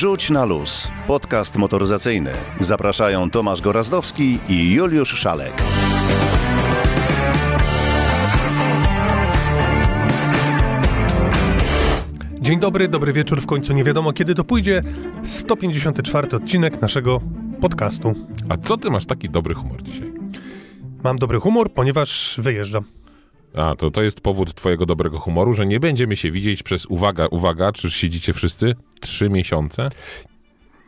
Rzuć 0.00 0.30
na 0.30 0.44
luz. 0.44 0.88
Podcast 1.06 1.56
motoryzacyjny. 1.56 2.32
Zapraszają 2.60 3.30
Tomasz 3.30 3.60
Gorazdowski 3.60 4.38
i 4.48 4.74
Juliusz 4.74 5.14
Szalek. 5.14 5.52
Dzień 12.40 12.60
dobry, 12.60 12.88
dobry 12.88 13.12
wieczór. 13.12 13.40
W 13.40 13.46
końcu 13.46 13.72
nie 13.72 13.84
wiadomo 13.84 14.12
kiedy 14.12 14.34
to 14.34 14.44
pójdzie. 14.44 14.82
154 15.24 16.36
odcinek 16.36 16.82
naszego 16.82 17.20
podcastu. 17.60 18.14
A 18.48 18.56
co 18.56 18.76
ty 18.76 18.90
masz 18.90 19.06
taki 19.06 19.30
dobry 19.30 19.54
humor 19.54 19.82
dzisiaj? 19.82 20.12
Mam 21.04 21.18
dobry 21.18 21.40
humor, 21.40 21.72
ponieważ 21.72 22.40
wyjeżdżam. 22.42 22.99
A, 23.56 23.74
to 23.74 23.90
to 23.90 24.02
jest 24.02 24.20
powód 24.20 24.54
twojego 24.54 24.86
dobrego 24.86 25.18
humoru, 25.18 25.54
że 25.54 25.66
nie 25.66 25.80
będziemy 25.80 26.16
się 26.16 26.30
widzieć 26.30 26.62
przez, 26.62 26.86
uwaga, 26.86 27.26
uwaga, 27.26 27.72
czy 27.72 27.90
siedzicie 27.90 28.32
wszyscy? 28.32 28.74
Trzy 29.00 29.28
miesiące? 29.28 29.88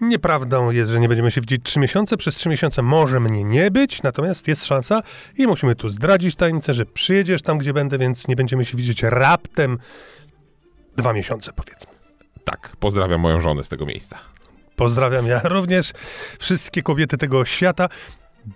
Nieprawdą 0.01 0.71
jest, 0.71 0.91
że 0.91 1.01
nie 1.01 1.09
będziemy 1.09 1.31
się 1.31 1.41
widzieć 1.41 1.61
3 1.65 1.81
miesiące. 1.81 2.17
Przez 2.17 2.35
3 2.35 2.49
miesiące 2.49 2.83
może 2.83 3.21
mnie 3.21 3.45
nie 3.45 3.71
być, 3.71 4.03
natomiast 4.03 4.49
jest 4.49 4.65
szansa 4.65 5.03
i 5.39 5.47
musimy 5.47 5.75
tu 5.75 5.89
zdradzić 5.89 6.37
tajemnicę, 6.37 6.75
że 6.75 6.87
przyjedziesz 6.87 7.43
tam, 7.43 7.59
gdzie 7.59 7.73
będę, 7.73 7.99
więc 7.99 8.29
nie 8.29 8.37
będziemy 8.37 8.65
się 8.65 8.77
widzieć 8.77 9.03
raptem 9.03 9.79
dwa 10.97 11.13
miesiące, 11.13 11.53
powiedzmy. 11.53 11.93
Tak, 12.45 12.77
pozdrawiam 12.81 13.21
moją 13.21 13.41
żonę 13.41 13.65
z 13.65 13.69
tego 13.69 13.87
miejsca. 13.87 14.19
Pozdrawiam 14.77 15.27
ja 15.27 15.41
również 15.45 15.93
wszystkie 16.39 16.83
kobiety 16.83 17.19
tego 17.19 17.45
świata, 17.45 17.89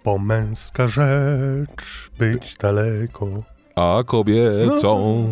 bo 0.04 0.18
męska 0.18 0.88
rzecz 0.88 2.10
być 2.18 2.57
daleko. 2.57 3.55
A 3.76 4.02
kobiecą... 4.06 5.28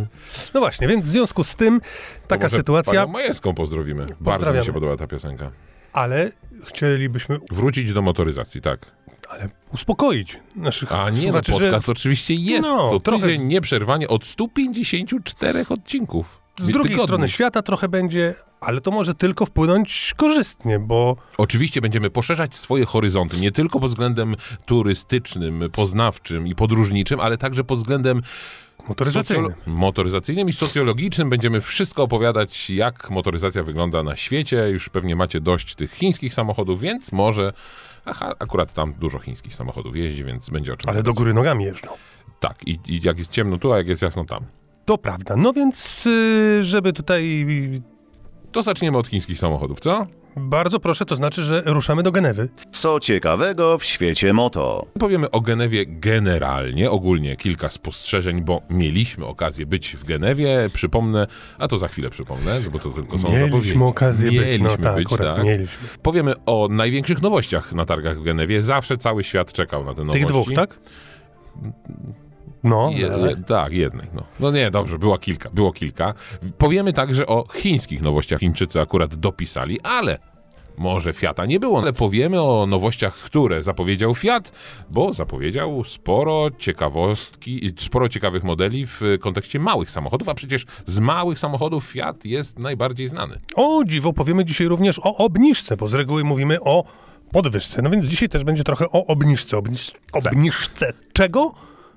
No 0.54 0.60
właśnie, 0.60 0.88
więc 0.88 1.06
w 1.06 1.08
związku 1.08 1.44
z 1.44 1.54
tym 1.54 1.80
taka 2.28 2.48
sytuacja, 2.48 3.00
Panią 3.00 3.12
Majewską 3.12 3.54
pozdrowimy. 3.54 4.06
Bardzo 4.20 4.52
mi 4.52 4.64
się 4.64 4.72
podoba 4.72 4.96
ta 4.96 5.06
piosenka. 5.06 5.50
ale 5.92 6.30
chcielibyśmy 6.66 7.38
Wrócić 7.52 7.92
do 7.92 8.02
motoryzacji, 8.02 8.60
tak. 8.60 8.86
ale 9.28 9.48
uspokoić 9.74 10.38
naszych 10.56 10.92
A 10.92 11.10
nie, 11.10 11.16
no 11.16 11.22
słuchaczy, 11.22 11.52
podcast 11.52 11.88
oczywiście 11.88 12.34
jest. 12.34 12.68
No, 12.68 12.90
co 12.90 13.00
trochę- 13.00 13.38
nieprzerwanie 13.38 14.08
od 14.08 14.24
154 14.26 15.64
odcinków. 15.68 16.43
Z 16.58 16.66
drugiej 16.66 16.82
Tygodni. 16.82 17.02
strony 17.04 17.28
świata 17.28 17.62
trochę 17.62 17.88
będzie, 17.88 18.34
ale 18.60 18.80
to 18.80 18.90
może 18.90 19.14
tylko 19.14 19.46
wpłynąć 19.46 20.12
korzystnie, 20.16 20.78
bo 20.78 21.16
Oczywiście 21.38 21.80
będziemy 21.80 22.10
poszerzać 22.10 22.56
swoje 22.56 22.84
horyzonty, 22.86 23.36
nie 23.36 23.52
tylko 23.52 23.80
pod 23.80 23.90
względem 23.90 24.36
turystycznym, 24.66 25.70
poznawczym 25.72 26.46
i 26.46 26.54
podróżniczym, 26.54 27.20
ale 27.20 27.38
także 27.38 27.64
pod 27.64 27.78
względem 27.78 28.22
motoryzacyjny. 28.88 29.48
socjolo- 29.48 29.54
motoryzacyjnym 29.66 30.48
i 30.48 30.52
socjologicznym. 30.52 31.30
Będziemy 31.30 31.60
wszystko 31.60 32.02
opowiadać, 32.02 32.70
jak 32.70 33.10
motoryzacja 33.10 33.62
wygląda 33.62 34.02
na 34.02 34.16
świecie. 34.16 34.68
Już 34.68 34.88
pewnie 34.88 35.16
macie 35.16 35.40
dość 35.40 35.74
tych 35.74 35.92
chińskich 35.92 36.34
samochodów, 36.34 36.80
więc 36.80 37.12
może... 37.12 37.52
Aha, 38.04 38.32
akurat 38.38 38.72
tam 38.74 38.92
dużo 38.94 39.18
chińskich 39.18 39.54
samochodów 39.54 39.96
jeździ, 39.96 40.24
więc 40.24 40.50
będzie 40.50 40.72
o 40.72 40.76
czym 40.76 40.90
Ale 40.90 41.02
do 41.02 41.14
góry 41.14 41.34
nogami 41.34 41.64
jeżdżą. 41.64 41.88
Tak, 42.40 42.66
i, 42.66 42.78
i 42.86 43.00
jak 43.02 43.18
jest 43.18 43.30
ciemno 43.30 43.58
tu, 43.58 43.72
a 43.72 43.76
jak 43.78 43.86
jest 43.88 44.02
jasno 44.02 44.24
tam. 44.24 44.44
To 44.84 44.98
prawda. 44.98 45.36
No 45.36 45.52
więc, 45.52 46.06
y, 46.06 46.62
żeby 46.62 46.92
tutaj 46.92 47.46
To 48.52 48.62
zaczniemy 48.62 48.98
od 48.98 49.08
chińskich 49.08 49.38
samochodów, 49.38 49.80
co? 49.80 50.06
bardzo 50.36 50.80
proszę, 50.80 51.04
to 51.06 51.16
znaczy, 51.16 51.42
że 51.42 51.62
ruszamy 51.66 52.02
do 52.02 52.12
Genewy. 52.12 52.48
Co 52.72 53.00
ciekawego 53.00 53.78
w 53.78 53.84
świecie 53.84 54.32
moto? 54.32 54.86
Powiemy 54.98 55.30
o 55.30 55.40
Genewie 55.40 55.84
generalnie, 55.86 56.90
ogólnie 56.90 57.36
kilka 57.36 57.68
spostrzeżeń, 57.68 58.42
bo 58.42 58.62
mieliśmy 58.70 59.26
okazję 59.26 59.66
być 59.66 59.96
w 59.96 60.04
Genewie, 60.04 60.70
przypomnę, 60.72 61.26
a 61.58 61.68
to 61.68 61.78
za 61.78 61.88
chwilę 61.88 62.10
przypomnę, 62.10 62.60
bo 62.72 62.78
to 62.78 62.90
tylko 62.90 63.18
są 63.18 63.22
zapowiedzi. 63.22 63.52
Mieliśmy 63.54 63.84
okazję 63.84 64.30
być. 64.30 64.40
Mieliśmy 64.40 64.68
No 64.68 64.76
tak, 64.76 64.96
być, 64.96 65.06
akurat 65.12 65.36
tak. 65.36 65.44
mieliśmy. 65.44 65.88
Powiemy 66.02 66.34
o 66.46 66.68
największych 66.70 67.22
nowościach 67.22 67.72
na 67.72 67.84
targach 67.86 68.20
w 68.20 68.22
Genewie. 68.22 68.62
Zawsze 68.62 68.98
cały 68.98 69.24
świat 69.24 69.52
czekał 69.52 69.84
na 69.84 69.94
te 69.94 70.00
nowości. 70.00 70.20
Tych 70.20 70.28
dwóch, 70.28 70.52
tak? 70.54 70.76
No, 72.64 72.90
Je, 72.94 73.12
ale- 73.12 73.36
tak, 73.36 73.72
jednej. 73.72 74.06
No. 74.14 74.22
no 74.40 74.50
nie, 74.50 74.70
dobrze, 74.70 74.98
było 74.98 75.18
kilka, 75.18 75.50
było 75.50 75.72
kilka. 75.72 76.14
Powiemy 76.58 76.92
także 76.92 77.26
o 77.26 77.44
chińskich 77.54 78.02
nowościach. 78.02 78.40
Chińczycy 78.40 78.80
akurat 78.80 79.14
dopisali, 79.14 79.80
ale 79.80 80.18
może 80.78 81.12
Fiata 81.12 81.46
nie 81.46 81.60
było. 81.60 81.82
Ale 81.82 81.92
powiemy 81.92 82.42
o 82.42 82.66
nowościach, 82.66 83.14
które 83.14 83.62
zapowiedział 83.62 84.14
Fiat, 84.14 84.52
bo 84.90 85.12
zapowiedział 85.12 85.84
sporo 85.84 86.50
ciekawostki, 86.58 87.72
sporo 87.78 88.08
ciekawych 88.08 88.44
modeli 88.44 88.86
w 88.86 89.00
kontekście 89.20 89.58
małych 89.58 89.90
samochodów, 89.90 90.28
a 90.28 90.34
przecież 90.34 90.66
z 90.86 90.98
małych 90.98 91.38
samochodów 91.38 91.84
Fiat 91.84 92.24
jest 92.24 92.58
najbardziej 92.58 93.08
znany. 93.08 93.38
O 93.54 93.82
dziwo, 93.86 94.12
powiemy 94.12 94.44
dzisiaj 94.44 94.66
również 94.66 94.98
o 94.98 95.16
obniżce, 95.16 95.76
bo 95.76 95.88
z 95.88 95.94
reguły 95.94 96.24
mówimy 96.24 96.60
o 96.60 96.84
podwyżce. 97.32 97.82
No 97.82 97.90
więc 97.90 98.06
dzisiaj 98.06 98.28
też 98.28 98.44
będzie 98.44 98.64
trochę 98.64 98.86
o 98.90 99.06
obniżce. 99.06 99.56
Obniż, 99.56 99.92
obniżce 100.12 100.92
czego? 101.12 101.52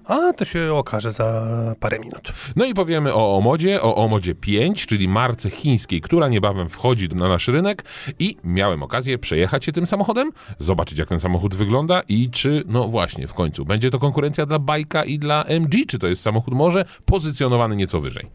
A 0.07 0.33
to 0.33 0.45
się 0.45 0.73
okaże 0.73 1.11
za 1.11 1.75
parę 1.79 1.99
minut. 1.99 2.33
No 2.55 2.65
i 2.65 2.73
powiemy 2.73 3.13
o 3.13 3.37
Omodzie, 3.37 3.81
o 3.81 3.95
Omodzie 3.95 4.35
5, 4.35 4.85
czyli 4.85 5.07
marce 5.07 5.49
chińskiej, 5.49 6.01
która 6.01 6.27
niebawem 6.27 6.69
wchodzi 6.69 7.09
na 7.09 7.27
nasz 7.27 7.47
rynek 7.47 7.83
i 8.19 8.37
miałem 8.43 8.83
okazję 8.83 9.17
przejechać 9.17 9.65
się 9.65 9.71
tym 9.71 9.87
samochodem, 9.87 10.31
zobaczyć 10.59 10.99
jak 10.99 11.09
ten 11.09 11.19
samochód 11.19 11.55
wygląda 11.55 12.01
i 12.09 12.29
czy, 12.29 12.63
no 12.67 12.87
właśnie, 12.87 13.27
w 13.27 13.33
końcu 13.33 13.65
będzie 13.65 13.89
to 13.89 13.99
konkurencja 13.99 14.45
dla 14.45 14.59
Bajka 14.59 15.03
i 15.03 15.19
dla 15.19 15.43
MG, 15.43 15.85
czy 15.87 15.99
to 15.99 16.07
jest 16.07 16.21
samochód 16.21 16.53
może 16.53 16.85
pozycjonowany 17.05 17.75
nieco 17.75 18.01
wyżej. 18.01 18.27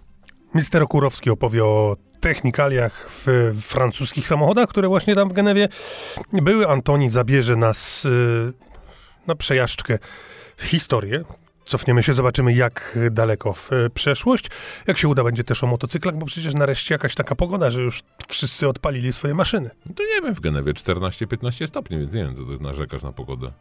Mister 0.55 0.83
Okurowski 0.83 1.31
opowie 1.31 1.65
o 1.65 1.97
technikaliach 2.21 3.11
w 3.11 3.53
francuskich 3.57 4.29
samochodach, 4.29 4.69
które 4.69 4.89
właśnie 4.89 5.15
tam 5.15 5.29
w 5.29 5.33
Genewie 5.33 5.69
były. 6.33 6.69
Antoni 6.69 7.11
zabierze 7.11 7.57
nas 7.57 8.05
y, 8.05 8.53
na 9.27 9.35
przejażdżkę 9.35 9.99
w 10.57 10.65
historię. 10.65 11.23
Cofniemy 11.67 12.03
się, 12.03 12.15
zobaczymy 12.15 12.53
jak 12.55 12.99
daleko 13.11 13.53
w 13.53 13.73
y, 13.73 13.91
przeszłość. 13.95 14.47
Jak 14.87 14.99
się 14.99 15.09
uda, 15.09 15.25
będzie 15.25 15.45
też 15.45 15.65
o 15.65 15.67
motocyklach, 15.67 16.17
bo 16.17 16.27
przecież 16.27 16.55
nareszcie 16.55 16.95
jakaś 16.95 17.15
taka 17.15 17.35
pogoda, 17.35 17.71
że 17.71 17.81
już 17.81 18.03
wszyscy 18.29 18.69
odpalili 18.69 19.13
swoje 19.13 19.35
maszyny. 19.35 19.71
No 19.87 19.95
to 19.95 20.03
nie 20.03 20.21
wiem, 20.23 20.35
w 20.35 20.41
Genewie 20.41 20.73
14-15 20.73 21.67
stopni, 21.67 21.99
więc 21.99 22.15
nie 22.15 22.25
wiem, 22.25 22.37
co 22.37 22.43
ty 22.45 22.63
narzekasz 22.65 23.03
na 23.03 23.13
pogodę. 23.13 23.53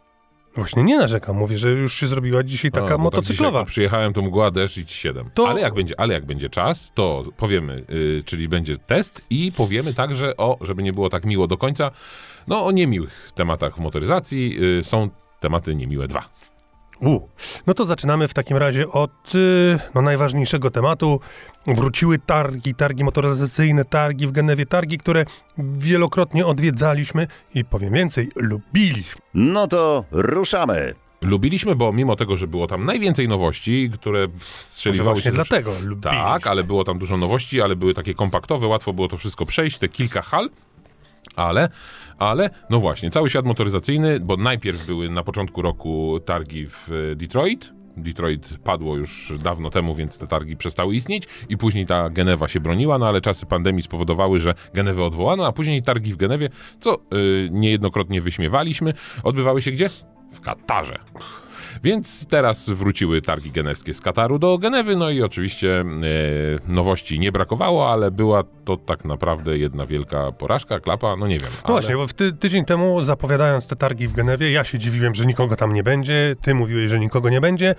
Właśnie 0.55 0.83
nie 0.83 0.97
narzekam, 0.97 1.35
mówię, 1.35 1.57
że 1.57 1.69
już 1.71 1.93
się 1.93 2.07
zrobiła 2.07 2.43
dzisiaj 2.43 2.71
taka 2.71 2.85
A, 2.85 2.89
tak 2.89 2.99
motocyklowa. 2.99 3.59
dzisiaj 3.59 3.69
przyjechałem, 3.71 4.13
to 4.13 4.21
mgła, 4.21 4.51
deszcz 4.51 4.77
i 4.77 4.85
7. 4.87 5.29
To- 5.33 5.49
Ale, 5.49 5.61
jak 5.61 5.73
będzie, 5.73 5.99
ale 5.99 6.13
jak 6.13 6.25
będzie 6.25 6.49
czas, 6.49 6.91
to 6.95 7.23
powiemy, 7.37 7.83
y, 7.91 8.23
czyli 8.25 8.49
będzie 8.49 8.77
test 8.77 9.25
i 9.29 9.51
powiemy 9.51 9.93
także 9.93 10.37
o, 10.37 10.57
żeby 10.61 10.83
nie 10.83 10.93
było 10.93 11.09
tak 11.09 11.25
miło 11.25 11.47
do 11.47 11.57
końca, 11.57 11.91
no 12.47 12.65
o 12.65 12.71
niemiłych 12.71 13.31
tematach 13.35 13.75
w 13.75 13.79
motoryzacji. 13.79 14.57
Y, 14.79 14.83
są 14.83 15.09
tematy 15.39 15.75
niemiłe 15.75 16.07
dwa. 16.07 16.29
U. 17.01 17.19
No 17.67 17.73
to 17.73 17.85
zaczynamy 17.85 18.27
w 18.27 18.33
takim 18.33 18.57
razie 18.57 18.87
od 18.87 19.35
y, 19.35 19.79
no, 19.95 20.01
najważniejszego 20.01 20.71
tematu. 20.71 21.19
Wróciły 21.67 22.19
targi, 22.19 22.75
targi 22.75 23.03
motoryzacyjne, 23.03 23.85
targi 23.85 24.27
w 24.27 24.31
Genewie, 24.31 24.65
targi, 24.65 24.97
które 24.97 25.25
wielokrotnie 25.57 26.45
odwiedzaliśmy 26.45 27.27
i 27.55 27.65
powiem 27.65 27.93
więcej, 27.93 28.29
lubiliśmy. 28.35 29.21
No 29.33 29.67
to 29.67 30.05
ruszamy. 30.11 30.93
Lubiliśmy, 31.21 31.75
bo 31.75 31.93
mimo 31.93 32.15
tego, 32.15 32.37
że 32.37 32.47
było 32.47 32.67
tam 32.67 32.85
najwięcej 32.85 33.27
nowości, 33.27 33.89
które 33.93 34.27
Może 34.27 34.45
strzeliwały 34.45 35.09
właśnie 35.09 35.31
się... 35.31 35.35
dlatego 35.35 35.71
lubiliśmy. 35.81 36.25
Tak, 36.25 36.47
ale 36.47 36.63
było 36.63 36.83
tam 36.83 36.99
dużo 36.99 37.17
nowości, 37.17 37.61
ale 37.61 37.75
były 37.75 37.93
takie 37.93 38.13
kompaktowe, 38.13 38.67
łatwo 38.67 38.93
było 38.93 39.07
to 39.07 39.17
wszystko 39.17 39.45
przejść, 39.45 39.77
te 39.77 39.89
kilka 39.89 40.21
hal. 40.21 40.49
Ale, 41.35 41.69
ale, 42.21 42.49
no 42.69 42.79
właśnie, 42.79 43.11
cały 43.11 43.29
świat 43.29 43.45
motoryzacyjny, 43.45 44.19
bo 44.19 44.37
najpierw 44.37 44.85
były 44.85 45.09
na 45.09 45.23
początku 45.23 45.61
roku 45.61 46.19
targi 46.25 46.67
w 46.67 46.89
e, 47.11 47.15
Detroit. 47.15 47.73
Detroit 47.97 48.57
padło 48.63 48.95
już 48.95 49.33
dawno 49.43 49.69
temu, 49.69 49.95
więc 49.95 50.17
te 50.17 50.27
targi 50.27 50.57
przestały 50.57 50.95
istnieć 50.95 51.23
i 51.49 51.57
później 51.57 51.85
ta 51.85 52.09
Genewa 52.09 52.47
się 52.47 52.59
broniła, 52.59 52.97
no 52.97 53.07
ale 53.07 53.21
czasy 53.21 53.45
pandemii 53.45 53.83
spowodowały, 53.83 54.39
że 54.39 54.53
Genewę 54.73 55.03
odwołano, 55.03 55.47
a 55.47 55.51
później 55.51 55.81
targi 55.81 56.13
w 56.13 56.17
Genewie, 56.17 56.49
co 56.79 56.95
y, 56.95 57.49
niejednokrotnie 57.51 58.21
wyśmiewaliśmy, 58.21 58.93
odbywały 59.23 59.61
się 59.61 59.71
gdzie? 59.71 59.89
W 60.33 60.41
Katarze. 60.41 60.99
Więc 61.83 62.27
teraz 62.27 62.69
wróciły 62.69 63.21
targi 63.21 63.51
genewskie 63.51 63.93
z 63.93 64.01
Kataru 64.01 64.39
do 64.39 64.57
Genewy, 64.57 64.95
no 64.95 65.09
i 65.09 65.21
oczywiście 65.21 65.79
e, 65.79 65.85
nowości 66.67 67.19
nie 67.19 67.31
brakowało, 67.31 67.91
ale 67.91 68.11
była 68.11 68.43
to 68.65 68.77
tak 68.77 69.05
naprawdę 69.05 69.57
jedna 69.57 69.85
wielka 69.85 70.31
porażka, 70.31 70.79
klapa, 70.79 71.15
no 71.15 71.27
nie 71.27 71.39
wiem. 71.39 71.49
No 71.51 71.59
ale... 71.63 71.73
właśnie, 71.73 71.95
bo 71.95 72.07
w 72.07 72.13
ty, 72.13 72.33
tydzień 72.33 72.65
temu 72.65 73.03
zapowiadając 73.03 73.67
te 73.67 73.75
targi 73.75 74.07
w 74.07 74.13
Genewie, 74.13 74.51
ja 74.51 74.63
się 74.63 74.79
dziwiłem, 74.79 75.15
że 75.15 75.25
nikogo 75.25 75.55
tam 75.55 75.73
nie 75.73 75.83
będzie, 75.83 76.35
ty 76.41 76.53
mówiłeś, 76.53 76.89
że 76.89 76.99
nikogo 76.99 77.29
nie 77.29 77.41
będzie. 77.41 77.75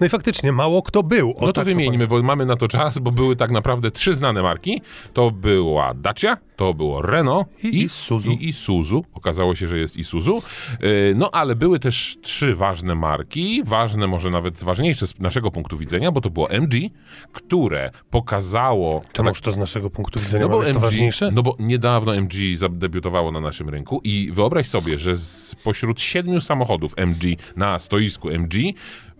No 0.00 0.06
i 0.06 0.08
faktycznie 0.08 0.52
mało 0.52 0.82
kto 0.82 1.02
był. 1.02 1.30
O, 1.30 1.40
No 1.40 1.46
to 1.46 1.52
tak 1.52 1.64
wymieńmy, 1.64 2.06
bo 2.06 2.22
mamy 2.22 2.46
na 2.46 2.56
to 2.56 2.68
czas, 2.68 2.98
bo 2.98 3.12
były 3.12 3.36
tak 3.36 3.50
naprawdę 3.50 3.90
trzy 3.90 4.14
znane 4.14 4.42
marki. 4.42 4.82
To 5.12 5.30
była 5.30 5.94
Dacia, 5.94 6.36
to 6.58 6.74
było 6.74 7.02
Renault 7.02 7.64
I 7.64 7.82
Isuzu. 7.82 8.30
I 8.30 8.48
Isuzu. 8.48 9.04
Okazało 9.14 9.54
się, 9.54 9.66
że 9.68 9.78
jest 9.78 9.96
Isuzu. 9.96 10.42
Yy, 10.80 11.14
No 11.16 11.30
ale 11.30 11.56
były 11.56 11.78
też 11.78 12.18
trzy 12.22 12.54
ważne 12.54 12.94
marki, 12.94 13.62
ważne, 13.64 14.06
może 14.06 14.30
nawet 14.30 14.64
ważniejsze 14.64 15.06
z 15.06 15.18
naszego 15.18 15.50
punktu 15.50 15.76
widzenia, 15.76 16.12
bo 16.12 16.20
to 16.20 16.30
było 16.30 16.50
MG, 16.50 16.90
które 17.32 17.90
pokazało... 18.10 19.02
Czemuż 19.12 19.40
to 19.40 19.52
z 19.52 19.56
naszego 19.56 19.90
punktu 19.90 20.20
widzenia 20.20 20.44
No 20.44 20.48
bo, 20.48 20.58
być 20.58 20.66
to 20.66 20.70
MG, 20.70 20.80
ważniejsze? 20.82 21.30
no 21.32 21.42
bo 21.42 21.56
niedawno 21.58 22.16
MG 22.16 22.56
zadebiutowało 22.56 23.32
na 23.32 23.40
naszym 23.40 23.68
rynku 23.68 24.00
i 24.04 24.30
wyobraź 24.32 24.68
sobie, 24.68 24.98
że 24.98 25.16
z 25.16 25.54
pośród 25.64 26.00
siedmiu 26.00 26.40
samochodów 26.40 26.94
MG 26.96 27.36
na 27.56 27.78
stoisku 27.78 28.30
MG 28.30 28.54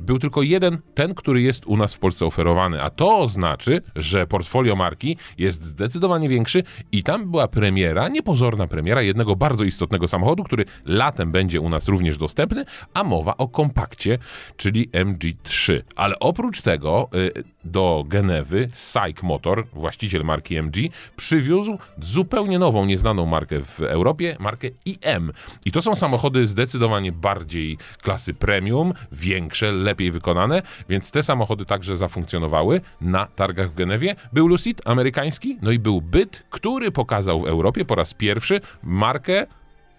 był 0.00 0.18
tylko 0.18 0.42
jeden, 0.42 0.78
ten, 0.94 1.14
który 1.14 1.42
jest 1.42 1.66
u 1.66 1.76
nas 1.76 1.94
w 1.94 1.98
Polsce 1.98 2.26
oferowany, 2.26 2.82
a 2.82 2.90
to 2.90 3.28
znaczy, 3.28 3.82
że 3.96 4.26
portfolio 4.26 4.76
marki 4.76 5.16
jest 5.38 5.64
zdecydowanie 5.64 6.28
większy 6.28 6.62
i 6.92 7.02
tam 7.02 7.30
była 7.30 7.48
premiera, 7.48 8.08
niepozorna 8.08 8.66
premiera 8.66 9.02
jednego 9.02 9.36
bardzo 9.36 9.64
istotnego 9.64 10.08
samochodu, 10.08 10.44
który 10.44 10.64
latem 10.84 11.32
będzie 11.32 11.60
u 11.60 11.68
nas 11.68 11.88
również 11.88 12.18
dostępny, 12.18 12.64
a 12.94 13.04
mowa 13.04 13.36
o 13.36 13.48
kompakcie, 13.48 14.18
czyli 14.56 14.88
MG3. 14.88 15.82
Ale 15.96 16.18
oprócz 16.18 16.60
tego 16.60 17.08
y, 17.14 17.57
do 17.70 18.05
Genewy 18.06 18.69
Syke 18.73 19.23
Motor, 19.23 19.67
właściciel 19.73 20.25
marki 20.25 20.56
MG, 20.56 20.76
przywiózł 21.17 21.79
zupełnie 21.99 22.59
nową, 22.59 22.87
nieznaną 22.87 23.26
markę 23.26 23.62
w 23.62 23.81
Europie, 23.81 24.37
markę 24.41 24.69
IM. 24.85 25.32
I 25.65 25.73
to 25.73 25.82
są 25.82 25.94
samochody 25.94 26.47
zdecydowanie 26.47 27.12
bardziej 27.12 27.79
klasy 28.03 28.35
premium, 28.35 28.93
większe, 29.12 29.73
lepiej 29.73 30.11
wykonane, 30.11 30.62
więc 30.88 31.11
te 31.11 31.23
samochody 31.23 31.65
także 31.65 31.97
zafunkcjonowały 31.97 32.81
na 33.00 33.26
targach 33.26 33.70
w 33.70 33.75
Genewie. 33.75 34.17
Był 34.32 34.47
Lucid 34.49 34.82
amerykański, 34.85 35.59
no 35.62 35.70
i 35.70 35.79
był 35.79 36.00
Byt, 36.00 36.43
który 36.50 36.91
pokazał 36.91 37.41
w 37.41 37.49
Europie 37.49 37.85
po 37.85 37.94
raz 37.94 38.15
pierwszy 38.15 38.61
markę 38.82 39.47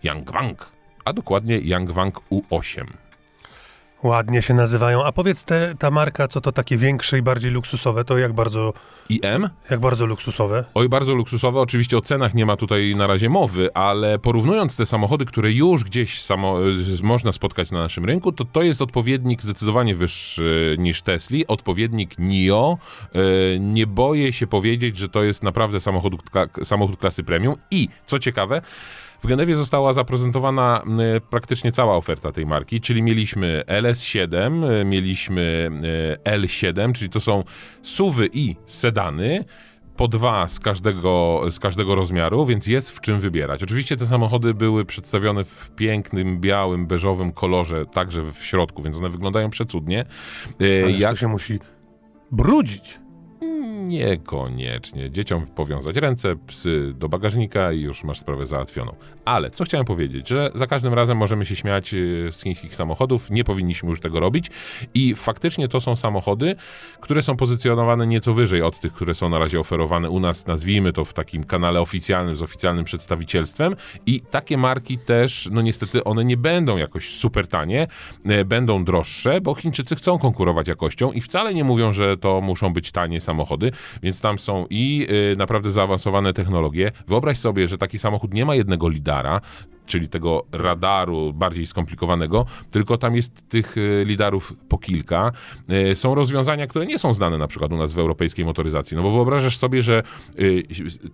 Yangwang, 0.03 0.71
a 1.05 1.13
dokładnie 1.13 1.59
Yangwang 1.59 2.21
U8. 2.31 3.08
Ładnie 4.03 4.41
się 4.41 4.53
nazywają. 4.53 5.03
A 5.05 5.11
powiedz, 5.11 5.43
te, 5.43 5.75
ta 5.79 5.91
marka, 5.91 6.27
co 6.27 6.41
to 6.41 6.51
takie 6.51 6.77
większe 6.77 7.17
i 7.17 7.21
bardziej 7.21 7.51
luksusowe, 7.51 8.03
to 8.03 8.17
jak 8.17 8.33
bardzo, 8.33 8.73
IM 9.09 9.49
jak 9.69 9.79
bardzo 9.79 10.05
luksusowe? 10.05 10.65
Oj, 10.73 10.89
bardzo 10.89 11.13
luksusowe. 11.15 11.59
Oczywiście 11.59 11.97
o 11.97 12.01
cenach 12.01 12.33
nie 12.33 12.45
ma 12.45 12.57
tutaj 12.57 12.95
na 12.95 13.07
razie 13.07 13.29
mowy, 13.29 13.73
ale 13.73 14.19
porównując 14.19 14.75
te 14.75 14.85
samochody, 14.85 15.25
które 15.25 15.51
już 15.51 15.83
gdzieś 15.83 16.21
samo, 16.21 16.57
można 17.03 17.31
spotkać 17.31 17.71
na 17.71 17.79
naszym 17.79 18.05
rynku, 18.05 18.31
to 18.31 18.45
to 18.45 18.61
jest 18.61 18.81
odpowiednik 18.81 19.41
zdecydowanie 19.41 19.95
wyższy 19.95 20.75
niż 20.79 21.01
Tesli, 21.01 21.47
odpowiednik 21.47 22.19
NIO. 22.19 22.77
E, 23.15 23.59
Nie 23.59 23.87
boję 23.87 24.33
się 24.33 24.47
powiedzieć, 24.47 24.97
że 24.97 25.09
to 25.09 25.23
jest 25.23 25.43
naprawdę 25.43 25.79
samochód, 25.79 26.13
samochód 26.63 26.99
klasy 26.99 27.23
premium 27.23 27.55
i, 27.71 27.89
co 28.05 28.19
ciekawe, 28.19 28.61
w 29.21 29.27
Genewie 29.27 29.55
została 29.55 29.93
zaprezentowana 29.93 30.83
e, 31.15 31.21
praktycznie 31.21 31.71
cała 31.71 31.95
oferta 31.95 32.31
tej 32.31 32.45
marki, 32.45 32.81
czyli 32.81 33.03
mieliśmy 33.03 33.63
LS7, 33.67 34.65
e, 34.65 34.85
mieliśmy 34.85 35.71
e, 36.25 36.37
L7, 36.37 36.93
czyli 36.93 37.09
to 37.09 37.19
są 37.19 37.43
suwy 37.81 38.29
i 38.33 38.55
sedany, 38.65 39.45
po 39.99 40.07
dwa 40.07 40.47
z 40.47 40.59
każdego, 40.59 41.41
z 41.49 41.59
każdego 41.59 41.95
rozmiaru, 41.95 42.45
więc 42.45 42.67
jest 42.67 42.89
w 42.89 43.01
czym 43.01 43.19
wybierać. 43.19 43.63
Oczywiście 43.63 43.97
te 43.97 44.05
samochody 44.05 44.53
były 44.53 44.85
przedstawione 44.85 45.45
w 45.45 45.71
pięknym, 45.75 46.39
białym, 46.39 46.87
beżowym 46.87 47.31
kolorze, 47.31 47.85
także 47.85 48.31
w 48.31 48.45
środku, 48.45 48.83
więc 48.83 48.97
one 48.97 49.09
wyglądają 49.09 49.49
przecudnie. 49.49 50.05
E, 50.61 50.83
Ależ 50.83 50.99
Jak 50.99 51.11
to 51.11 51.15
się 51.15 51.27
musi 51.27 51.59
brudzić. 52.31 52.99
Niekoniecznie. 53.89 55.11
Dzieciom 55.11 55.45
powiązać 55.45 55.95
ręce, 55.95 56.35
psy 56.47 56.93
do 56.93 57.09
bagażnika 57.09 57.71
i 57.71 57.81
już 57.81 58.03
masz 58.03 58.19
sprawę 58.19 58.47
załatwioną. 58.47 58.95
Ale 59.25 59.51
co 59.51 59.63
chciałem 59.63 59.85
powiedzieć, 59.85 60.27
że 60.27 60.51
za 60.55 60.67
każdym 60.67 60.93
razem 60.93 61.17
możemy 61.17 61.45
się 61.45 61.55
śmiać 61.55 61.93
y, 61.93 62.29
z 62.31 62.43
chińskich 62.43 62.75
samochodów, 62.75 63.29
nie 63.29 63.43
powinniśmy 63.43 63.89
już 63.89 63.99
tego 63.99 64.19
robić 64.19 64.51
i 64.93 65.15
faktycznie 65.15 65.67
to 65.67 65.81
są 65.81 65.95
samochody, 65.95 66.55
które 66.99 67.21
są 67.21 67.37
pozycjonowane 67.37 68.07
nieco 68.07 68.33
wyżej 68.33 68.61
od 68.61 68.79
tych, 68.79 68.93
które 68.93 69.15
są 69.15 69.29
na 69.29 69.39
razie 69.39 69.59
oferowane 69.59 70.09
u 70.09 70.19
nas, 70.19 70.47
nazwijmy 70.47 70.93
to 70.93 71.05
w 71.05 71.13
takim 71.13 71.43
kanale 71.43 71.81
oficjalnym, 71.81 72.35
z 72.35 72.41
oficjalnym 72.41 72.85
przedstawicielstwem 72.85 73.75
i 74.05 74.21
takie 74.21 74.57
marki 74.57 74.97
też, 74.97 75.49
no 75.51 75.61
niestety 75.61 76.03
one 76.03 76.25
nie 76.25 76.37
będą 76.37 76.77
jakoś 76.77 77.09
super 77.15 77.47
tanie, 77.47 77.87
e, 78.25 78.45
będą 78.45 78.83
droższe, 78.83 79.41
bo 79.41 79.55
Chińczycy 79.55 79.95
chcą 79.95 80.19
konkurować 80.19 80.67
jakością 80.67 81.11
i 81.11 81.21
wcale 81.21 81.53
nie 81.53 81.63
mówią, 81.63 81.93
że 81.93 82.17
to 82.17 82.41
muszą 82.41 82.73
być 82.73 82.91
tanie 82.91 83.21
samochody, 83.21 83.28
więc 84.03 84.21
tam 84.21 84.39
są 84.39 84.65
i 84.69 85.07
y, 85.33 85.37
naprawdę 85.37 85.71
zaawansowane 85.71 86.33
technologie. 86.33 86.91
Wyobraź 87.07 87.37
sobie, 87.37 87.67
że 87.67 87.77
taki 87.77 87.99
samochód 87.99 88.33
nie 88.33 88.45
ma 88.45 88.55
jednego 88.55 88.89
lidara, 88.89 89.41
czyli 89.85 90.09
tego 90.09 90.45
radaru 90.51 91.33
bardziej 91.33 91.65
skomplikowanego, 91.65 92.45
tylko 92.71 92.97
tam 92.97 93.15
jest 93.15 93.49
tych 93.49 93.77
y, 93.77 94.03
lidarów 94.05 94.53
po 94.69 94.77
kilka. 94.77 95.31
Y, 95.91 95.95
Są 95.95 96.15
rozwiązania, 96.15 96.67
które 96.67 96.85
nie 96.85 96.99
są 96.99 97.13
znane 97.13 97.37
na 97.37 97.47
przykład 97.47 97.71
u 97.71 97.77
nas 97.77 97.93
w 97.93 97.99
europejskiej 97.99 98.45
motoryzacji, 98.45 98.97
no 98.97 99.03
bo 99.03 99.11
wyobrażasz 99.11 99.57
sobie, 99.57 99.81
że 99.81 100.03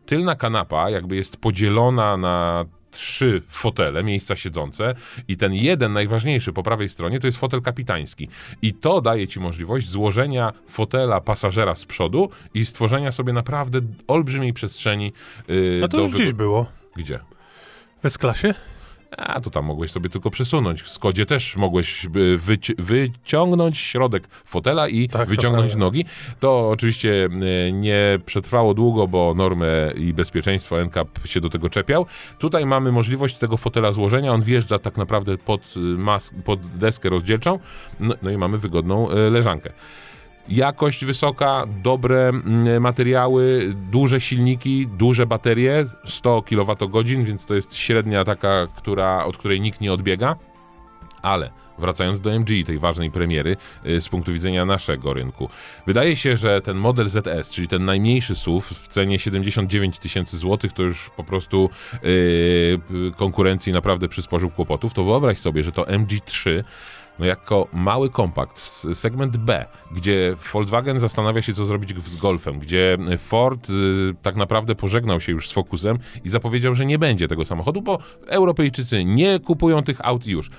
tylna 0.06 0.36
kanapa 0.36 0.90
jakby 0.90 1.16
jest 1.16 1.38
podzielona 1.38 2.18
na 2.18 2.66
trzy 2.96 3.42
fotele, 3.48 4.04
miejsca 4.04 4.36
siedzące 4.36 4.96
i 5.28 5.38
ten 5.38 5.54
jeden 5.54 5.94
najważniejszy 5.94 6.54
po 6.54 6.64
prawej 6.64 6.90
stronie 6.90 7.20
to 7.20 7.28
jest 7.28 7.38
fotel 7.38 7.62
kapitański. 7.62 8.28
I 8.62 8.74
to 8.74 9.02
daje 9.02 9.28
ci 9.28 9.40
możliwość 9.40 9.90
złożenia 9.90 10.54
fotela 10.70 11.22
pasażera 11.22 11.76
z 11.76 11.86
przodu 11.86 12.30
i 12.54 12.66
stworzenia 12.66 13.12
sobie 13.12 13.34
naprawdę 13.34 13.80
olbrzymiej 14.08 14.54
przestrzeni. 14.54 15.14
Yy, 15.48 15.82
A 15.84 15.88
to 15.88 15.98
już 16.00 16.10
wygo- 16.10 16.16
gdzieś 16.16 16.34
było. 16.34 16.66
Gdzie? 16.96 17.20
W 18.02 18.06
S-klasie? 18.06 18.54
A, 19.18 19.42
to 19.42 19.50
tam 19.50 19.66
mogłeś 19.66 19.92
sobie 19.92 20.10
tylko 20.10 20.30
przesunąć. 20.32 20.82
W 20.82 20.90
Skodzie 20.90 21.26
też 21.26 21.56
mogłeś 21.56 22.08
wyci- 22.38 22.76
wyciągnąć 22.82 23.78
środek 23.78 24.28
fotela 24.46 24.88
i 24.88 25.10
Tak, 25.10 25.22
to 25.22 25.30
wyciągnąć 25.30 25.66
prawda. 25.72 25.86
nogi. 25.86 26.06
To 26.40 26.70
oczywiście 26.70 27.30
y, 27.68 27.72
nie 27.72 28.20
przetrwało 28.26 28.74
długo, 28.74 29.08
bo 29.08 29.34
normę 29.38 29.68
i 29.98 30.14
bezpieczeństwo 30.14 30.86
NCAP 30.86 31.20
się 31.26 31.42
do 31.42 31.50
tego 31.50 31.70
czepiał. 31.70 32.06
Tutaj 32.40 32.66
mamy 32.66 32.92
możliwość 32.92 33.38
tego 33.38 33.58
fotela 33.58 33.92
złożenia. 33.92 34.34
On 34.34 34.42
wjeżdża 34.42 34.80
tak 34.80 34.98
naprawdę 34.98 35.38
pod, 35.38 35.62
mas- 35.98 36.34
pod 36.46 36.60
deskę 36.68 37.10
rozdzielczą. 37.10 37.60
No, 38.00 38.16
no 38.22 38.30
i 38.32 38.38
mamy 38.38 38.58
wygodną 38.58 39.12
y, 39.12 39.16
leżankę. 39.32 39.74
Jakość 40.50 41.06
wysoka, 41.06 41.64
dobre 41.84 42.30
mm, 42.30 42.82
materiały, 42.82 43.74
duże 43.92 44.22
silniki, 44.22 44.88
duże 44.88 45.26
baterie, 45.26 45.86
100 46.06 46.42
kWh, 46.42 47.04
więc 47.24 47.46
to 47.46 47.56
jest 47.56 47.76
średnia 47.76 48.24
taka, 48.24 48.68
która, 48.76 49.26
od 49.26 49.38
której 49.38 49.62
nikt 49.62 49.82
nie 49.82 49.94
odbiega. 49.94 50.36
Ale 51.22 51.50
wracając 51.78 52.20
do 52.20 52.32
MG, 52.32 52.64
tej 52.66 52.80
ważnej 52.80 53.12
premiery 53.12 53.58
y, 53.86 54.02
z 54.02 54.10
punktu 54.10 54.34
widzenia 54.34 54.66
naszego 54.66 55.14
rynku. 55.14 55.50
Wydaje 55.88 56.16
się, 56.16 56.38
że 56.38 56.62
ten 56.62 56.78
model 56.78 57.10
ZS, 57.10 57.52
czyli 57.52 57.68
ten 57.68 57.86
najmniejszy 57.86 58.36
SUV 58.36 58.68
w 58.74 58.88
cenie 58.88 59.20
79 59.20 60.00
tysięcy 60.00 60.38
złotych, 60.38 60.74
to 60.74 60.84
już 60.84 61.10
po 61.10 61.24
prostu 61.24 61.70
yy, 62.04 63.12
konkurencji 63.18 63.74
naprawdę 63.74 64.08
przysporzył 64.08 64.50
kłopotów. 64.50 64.94
To 64.94 65.04
wyobraź 65.04 65.40
sobie, 65.40 65.64
że 65.64 65.72
to 65.72 65.84
MG3 65.84 66.64
no 67.20 67.26
jako 67.26 67.68
mały 67.74 68.10
kompakt, 68.10 68.60
segment 68.94 69.38
B, 69.38 69.66
gdzie 69.92 70.36
Volkswagen 70.54 71.00
zastanawia 71.00 71.42
się, 71.42 71.54
co 71.54 71.66
zrobić 71.66 72.08
z 72.08 72.16
Golfem, 72.16 72.60
gdzie 72.60 72.98
Ford 73.18 73.70
y, 73.70 73.74
tak 74.22 74.36
naprawdę 74.36 74.76
pożegnał 74.76 75.22
się 75.22 75.32
już 75.32 75.50
z 75.50 75.52
Focusem 75.52 76.00
i 76.24 76.30
zapowiedział, 76.30 76.76
że 76.76 76.86
nie 76.86 77.00
będzie 77.00 77.28
tego 77.28 77.46
samochodu, 77.46 77.82
bo 77.82 78.00
Europejczycy 78.28 79.06
nie 79.06 79.40
kupują 79.40 79.84
tych 79.84 80.06
aut 80.06 80.28
już. 80.28 80.50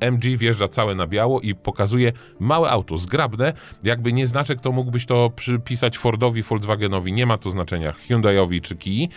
MG 0.00 0.36
wjeżdża 0.36 0.68
całe 0.68 0.94
na 0.94 1.06
biało 1.06 1.40
i 1.40 1.54
pokazuje 1.54 2.12
małe 2.40 2.70
auto, 2.70 2.98
zgrabne, 2.98 3.52
jakby 3.82 4.12
nie 4.12 4.26
znaczek, 4.26 4.60
to 4.60 4.72
mógłbyś 4.72 5.06
to 5.06 5.30
przypisać 5.36 5.98
Fordowi, 5.98 6.42
Volkswagenowi, 6.42 7.12
nie 7.12 7.26
ma 7.26 7.38
to 7.38 7.50
znaczenia, 7.50 7.92
Hyundaiowi 7.92 8.60
czy 8.60 8.76
Kii. 8.76 9.08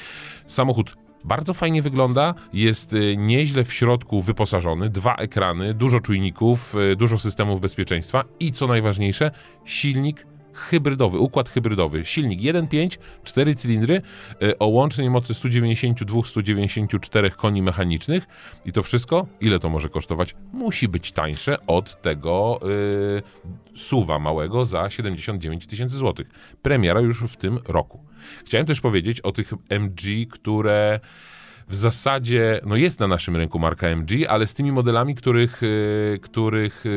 Samochód 0.47 1.02
bardzo 1.23 1.53
fajnie 1.53 1.81
wygląda, 1.81 2.33
jest 2.53 2.93
y, 2.93 3.17
nieźle 3.17 3.63
w 3.63 3.73
środku 3.73 4.21
wyposażony, 4.21 4.89
dwa 4.89 5.15
ekrany, 5.15 5.73
dużo 5.73 5.99
czujników, 5.99 6.75
y, 6.93 6.95
dużo 6.95 7.17
systemów 7.17 7.61
bezpieczeństwa 7.61 8.23
i 8.39 8.51
co 8.51 8.67
najważniejsze, 8.67 9.31
silnik 9.65 10.25
hybrydowy, 10.53 11.17
układ 11.17 11.49
hybrydowy. 11.49 12.05
Silnik 12.05 12.39
1.5, 12.39 12.97
4 13.23 13.55
cylindry 13.55 14.01
y, 14.43 14.57
o 14.57 14.67
łącznej 14.67 15.09
mocy 15.09 15.33
192-194 15.33 17.31
koni 17.31 17.61
mechanicznych 17.61 18.23
i 18.65 18.71
to 18.71 18.83
wszystko, 18.83 19.27
ile 19.41 19.59
to 19.59 19.69
może 19.69 19.89
kosztować? 19.89 20.35
Musi 20.53 20.87
być 20.87 21.11
tańsze 21.11 21.65
od 21.67 22.01
tego 22.01 22.59
y, 23.17 23.79
suwa 23.79 24.19
małego 24.19 24.65
za 24.65 24.89
79 24.89 25.67
tysięcy 25.67 25.97
złotych. 25.97 26.27
Premiera 26.61 27.01
już 27.01 27.23
w 27.23 27.35
tym 27.35 27.59
roku. 27.67 28.03
Chciałem 28.45 28.67
też 28.67 28.81
powiedzieć 28.81 29.21
o 29.21 29.31
tych 29.31 29.53
MG, 29.69 30.27
które 30.31 30.99
w 31.67 31.75
zasadzie, 31.75 32.61
no 32.65 32.75
jest 32.75 32.99
na 32.99 33.07
naszym 33.07 33.35
rynku 33.35 33.59
marka 33.59 33.87
MG, 33.87 34.27
ale 34.29 34.47
z 34.47 34.53
tymi 34.53 34.71
modelami, 34.71 35.15
których, 35.15 35.61
e, 35.63 36.17
których 36.19 36.83
e, 36.85 36.89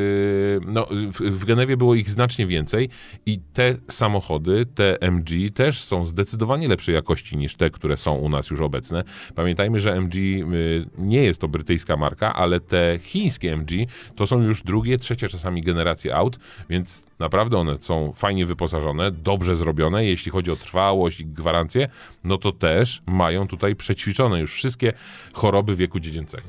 no, 0.67 0.87
w, 1.21 1.45
Genewie 1.45 1.77
było 1.77 1.95
ich 1.95 2.11
znacznie 2.11 2.47
więcej 2.47 2.89
i 3.27 3.39
te 3.53 3.75
samochody, 3.89 4.67
te 4.75 5.01
MG 5.01 5.51
też 5.55 5.85
są 5.85 6.05
zdecydowanie 6.05 6.69
lepszej 6.69 6.95
jakości 6.95 7.37
niż 7.37 7.55
te, 7.55 7.71
które 7.71 7.97
są 7.97 8.15
u 8.15 8.29
nas 8.29 8.51
już 8.51 8.61
obecne. 8.61 9.05
Pamiętajmy, 9.35 9.81
że 9.81 9.95
MG 9.97 10.17
y, 10.17 10.87
nie 10.99 11.23
jest 11.23 11.41
to 11.41 11.49
brytyjska 11.49 11.97
marka, 11.97 12.35
ale 12.35 12.61
te 12.61 12.99
chińskie 13.03 13.53
MG 13.53 13.87
to 14.17 14.27
są 14.27 14.43
już 14.43 14.63
drugie, 14.63 14.99
trzecie 14.99 15.29
czasami 15.29 15.63
generacje 15.63 16.17
aut, 16.17 16.39
więc 16.71 17.07
naprawdę 17.19 17.59
one 17.59 17.77
są 17.81 18.13
fajnie 18.13 18.47
wyposażone, 18.47 19.11
dobrze 19.11 19.57
zrobione, 19.57 20.05
jeśli 20.05 20.33
chodzi 20.33 20.51
o 20.51 20.57
trwałość 20.57 21.21
i 21.21 21.27
gwarancję, 21.27 21.89
no 22.25 22.39
to 22.39 22.53
też 22.53 23.03
mają 23.07 23.49
tutaj 23.49 23.77
przećwiczone 23.77 24.41
już 24.41 24.55
wszystkie 24.55 24.93
choroby 25.35 25.75
wieku 25.75 26.01
dziecięcego. 26.01 26.49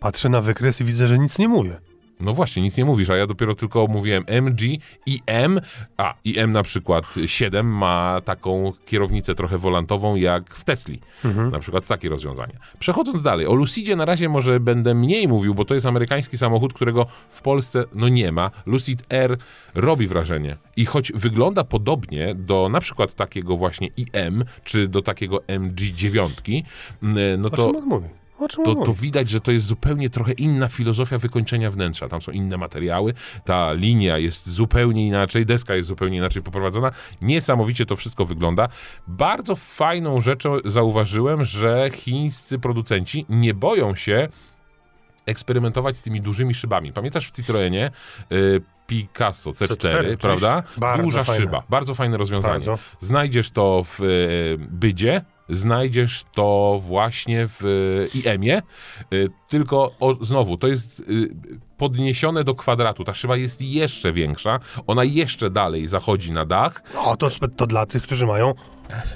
Patrzę 0.00 0.28
na 0.28 0.40
wykres 0.40 0.80
i 0.80 0.84
widzę, 0.84 1.06
że 1.06 1.18
nic 1.18 1.38
nie 1.38 1.48
mówię. 1.48 1.93
No 2.20 2.34
właśnie, 2.34 2.62
nic 2.62 2.76
nie 2.76 2.84
mówisz, 2.84 3.10
a 3.10 3.16
ja 3.16 3.26
dopiero 3.26 3.54
tylko 3.54 3.86
mówiłem 3.86 4.24
MG 4.26 4.62
i 5.06 5.20
M, 5.26 5.60
a 5.96 6.14
i 6.24 6.38
M 6.38 6.52
na 6.52 6.62
przykład 6.62 7.04
7 7.26 7.66
ma 7.66 8.20
taką 8.24 8.72
kierownicę 8.86 9.34
trochę 9.34 9.58
wolantową 9.58 10.16
jak 10.16 10.54
w 10.54 10.64
Tesli. 10.64 11.00
Na 11.52 11.58
przykład 11.58 11.86
takie 11.86 12.08
rozwiązania. 12.08 12.54
Przechodząc 12.78 13.22
dalej, 13.22 13.46
o 13.46 13.54
Lucidzie 13.54 13.96
na 13.96 14.04
razie 14.04 14.28
może 14.28 14.60
będę 14.60 14.94
mniej 14.94 15.28
mówił, 15.28 15.54
bo 15.54 15.64
to 15.64 15.74
jest 15.74 15.86
amerykański 15.86 16.38
samochód, 16.38 16.72
którego 16.72 17.06
w 17.28 17.42
Polsce 17.42 17.84
no 17.94 18.08
nie 18.08 18.32
ma. 18.32 18.50
Lucid 18.66 19.02
R 19.08 19.38
robi 19.74 20.06
wrażenie 20.06 20.56
i 20.76 20.84
choć 20.84 21.12
wygląda 21.12 21.64
podobnie 21.64 22.34
do 22.34 22.68
na 22.68 22.80
przykład 22.80 23.14
takiego 23.14 23.56
właśnie 23.56 23.88
IM, 23.96 24.44
czy 24.64 24.88
do 24.88 25.02
takiego 25.02 25.36
MG9, 25.36 26.62
mm, 27.02 27.40
no 27.40 27.48
O 27.48 27.50
to 27.50 27.66
czym 27.66 27.76
on 27.76 27.84
mówi? 27.84 28.08
To, 28.48 28.74
to 28.74 28.92
widać, 28.92 29.30
że 29.30 29.40
to 29.40 29.52
jest 29.52 29.66
zupełnie 29.66 30.10
trochę 30.10 30.32
inna 30.32 30.68
filozofia 30.68 31.18
wykończenia 31.18 31.70
wnętrza. 31.70 32.08
Tam 32.08 32.22
są 32.22 32.32
inne 32.32 32.56
materiały, 32.56 33.14
ta 33.44 33.72
linia 33.72 34.18
jest 34.18 34.48
zupełnie 34.48 35.06
inaczej, 35.06 35.46
deska 35.46 35.74
jest 35.74 35.88
zupełnie 35.88 36.16
inaczej 36.16 36.42
poprowadzona. 36.42 36.90
Niesamowicie 37.22 37.86
to 37.86 37.96
wszystko 37.96 38.24
wygląda. 38.24 38.68
Bardzo 39.06 39.56
fajną 39.56 40.20
rzeczą 40.20 40.56
zauważyłem, 40.64 41.44
że 41.44 41.90
chińscy 41.92 42.58
producenci 42.58 43.26
nie 43.28 43.54
boją 43.54 43.94
się 43.94 44.28
eksperymentować 45.26 45.96
z 45.96 46.02
tymi 46.02 46.20
dużymi 46.20 46.54
szybami. 46.54 46.92
Pamiętasz 46.92 47.28
w 47.28 47.30
Citroenie 47.30 47.90
y, 48.32 48.62
Picasso 48.86 49.50
C4, 49.50 49.76
C4, 49.76 50.16
prawda? 50.16 50.62
Duża 51.02 51.24
fajne. 51.24 51.44
szyba, 51.44 51.62
bardzo 51.68 51.94
fajne 51.94 52.16
rozwiązanie. 52.16 52.54
Bardzo. 52.54 52.78
Znajdziesz 53.00 53.50
to 53.50 53.84
w 53.84 54.00
y, 54.00 54.56
Bydzie, 54.58 55.22
znajdziesz 55.48 56.24
to 56.34 56.80
właśnie 56.82 57.48
w 57.48 57.64
y, 57.64 58.18
IM-ie, 58.18 58.62
y, 59.12 59.28
tylko 59.48 59.90
o, 60.00 60.24
znowu, 60.24 60.56
to 60.56 60.68
jest 60.68 61.00
y, 61.00 61.34
podniesione 61.76 62.44
do 62.44 62.54
kwadratu. 62.54 63.04
Ta 63.04 63.14
szyba 63.14 63.36
jest 63.36 63.62
jeszcze 63.62 64.12
większa, 64.12 64.60
ona 64.86 65.04
jeszcze 65.04 65.50
dalej 65.50 65.86
zachodzi 65.86 66.32
na 66.32 66.44
dach. 66.44 66.82
O, 66.96 67.16
to, 67.16 67.30
to 67.56 67.66
dla 67.66 67.86
tych, 67.86 68.02
którzy 68.02 68.26
mają 68.26 68.54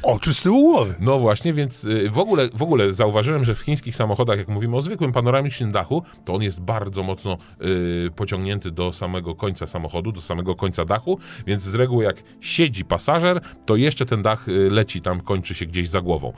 oczy 0.03 0.35
z 0.35 0.43
tyłu 0.43 0.63
głowy. 0.63 0.95
No 1.01 1.19
właśnie, 1.19 1.53
więc 1.53 1.85
y, 1.85 2.11
w 2.11 2.19
ogóle, 2.19 2.49
w 2.55 2.63
ogóle 2.63 2.93
zauważyłem, 2.93 3.45
że 3.45 3.55
w 3.55 3.61
chińskich 3.61 3.97
samochodach, 3.97 4.39
jak 4.39 4.49
mówimy 4.49 4.77
o 4.77 4.83
zwykłym 4.83 5.13
panoramicznym 5.13 5.73
dachu, 5.73 6.03
to 6.25 6.35
on 6.35 6.43
jest 6.43 6.61
bardzo 6.61 7.03
mocno 7.03 7.39
y, 8.07 8.11
pociągnięty 8.17 8.71
do 8.71 8.93
samego 8.93 9.35
końca 9.35 9.67
samochodu, 9.67 10.13
do 10.13 10.21
samego 10.21 10.55
końca 10.55 10.85
dachu, 10.85 11.19
więc 11.47 11.63
z 11.63 11.75
reguły 11.75 12.05
jak 12.05 12.23
siedzi 12.41 12.85
pasażer, 12.85 13.41
to 13.67 13.77
jeszcze 13.77 14.07
ten 14.07 14.23
dach 14.23 14.49
y, 14.49 14.71
leci 14.71 15.01
tam, 15.01 15.21
kończy 15.21 15.55
się 15.55 15.67
gdzieś 15.67 15.89
za 15.89 16.01
głową. 16.01 16.33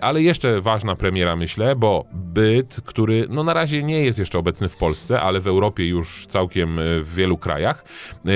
Ale 0.00 0.22
jeszcze 0.22 0.60
ważna 0.60 0.96
premiera, 0.96 1.36
myślę, 1.36 1.76
bo 1.76 2.04
byt, 2.12 2.80
który 2.84 3.26
no 3.30 3.44
na 3.44 3.54
razie 3.54 3.82
nie 3.82 4.00
jest 4.00 4.18
jeszcze 4.18 4.38
obecny 4.38 4.68
w 4.68 4.76
Polsce, 4.76 5.20
ale 5.20 5.40
w 5.40 5.46
Europie 5.46 5.88
już 5.88 6.26
całkiem 6.26 6.78
w 7.02 7.14
wielu 7.14 7.38
krajach, 7.38 7.84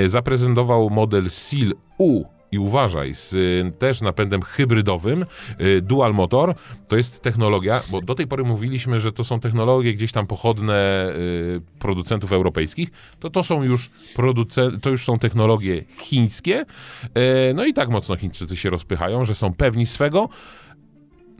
zaprezentował 0.07 0.89
model 0.89 1.29
Seal 1.29 1.73
U 1.97 2.40
i 2.51 2.59
uważaj, 2.59 3.15
z 3.15 3.33
y, 3.33 3.71
też 3.79 4.01
napędem 4.01 4.41
hybrydowym, 4.41 5.25
y, 5.61 5.81
dual 5.81 6.13
motor, 6.13 6.55
to 6.87 6.97
jest 6.97 7.21
technologia, 7.21 7.81
bo 7.89 8.01
do 8.01 8.15
tej 8.15 8.27
pory 8.27 8.43
mówiliśmy, 8.43 8.99
że 8.99 9.11
to 9.11 9.23
są 9.23 9.39
technologie 9.39 9.93
gdzieś 9.93 10.11
tam 10.11 10.27
pochodne 10.27 11.09
y, 11.15 11.61
producentów 11.79 12.31
europejskich, 12.31 12.89
to 13.19 13.29
to 13.29 13.43
są 13.43 13.63
już 13.63 13.89
produce- 14.15 14.79
to 14.81 14.89
już 14.89 15.05
są 15.05 15.19
technologie 15.19 15.83
chińskie, 15.99 16.61
y, 16.61 17.53
no 17.53 17.65
i 17.65 17.73
tak 17.73 17.89
mocno 17.89 18.15
Chińczycy 18.15 18.57
się 18.57 18.69
rozpychają, 18.69 19.25
że 19.25 19.35
są 19.35 19.53
pewni 19.53 19.85
swego, 19.85 20.29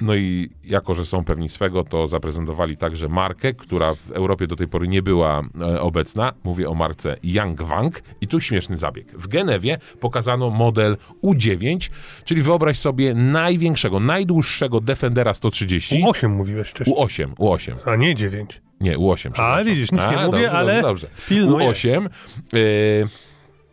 no 0.01 0.15
i 0.15 0.49
jako, 0.63 0.95
że 0.95 1.05
są 1.05 1.23
pewni 1.25 1.49
swego, 1.49 1.83
to 1.83 2.07
zaprezentowali 2.07 2.77
także 2.77 3.07
markę, 3.07 3.53
która 3.53 3.95
w 3.95 4.11
Europie 4.11 4.47
do 4.47 4.55
tej 4.55 4.67
pory 4.67 4.87
nie 4.87 5.01
była 5.01 5.41
e, 5.61 5.81
obecna. 5.81 6.33
Mówię 6.43 6.69
o 6.69 6.73
marce 6.73 7.17
Yangwang. 7.23 8.01
I 8.21 8.27
tu 8.27 8.41
śmieszny 8.41 8.77
zabieg. 8.77 9.11
W 9.17 9.27
Genewie 9.27 9.77
pokazano 9.99 10.49
model 10.49 10.97
U9, 11.23 11.89
czyli 12.25 12.41
wyobraź 12.41 12.79
sobie 12.79 13.13
największego, 13.13 13.99
najdłuższego 13.99 14.81
Defendera 14.81 15.33
130. 15.33 16.03
U8 16.03 16.29
mówiłeś 16.29 16.69
wcześniej. 16.69 16.95
U8, 16.97 17.33
U8. 17.33 17.75
A 17.85 17.95
nie 17.95 18.15
9. 18.15 18.61
Nie, 18.81 18.97
U8. 18.97 19.15
przepraszam. 19.15 19.65
widzisz, 19.65 19.91
nic 19.91 20.01
nie 20.01 20.17
A, 20.17 20.25
mówię, 20.25 20.41
dobrze, 20.41 20.51
ale 20.51 20.81
Dobrze, 20.81 21.07
pilnuję. 21.29 21.71
U8. 21.71 22.09
y, 22.53 23.07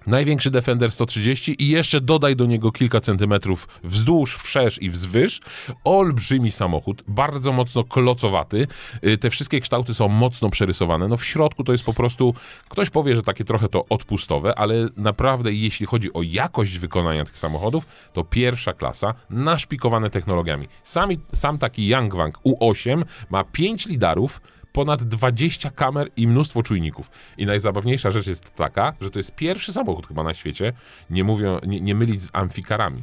Największy 0.08 0.50
Defender 0.50 0.92
130 0.92 1.62
i 1.62 1.68
jeszcze 1.68 2.00
dodaj 2.00 2.36
do 2.36 2.46
niego 2.46 2.72
kilka 2.72 3.00
centymetrów 3.00 3.68
wzdłuż, 3.84 4.36
wszerz 4.36 4.82
i 4.82 4.90
wzwyż. 4.90 5.40
Olbrzymi 5.84 6.50
samochód, 6.50 7.02
bardzo 7.08 7.52
mocno 7.52 7.84
klocowaty. 7.84 8.66
Y, 9.04 9.18
Te 9.18 9.30
wszystkie 9.30 9.60
kształty 9.60 9.94
są 9.94 10.08
mocno 10.08 10.50
przerysowane. 10.50 11.08
No 11.08 11.16
w 11.16 11.24
środku 11.24 11.64
to 11.64 11.72
jest 11.72 11.84
po 11.84 11.94
prostu, 11.94 12.34
ktoś 12.68 12.90
powie, 12.90 13.16
że 13.16 13.22
takie 13.22 13.44
trochę 13.44 13.68
to 13.68 13.84
odpustowe, 13.88 14.58
ale 14.58 14.74
naprawdę 14.96 15.52
jeśli 15.52 15.86
chodzi 15.86 16.12
o 16.12 16.22
jakość 16.22 16.78
wykonania 16.78 17.24
tych 17.24 17.38
samochodów, 17.38 17.86
to 18.12 18.24
pierwsza 18.24 18.72
klasa, 18.72 19.14
naszpikowane 19.30 20.10
technologiami. 20.10 20.68
Sami, 20.82 21.18
sam 21.34 21.58
taki 21.58 21.88
Yangwang 21.88 22.38
U8 22.38 23.02
ma 23.30 23.44
5 23.44 23.86
lidarów, 23.86 24.40
ponad 24.78 25.02
20 25.02 25.70
kamer 25.70 26.10
i 26.16 26.26
mnóstwo 26.26 26.62
czujników. 26.62 27.10
I 27.38 27.46
najzabawniejsza 27.46 28.10
rzecz 28.10 28.26
jest 28.26 28.54
taka, 28.54 28.94
że 29.00 29.10
to 29.10 29.18
jest 29.18 29.34
pierwszy 29.34 29.72
samochód 29.72 30.06
chyba 30.06 30.22
na 30.22 30.34
świecie, 30.34 30.72
nie, 31.10 31.24
mówią, 31.24 31.58
nie, 31.66 31.80
nie 31.80 31.94
mylić 31.94 32.22
z 32.22 32.30
amfikarami, 32.32 33.02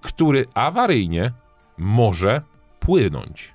który 0.00 0.46
awaryjnie 0.54 1.32
może 1.78 2.42
płynąć. 2.80 3.54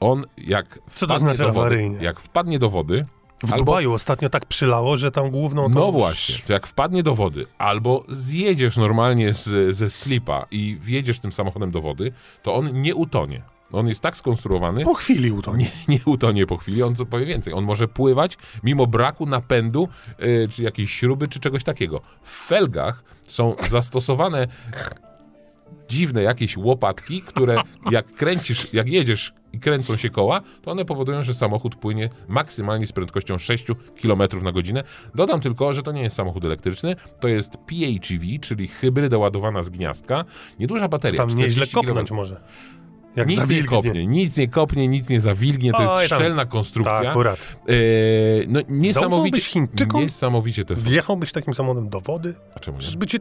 On 0.00 0.24
jak 0.38 0.78
Co 0.90 1.06
to 1.06 1.18
znaczy 1.18 1.38
do 1.38 1.44
wody, 1.44 1.58
awaryjnie? 1.58 1.98
jak 2.00 2.20
wpadnie 2.20 2.58
do 2.58 2.70
wody, 2.70 3.06
W 3.46 3.52
albo 3.52 3.64
Dubaju 3.64 3.92
ostatnio 3.92 4.28
tak 4.28 4.46
przylało, 4.46 4.96
że 4.96 5.10
tam 5.10 5.30
główną... 5.30 5.68
no 5.68 5.92
właśnie, 5.92 6.44
to 6.46 6.52
jak 6.52 6.66
wpadnie 6.66 7.02
do 7.02 7.14
wody, 7.14 7.46
albo 7.58 8.04
zjedziesz 8.08 8.76
normalnie 8.76 9.34
z, 9.34 9.76
ze 9.76 9.90
slipa 9.90 10.46
i 10.50 10.78
wjedziesz 10.80 11.18
tym 11.18 11.32
samochodem 11.32 11.70
do 11.70 11.80
wody, 11.80 12.12
to 12.42 12.54
on 12.54 12.82
nie 12.82 12.94
utonie. 12.94 13.42
On 13.72 13.88
jest 13.88 14.00
tak 14.00 14.16
skonstruowany, 14.16 14.84
Po 14.84 14.94
chwili 14.94 15.32
utonie. 15.32 15.64
nie, 15.64 15.70
nie 15.94 16.00
utonie 16.04 16.46
po 16.46 16.56
chwili, 16.56 16.82
on 16.82 16.96
co 16.96 17.06
powie 17.06 17.26
więcej. 17.26 17.52
On 17.52 17.64
może 17.64 17.88
pływać 17.88 18.38
mimo 18.62 18.86
braku 18.86 19.26
napędu, 19.26 19.88
y, 20.22 20.48
czy 20.50 20.62
jakiejś 20.62 20.94
śruby, 20.94 21.28
czy 21.28 21.40
czegoś 21.40 21.64
takiego. 21.64 22.00
W 22.22 22.30
felgach 22.30 23.04
są 23.28 23.54
zastosowane 23.70 24.48
dziwne 25.88 26.22
jakieś 26.22 26.56
łopatki, 26.56 27.22
które 27.22 27.56
jak 27.90 28.06
kręcisz, 28.06 28.72
jak 28.72 28.88
jedziesz 28.88 29.32
i 29.52 29.58
kręcą 29.58 29.96
się 29.96 30.10
koła, 30.10 30.40
to 30.62 30.70
one 30.70 30.84
powodują, 30.84 31.22
że 31.22 31.34
samochód 31.34 31.76
płynie 31.76 32.08
maksymalnie 32.28 32.86
z 32.86 32.92
prędkością 32.92 33.38
6 33.38 33.66
km 34.02 34.22
na 34.42 34.52
godzinę. 34.52 34.82
Dodam 35.14 35.40
tylko, 35.40 35.74
że 35.74 35.82
to 35.82 35.92
nie 35.92 36.02
jest 36.02 36.16
samochód 36.16 36.44
elektryczny, 36.44 36.96
to 37.20 37.28
jest 37.28 37.56
PHEV, 37.56 38.38
czyli 38.40 38.68
hybryda 38.68 39.18
ładowana 39.18 39.62
z 39.62 39.70
gniazdka. 39.70 40.24
Nieduża 40.58 40.88
bateria. 40.88 41.16
Tam 41.18 41.28
nieźle 41.28 41.66
40 41.66 41.74
kopnąć 41.74 42.08
km. 42.08 42.16
może. 42.16 42.40
Jak 43.16 43.28
Nic 43.28 43.38
nie 43.38 43.42
zawilgnie. 43.46 43.68
kopnie, 43.68 44.06
nic 44.06 44.36
nie 44.36 44.48
kopnie, 44.48 44.88
nic 44.88 45.08
nie 45.08 45.20
zawilgnie, 45.20 45.72
to 45.72 45.78
Oj, 45.78 46.00
jest 46.00 46.10
tam. 46.10 46.18
szczelna 46.18 46.46
konstrukcja. 46.46 46.92
Tak, 47.00 47.06
akurat. 47.06 47.38
E, 47.68 47.72
no 48.48 48.60
niesamowicie, 48.68 49.40
Chińczykom? 49.40 50.00
niesamowicie 50.00 50.64
to 50.64 50.74
Wjechałbyś 50.76 51.32
takim 51.32 51.54
samochodem 51.54 51.88
do 51.88 52.00
wody? 52.00 52.34
A 52.56 52.60
czemu 52.60 52.78
nie? 52.78 52.82
Czyżby 52.84 53.06
cię... 53.06 53.18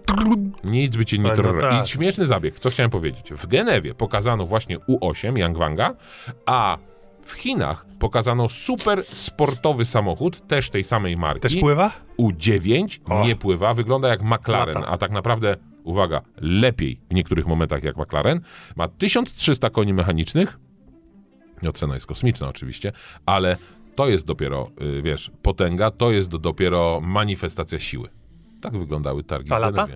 Nic 0.64 0.96
by 0.96 1.06
cię 1.06 1.18
nie 1.18 1.34
no 1.38 1.54
tak. 1.62 1.86
I 1.86 1.90
śmieszny 1.90 2.26
zabieg, 2.26 2.60
co 2.60 2.70
chciałem 2.70 2.90
powiedzieć. 2.90 3.32
W 3.38 3.48
Genewie 3.48 3.94
pokazano 3.94 4.46
właśnie 4.46 4.80
U8 4.80 5.38
Yangwanga, 5.38 5.96
a 6.46 6.78
w 7.26 7.32
Chinach 7.34 7.86
pokazano 8.00 8.50
super 8.50 9.04
sportowy 9.06 9.86
samochód, 9.86 10.48
też 10.48 10.70
tej 10.70 10.84
samej 10.84 11.18
marki. 11.18 11.42
Też 11.42 11.56
pływa? 11.56 11.92
U9 12.20 13.00
O. 13.06 13.26
nie 13.28 13.36
pływa, 13.36 13.74
wygląda 13.74 14.08
jak 14.08 14.22
McLaren, 14.24 14.76
Lata. 14.76 14.88
a 14.88 14.98
tak 14.98 15.12
naprawdę, 15.12 15.56
uwaga, 15.84 16.22
lepiej 16.38 17.00
w 17.10 17.14
niektórych 17.14 17.48
momentach 17.48 17.84
jak 17.84 17.98
McLaren. 17.98 18.42
Ma 18.76 18.88
1300 18.88 19.70
koni 19.70 19.94
mechanicznych. 19.94 20.60
No, 21.62 21.74
cena 21.74 21.94
jest 21.94 22.06
kosmiczna 22.06 22.50
oczywiście, 22.50 22.92
ale 23.26 23.58
to 23.96 24.10
jest 24.10 24.26
dopiero, 24.26 24.72
y, 24.82 25.02
wiesz, 25.02 25.32
potęga, 25.42 25.92
to 25.92 26.12
jest 26.12 26.30
do, 26.30 26.38
dopiero 26.38 27.02
manifestacja 27.04 27.80
siły. 27.80 28.10
Tak 28.62 28.78
wyglądały 28.78 29.24
targi 29.24 29.54
A 29.54 29.58
w 29.58 29.62
lata? 29.62 29.88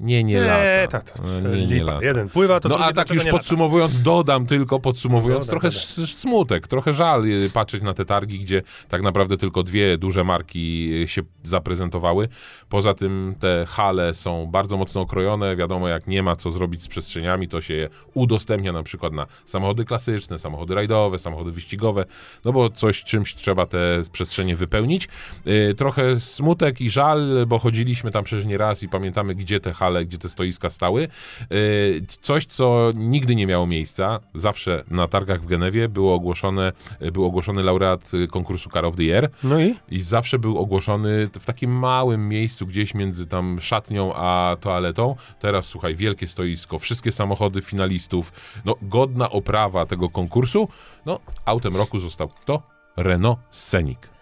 Genewie. 0.00 0.14
nie, 0.14 0.24
nie 0.24 0.40
lata. 0.40 0.64
Nie, 0.64 0.88
tak, 0.88 1.12
No, 1.42 1.50
nie, 1.50 1.66
nie 1.66 1.74
lipa. 1.74 1.92
lata. 1.92 2.04
Jeden 2.06 2.28
pływa, 2.28 2.60
to 2.60 2.68
No 2.68 2.78
a 2.78 2.92
tak 2.92 3.10
już 3.10 3.24
nie 3.24 3.30
podsumowując, 3.30 4.02
dodam 4.02 4.46
tylko, 4.46 4.80
podsumowując, 4.80 5.46
trochę 5.46 5.70
smutek, 6.06 6.68
trochę 6.68 6.94
żal 6.94 7.26
y, 7.26 7.50
patrzeć 7.50 7.82
na 7.82 7.94
te 7.94 8.04
targi, 8.04 8.38
gdzie 8.38 8.62
tak 8.88 9.02
naprawdę 9.02 9.36
tylko 9.36 9.62
dwie 9.62 9.98
duże 9.98 10.24
marki 10.24 10.92
y, 11.02 11.08
się 11.08 11.22
zaprezentowały. 11.42 12.28
Poza 12.68 12.94
tym 12.94 13.34
te 13.40 13.64
hale 13.68 14.14
są 14.14 14.46
bardzo 14.46 14.76
mocno 14.76 15.00
okrojone, 15.00 15.56
wiadomo 15.56 15.88
jak 15.88 16.06
nie 16.06 16.22
ma 16.22 16.36
co 16.36 16.50
zrobić 16.50 16.82
z 16.82 16.88
przestrzeniami, 16.88 17.48
to 17.48 17.60
się 17.60 17.74
je 17.74 17.88
udostępnia 18.14 18.72
na 18.72 18.82
przykład 18.82 19.12
na 19.12 19.26
samochody 19.44 19.84
klasyczne, 19.84 20.38
samochody 20.38 20.74
rajdowe, 20.74 21.18
samochody 21.18 21.50
wyścigowe, 21.50 22.04
no 22.44 22.52
bo 22.52 22.70
coś 22.70 23.04
czymś 23.04 23.34
trzeba 23.34 23.66
te 23.66 24.02
przestrzenie 24.12 24.56
wypełnić. 24.56 25.08
Y, 25.46 25.74
Trochę 25.78 26.20
smutek 26.20 26.80
i 26.80 26.90
żal, 26.90 27.44
bo 27.46 27.58
chodziliśmy 27.58 28.10
tam 28.10 28.24
przecież 28.24 28.44
nie 28.44 28.58
raz 28.58 28.82
i 28.82 28.88
pamiętamy, 28.88 29.34
gdzie 29.34 29.60
te 29.60 29.72
hale, 29.72 29.83
gdzie 30.04 30.18
te 30.18 30.28
stoiska 30.28 30.70
stały. 30.70 31.08
Y, 31.52 32.06
Coś, 32.20 32.46
co 32.46 32.92
nigdy 32.94 33.34
nie 33.34 33.46
miało 33.46 33.66
miejsca, 33.66 34.20
zawsze 34.34 34.84
na 34.90 35.08
targach 35.08 35.40
w 35.42 35.46
Genewie 35.46 35.88
było 35.88 36.14
ogłoszone, 36.14 36.72
był 37.12 37.24
ogłoszony 37.24 37.62
laureat 37.62 38.14
y, 38.14 38.28
konkursu 38.28 38.70
Car 38.70 38.84
of 38.84 38.96
the 38.96 39.02
Year 39.02 39.30
No 39.42 39.60
i? 39.60 39.74
i 39.90 40.00
zawsze 40.00 40.38
był 40.38 40.58
ogłoszony 40.58 41.28
w 41.40 41.44
takim 41.44 41.70
małym 41.78 42.28
miejscu, 42.28 42.66
gdzieś 42.66 42.94
między 42.94 43.26
tam 43.26 43.60
szatnią 43.60 44.14
a 44.14 44.56
toaletą. 44.60 45.16
Teraz, 45.40 45.66
słuchaj, 45.66 45.96
wielkie 45.96 46.28
stoisko, 46.28 46.78
wszystkie 46.78 47.12
samochody 47.12 47.60
finalistów, 47.60 48.32
no 48.64 48.74
godna 48.82 49.30
oprawa 49.30 49.86
tego 49.86 50.10
konkursu. 50.10 50.68
No, 51.06 51.20
autem 51.44 51.76
roku 51.76 52.00
został 52.00 52.28
kto? 52.28 52.62
Renault 52.96 53.38
Scenic. 53.50 54.13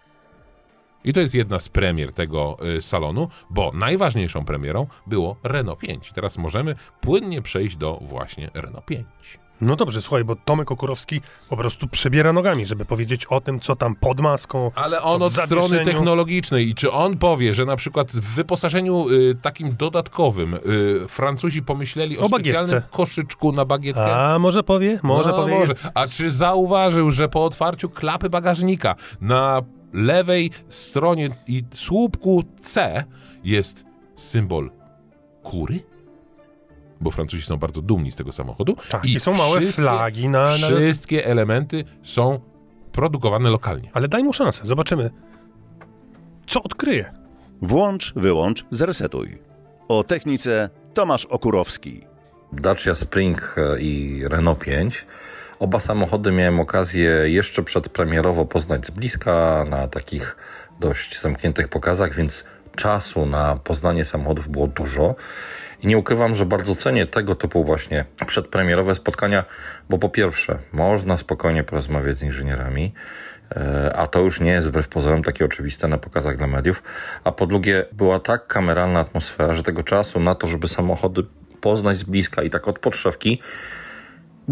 I 1.05 1.13
to 1.13 1.21
jest 1.21 1.35
jedna 1.35 1.59
z 1.59 1.69
premier 1.69 2.13
tego 2.13 2.57
y, 2.77 2.83
salonu, 2.83 3.29
bo 3.51 3.73
najważniejszą 3.75 4.45
premierą 4.45 4.87
było 5.07 5.37
Renault 5.43 5.79
5. 5.79 6.13
Teraz 6.15 6.39
możemy 6.39 6.75
płynnie 7.01 7.43
przejść 7.43 7.77
do 7.77 7.99
właśnie 8.03 8.51
Renault 8.55 8.87
5. 8.87 9.07
No 9.61 9.77
dobrze, 9.77 10.03
słuchaj, 10.03 10.25
bo 10.25 10.37
Tomek 10.37 10.73
Okurowski 10.73 11.21
po 11.49 11.57
prostu 11.57 11.89
przebiera 11.89 12.33
nogami, 12.33 12.67
żeby 12.67 12.85
powiedzieć 12.85 13.27
o 13.27 13.41
tym, 13.41 13.61
co 13.61 13.77
tam 13.77 13.95
pod 13.95 14.21
maską. 14.21 14.71
Ale 14.75 15.03
on 15.03 15.23
od 15.23 15.33
strony 15.33 15.85
technologicznej 15.85 16.69
i 16.69 16.75
czy 16.75 16.93
on 16.93 17.19
powie, 17.19 17.55
że 17.55 17.65
na 17.65 17.77
przykład 17.77 18.13
w 18.13 18.35
wyposażeniu 18.35 19.09
y, 19.11 19.35
takim 19.43 19.77
dodatkowym 19.77 20.55
y, 20.55 20.61
Francuzi 21.09 21.63
pomyśleli 21.63 22.19
o, 22.19 22.23
O 22.23 22.29
bagietce. 22.29 22.59
specjalnym 22.59 22.91
koszyczku 22.91 23.53
na 23.53 23.65
bagietkę? 23.65 24.17
A 24.17 24.39
może 24.39 24.63
powie? 24.63 24.99
Może 25.03 25.29
no, 25.29 25.35
powie. 25.35 25.59
może. 25.59 25.75
A 25.95 26.07
czy 26.07 26.31
zauważył, 26.31 27.11
że 27.11 27.29
po 27.29 27.45
otwarciu 27.45 27.89
klapy 27.91 28.31
bagażnika 28.31 28.95
na 29.21 29.63
lewej 29.93 30.51
stronie 30.69 31.31
i 31.47 31.65
słupku 31.75 32.43
C 32.63 33.05
jest 33.45 33.85
symbol 34.17 34.71
kury? 35.43 35.81
Bo 37.01 37.11
Francuzi 37.11 37.43
są 37.43 37.57
bardzo 37.57 37.83
dumni 37.83 38.11
z 38.13 38.17
tego 38.17 38.33
samochodu. 38.33 38.77
Tak, 38.89 39.05
i 39.05 39.21
są 39.21 39.35
małe 39.35 39.61
flagi 39.61 40.29
na- 40.29 40.59
na- 40.59 40.67
Wszystkie 40.77 41.27
elementy 41.27 41.85
są 42.03 42.41
produkowane 42.93 43.51
lokalnie. 43.51 43.91
Ale 43.93 44.09
daj 44.09 44.23
mu 44.25 44.33
szansę, 44.33 44.67
zobaczymy, 44.67 45.11
co 46.47 46.63
odkryje. 46.63 47.13
Włącz, 47.63 48.13
wyłącz, 48.17 48.65
zresetuj. 48.71 49.29
O 49.89 50.03
technice 50.05 50.71
Tomasz 50.95 51.27
Okurowski. 51.27 52.01
Dacia 52.53 52.95
Spring 52.95 53.55
i 53.79 54.23
Renault 54.25 54.59
5. 54.61 55.07
Oba 55.63 55.81
samochody 55.81 56.33
miałem 56.33 56.61
okazję 56.61 57.11
jeszcze 57.25 57.63
przedpremierowo 57.63 58.45
poznać 58.45 58.87
z 58.87 58.91
bliska 58.91 59.65
na 59.69 59.89
takich 59.89 60.37
dość 60.81 61.21
zamkniętych 61.21 61.69
pokazach, 61.69 62.15
więc 62.15 62.45
czasu 62.77 63.27
na 63.27 63.57
poznanie 63.57 64.05
samochodów 64.05 64.49
było 64.49 64.67
dużo. 64.67 65.15
I 65.83 65.87
nie 65.87 65.99
ukrywam, 65.99 66.35
że 66.35 66.47
bardzo 66.47 66.75
cenię 66.75 67.07
tego 67.07 67.35
typu 67.35 67.65
właśnie 67.65 68.05
przedpremierowe 68.27 68.95
spotkania, 68.95 69.45
bo 69.91 69.99
po 69.99 70.09
pierwsze, 70.09 70.59
można 70.73 71.19
spokojnie 71.19 71.65
porozmawiać 71.65 72.17
z 72.17 72.23
inżynierami, 72.23 72.95
e, 73.57 73.97
a 73.97 74.07
to 74.07 74.21
już 74.21 74.41
nie 74.41 74.51
jest 74.51 74.69
wbrew 74.69 74.89
pozorom 74.89 75.23
takie 75.23 75.45
oczywiste 75.45 75.89
na 75.89 75.99
pokazach 75.99 76.37
dla 76.37 76.47
mediów. 76.47 76.83
A 77.25 77.33
po 77.33 77.47
drugie, 77.47 77.87
była 77.93 78.19
tak 78.19 78.47
kameralna 78.47 79.01
atmosfera, 79.01 79.53
że 79.53 79.63
tego 79.63 79.83
czasu 79.83 80.21
na 80.21 80.35
to, 80.35 80.47
żeby 80.47 80.69
samochody 80.69 81.23
poznać 81.61 81.97
z 81.97 82.05
bliska 82.05 82.43
i 82.43 82.51
tak 82.51 82.69
od 82.69 82.79
podszewki, 82.79 83.41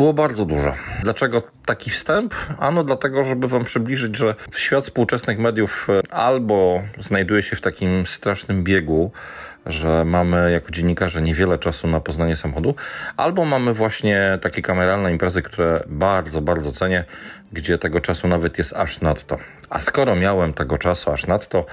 było 0.01 0.13
bardzo 0.13 0.45
dużo. 0.45 0.75
Dlaczego 1.03 1.43
taki 1.67 1.91
wstęp? 1.91 2.35
Ano 2.59 2.85
dlatego, 2.85 3.23
żeby 3.23 3.49
wam 3.49 3.65
przybliżyć, 3.65 4.17
że 4.17 4.35
świat 4.57 4.85
współczesnych 4.85 5.39
mediów 5.39 5.89
e, 5.91 6.15
albo 6.15 6.83
znajduje 6.99 7.43
się 7.43 7.57
w 7.57 7.61
takim 7.61 8.07
strasznym 8.07 8.65
biegu, 8.65 9.11
że 9.67 10.05
mamy 10.05 10.53
jako 10.53 10.71
dziennikarze 10.71 11.23
niewiele 11.23 11.59
czasu 11.59 11.89
na 11.89 12.01
poznanie 12.01 12.37
samochodu, 12.37 12.75
albo 13.17 13.45
mamy 13.45 13.73
właśnie 13.73 14.39
takie 14.43 14.63
kameralne 14.63 15.13
imprezy, 15.13 15.43
które 15.43 15.85
bardzo, 15.87 16.41
bardzo 16.41 16.73
cenię, 16.73 17.05
gdzie 17.53 17.79
tego 17.79 18.01
czasu 18.01 18.29
nawet 18.29 18.59
jest 18.59 18.73
aż 18.73 19.01
nadto. 19.01 19.37
A 19.71 19.81
skoro 19.81 20.17
miałem 20.17 20.53
tego 20.53 20.79
czasu 20.79 21.11
aż 21.11 21.27
nadto, 21.27 21.67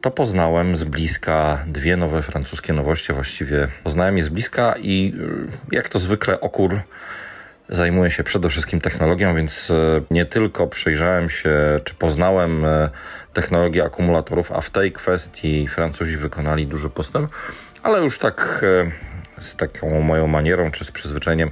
to 0.00 0.10
poznałem 0.10 0.76
z 0.76 0.84
bliska 0.84 1.58
dwie 1.66 1.96
nowe 1.96 2.22
francuskie 2.22 2.72
nowości, 2.72 3.12
właściwie 3.12 3.68
poznałem 3.84 4.16
je 4.16 4.22
z 4.22 4.28
bliska 4.28 4.74
i 4.78 5.14
y, 5.72 5.76
jak 5.76 5.88
to 5.88 5.98
zwykle 5.98 6.40
okór 6.40 6.80
Zajmuję 7.72 8.10
się 8.10 8.24
przede 8.24 8.48
wszystkim 8.48 8.80
technologią, 8.80 9.34
więc 9.34 9.70
e, 9.70 10.00
nie 10.10 10.24
tylko 10.24 10.66
przyjrzałem 10.66 11.30
się, 11.30 11.80
czy 11.84 11.94
poznałem 11.94 12.64
e, 12.64 12.90
technologię 13.32 13.84
akumulatorów, 13.84 14.52
a 14.52 14.60
w 14.60 14.70
tej 14.70 14.92
kwestii 14.92 15.68
Francuzi 15.68 16.16
wykonali 16.16 16.66
duży 16.66 16.90
postęp, 16.90 17.30
ale 17.82 18.00
już 18.00 18.18
tak 18.18 18.64
e, 19.38 19.42
z 19.42 19.56
taką 19.56 20.00
moją 20.00 20.26
manierą 20.26 20.70
czy 20.70 20.84
z 20.84 20.90
przyzwyczajeniem 20.90 21.50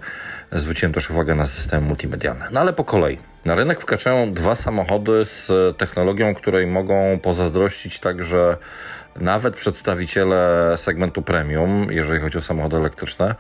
zwróciłem 0.53 0.93
też 0.93 1.11
uwagę 1.11 1.35
na 1.35 1.45
systemy 1.45 1.87
multimedialne. 1.87 2.49
No 2.51 2.61
ale 2.61 2.73
po 2.73 2.85
kolei. 2.85 3.19
Na 3.45 3.55
rynek 3.55 3.81
wkraczają 3.81 4.33
dwa 4.33 4.55
samochody 4.55 5.25
z 5.25 5.53
technologią, 5.77 6.35
której 6.35 6.67
mogą 6.67 7.19
pozazdrościć 7.23 8.01
także 8.01 8.57
nawet 9.17 9.57
przedstawiciele 9.57 10.73
segmentu 10.77 11.23
premium, 11.23 11.87
jeżeli 11.91 12.21
chodzi 12.21 12.39
o 12.39 12.41
samochody 12.41 12.77
elektryczne. 12.77 13.35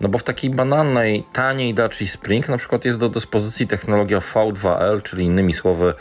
No 0.00 0.08
bo 0.08 0.18
w 0.18 0.22
takiej 0.22 0.50
banalnej, 0.50 1.24
taniej 1.32 1.74
Dacia 1.74 2.06
Spring 2.06 2.48
na 2.48 2.56
przykład 2.56 2.84
jest 2.84 2.98
do 2.98 3.08
dyspozycji 3.08 3.66
technologia 3.66 4.18
V2L, 4.18 5.02
czyli 5.02 5.24
innymi 5.24 5.54
słowy 5.54 5.94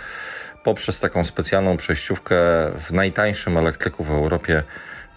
poprzez 0.63 0.99
taką 0.99 1.25
specjalną 1.25 1.77
przejściówkę 1.77 2.35
w 2.77 2.91
najtańszym 2.91 3.57
elektryku 3.57 4.03
w 4.03 4.11
Europie 4.11 4.63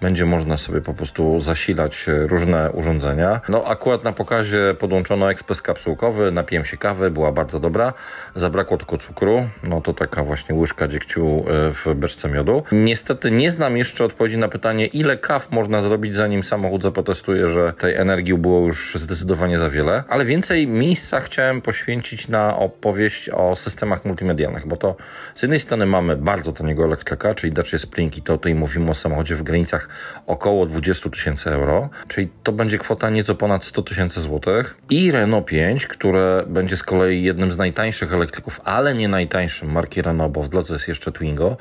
będzie 0.00 0.24
można 0.24 0.56
sobie 0.56 0.80
po 0.80 0.94
prostu 0.94 1.40
zasilać 1.40 2.08
e, 2.08 2.26
różne 2.26 2.70
urządzenia. 2.72 3.40
No 3.48 3.64
akurat 3.64 4.04
na 4.04 4.12
pokazie 4.12 4.74
podłączono 4.78 5.30
ekspres 5.30 5.62
kapsułkowy, 5.62 6.32
napiłem 6.32 6.64
się 6.64 6.76
kawy, 6.76 7.10
była 7.10 7.32
bardzo 7.32 7.60
dobra. 7.60 7.92
Zabrakło 8.34 8.76
tylko 8.76 8.98
cukru, 8.98 9.48
no 9.62 9.80
to 9.80 9.92
taka 9.92 10.24
właśnie 10.24 10.54
łyżka 10.54 10.88
dziegciu 10.88 11.26
e, 11.26 11.72
w 11.72 11.94
beczce 11.94 12.28
miodu. 12.28 12.62
Niestety 12.72 13.30
nie 13.30 13.50
znam 13.50 13.76
jeszcze 13.76 14.04
odpowiedzi 14.04 14.38
na 14.38 14.48
pytanie, 14.48 14.86
ile 14.86 15.16
kaw 15.16 15.50
można 15.50 15.80
zrobić 15.80 16.14
zanim 16.14 16.42
samochód 16.42 16.82
zaprotestuje, 16.82 17.48
że 17.48 17.72
tej 17.72 17.94
energii 17.94 18.34
było 18.34 18.60
już 18.60 18.94
zdecydowanie 18.94 19.58
za 19.58 19.70
wiele, 19.70 20.04
ale 20.08 20.24
więcej 20.24 20.66
miejsca 20.66 21.20
chciałem 21.20 21.62
poświęcić 21.62 22.28
na 22.28 22.56
opowieść 22.56 23.28
o 23.30 23.56
systemach 23.56 24.04
multimedialnych, 24.04 24.66
bo 24.66 24.76
to 24.76 24.96
z 25.34 25.42
jednej 25.42 25.60
strony 25.60 25.86
mamy 25.86 26.16
bardzo 26.16 26.52
taniego 26.52 26.84
elektryka, 26.84 27.34
czyli 27.34 27.52
Dacia 27.52 27.78
Spring 27.78 28.16
i 28.16 28.22
to 28.22 28.32
tutaj 28.32 28.54
mówimy 28.54 28.90
o 28.90 28.94
samochodzie 28.94 29.36
w 29.36 29.42
granicach 29.42 29.87
około 30.26 30.66
20 30.66 31.10
tysięcy 31.10 31.50
euro, 31.50 31.88
czyli 32.08 32.28
to 32.42 32.52
będzie 32.52 32.78
kwota 32.78 33.10
nieco 33.10 33.34
ponad 33.34 33.64
100 33.64 33.82
tysięcy 33.82 34.20
złotych. 34.20 34.78
I 34.90 35.12
Renault 35.12 35.46
5, 35.46 35.86
które 35.86 36.44
będzie 36.46 36.76
z 36.76 36.82
kolei 36.82 37.22
jednym 37.22 37.50
z 37.50 37.56
najtańszych 37.56 38.12
elektryków, 38.12 38.60
ale 38.64 38.94
nie 38.94 39.08
najtańszym 39.08 39.72
marki 39.72 40.02
Renault, 40.02 40.32
bo 40.32 40.42
w 40.42 40.48
drodze 40.48 40.74
jest 40.74 40.88
jeszcze 40.88 41.12
Twingo, 41.12 41.56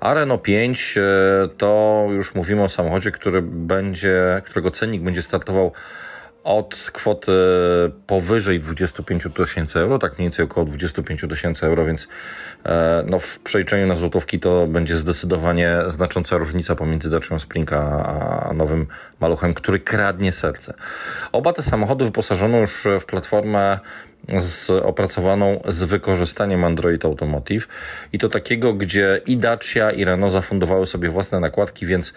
a 0.00 0.14
Renault 0.14 0.42
5 0.42 0.98
e, 0.98 1.02
to 1.58 2.06
już 2.10 2.34
mówimy 2.34 2.62
o 2.62 2.68
samochodzie, 2.68 3.10
który 3.10 3.42
będzie, 3.42 4.42
którego 4.44 4.70
cennik 4.70 5.02
będzie 5.02 5.22
startował 5.22 5.72
od 6.44 6.90
kwoty 6.92 7.32
powyżej 8.06 8.60
25 8.60 9.26
tysięcy 9.36 9.78
euro, 9.78 9.98
tak 9.98 10.12
mniej 10.12 10.24
więcej 10.24 10.44
około 10.44 10.66
25 10.66 11.20
tysięcy 11.28 11.66
euro, 11.66 11.84
więc 11.84 12.08
e, 12.66 13.04
no, 13.06 13.18
w 13.18 13.38
przeliczeniu 13.38 13.86
na 13.86 13.94
złotówki 13.94 14.40
to 14.40 14.66
będzie 14.66 14.96
zdecydowanie 14.96 15.78
znacząca 15.86 16.36
różnica 16.36 16.76
pomiędzy 16.76 17.10
Dacia 17.10 17.38
Spring 17.38 17.72
a 17.72 18.50
nowym 18.54 18.86
maluchem, 19.20 19.54
który 19.54 19.80
kradnie 19.80 20.32
serce. 20.32 20.74
Oba 21.32 21.52
te 21.52 21.62
samochody 21.62 22.04
wyposażono 22.04 22.58
już 22.58 22.84
w 23.00 23.04
platformę 23.04 23.78
z, 24.38 24.70
opracowaną 24.70 25.60
z 25.68 25.84
wykorzystaniem 25.84 26.64
Android 26.64 27.04
Automotive 27.04 27.68
i 28.12 28.18
to 28.18 28.28
takiego, 28.28 28.74
gdzie 28.74 29.20
i 29.26 29.36
Dacia 29.36 29.90
i 29.90 30.04
Renault 30.04 30.32
zafundowały 30.32 30.86
sobie 30.86 31.10
własne 31.10 31.40
nakładki, 31.40 31.86
więc 31.86 32.14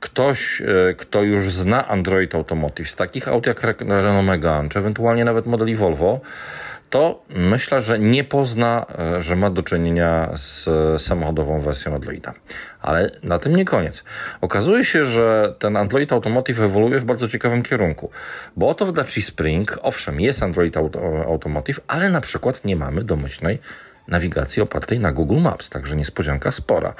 ktoś, 0.00 0.60
e, 0.60 0.94
kto 0.94 1.22
już 1.22 1.50
zna 1.50 1.88
Android 1.88 2.34
Automotive 2.34 2.90
z 2.90 2.96
takich 2.96 3.28
aut 3.28 3.46
jak 3.46 3.64
Re- 3.64 3.74
Renault 4.02 4.26
Megane, 4.26 4.68
czy 4.68 4.78
ewentualnie 4.78 5.24
nawet 5.24 5.46
modeli 5.46 5.76
Volvo, 5.76 6.20
to 6.90 7.24
myślę, 7.36 7.80
że 7.80 7.98
nie 7.98 8.24
pozna, 8.24 8.86
e, 8.98 9.22
że 9.22 9.36
ma 9.36 9.50
do 9.50 9.62
czynienia 9.62 10.30
z 10.34 10.68
samochodową 11.02 11.60
wersją 11.60 11.94
Androida. 11.94 12.34
Ale 12.82 13.10
na 13.22 13.38
tym 13.38 13.56
nie 13.56 13.64
koniec. 13.64 14.04
Okazuje 14.40 14.84
się, 14.84 15.04
że 15.04 15.54
ten 15.58 15.76
Android 15.76 16.12
Automotive 16.12 16.60
ewoluuje 16.60 16.98
w 16.98 17.04
bardzo 17.04 17.28
ciekawym 17.28 17.62
kierunku, 17.62 18.10
bo 18.56 18.68
oto 18.68 18.86
w 18.86 18.92
Dacia 18.92 19.22
Spring, 19.22 19.78
owszem, 19.82 20.20
jest 20.20 20.42
Android 20.42 20.76
Automotive, 21.26 21.80
ale 21.88 22.10
na 22.10 22.20
przykład 22.20 22.64
nie 22.64 22.76
mamy 22.76 23.04
domyślnej 23.04 23.58
nawigacji 24.08 24.62
opartej 24.62 25.00
na 25.00 25.12
Google 25.12 25.40
Maps, 25.40 25.68
także 25.68 25.96
niespodzianka 25.96 26.52
spora. 26.52 26.94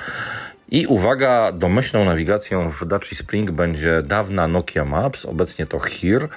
I 0.71 0.87
uwaga, 0.87 1.53
domyślną 1.53 2.05
nawigacją 2.05 2.69
w 2.69 2.85
Dacia 2.87 3.17
Spring 3.17 3.51
będzie 3.51 4.03
dawna 4.03 4.49
Nokia 4.49 4.85
Maps, 4.85 5.27
obecnie 5.27 5.67
to 5.67 5.79
HERE. 5.79 6.29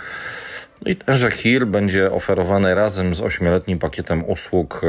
No 0.85 0.91
i 0.91 0.95
tenże 0.95 1.31
HIR 1.31 1.67
będzie 1.67 2.11
oferowany 2.11 2.75
razem 2.75 3.15
z 3.15 3.21
ośmioletnim 3.21 3.79
pakietem 3.79 4.29
usług 4.29 4.81
e, 4.83 4.87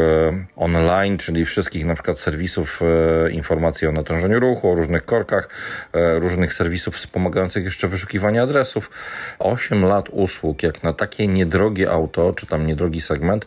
online, 0.56 1.18
czyli 1.18 1.44
wszystkich 1.44 1.84
na 1.84 1.94
przykład 1.94 2.18
serwisów 2.18 2.80
e, 2.82 3.30
informacji 3.30 3.88
o 3.88 3.92
natężeniu 3.92 4.40
ruchu, 4.40 4.70
o 4.70 4.74
różnych 4.74 5.04
korkach, 5.04 5.48
e, 5.92 6.18
różnych 6.18 6.52
serwisów 6.52 6.96
wspomagających 6.96 7.64
jeszcze 7.64 7.88
wyszukiwanie 7.88 8.42
adresów. 8.42 8.90
8 9.38 9.84
lat 9.84 10.08
usług, 10.10 10.62
jak 10.62 10.82
na 10.82 10.92
takie 10.92 11.26
niedrogie 11.26 11.90
auto, 11.90 12.32
czy 12.32 12.46
tam 12.46 12.66
niedrogi 12.66 13.00
segment, 13.00 13.46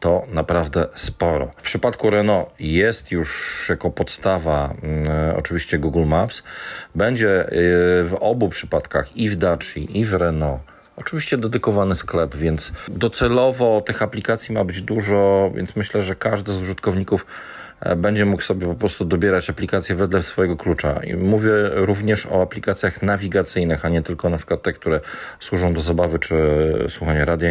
to 0.00 0.26
naprawdę 0.28 0.86
sporo. 0.94 1.50
W 1.56 1.62
przypadku 1.62 2.10
Renault 2.10 2.50
jest 2.60 3.12
już 3.12 3.66
jako 3.68 3.90
podstawa 3.90 4.74
y, 5.32 5.36
oczywiście 5.36 5.78
Google 5.78 6.04
Maps. 6.04 6.42
Będzie 6.94 7.46
y, 7.46 8.04
w 8.04 8.16
obu 8.20 8.48
przypadkach 8.48 9.16
i 9.16 9.28
w 9.28 9.36
Daci, 9.36 9.98
i 9.98 10.04
w 10.04 10.14
Renault 10.14 10.75
Oczywiście 10.96 11.38
dedykowany 11.38 11.94
sklep, 11.94 12.36
więc 12.36 12.72
docelowo 12.88 13.80
tych 13.80 14.02
aplikacji 14.02 14.54
ma 14.54 14.64
być 14.64 14.82
dużo, 14.82 15.50
więc 15.54 15.76
myślę, 15.76 16.00
że 16.00 16.14
każdy 16.14 16.52
z 16.52 16.60
użytkowników 16.60 17.26
e, 17.80 17.96
będzie 17.96 18.24
mógł 18.24 18.42
sobie 18.42 18.66
po 18.66 18.74
prostu 18.74 19.04
dobierać 19.04 19.50
aplikacje 19.50 19.94
wedle 19.94 20.22
swojego 20.22 20.56
klucza. 20.56 21.00
I 21.04 21.14
mówię 21.14 21.52
również 21.74 22.26
o 22.26 22.42
aplikacjach 22.42 23.02
nawigacyjnych, 23.02 23.84
a 23.84 23.88
nie 23.88 24.02
tylko 24.02 24.28
na 24.28 24.36
przykład 24.36 24.62
te, 24.62 24.72
które 24.72 25.00
służą 25.40 25.74
do 25.74 25.80
zabawy 25.80 26.18
czy 26.18 26.36
słuchania 26.88 27.24
radia 27.24 27.48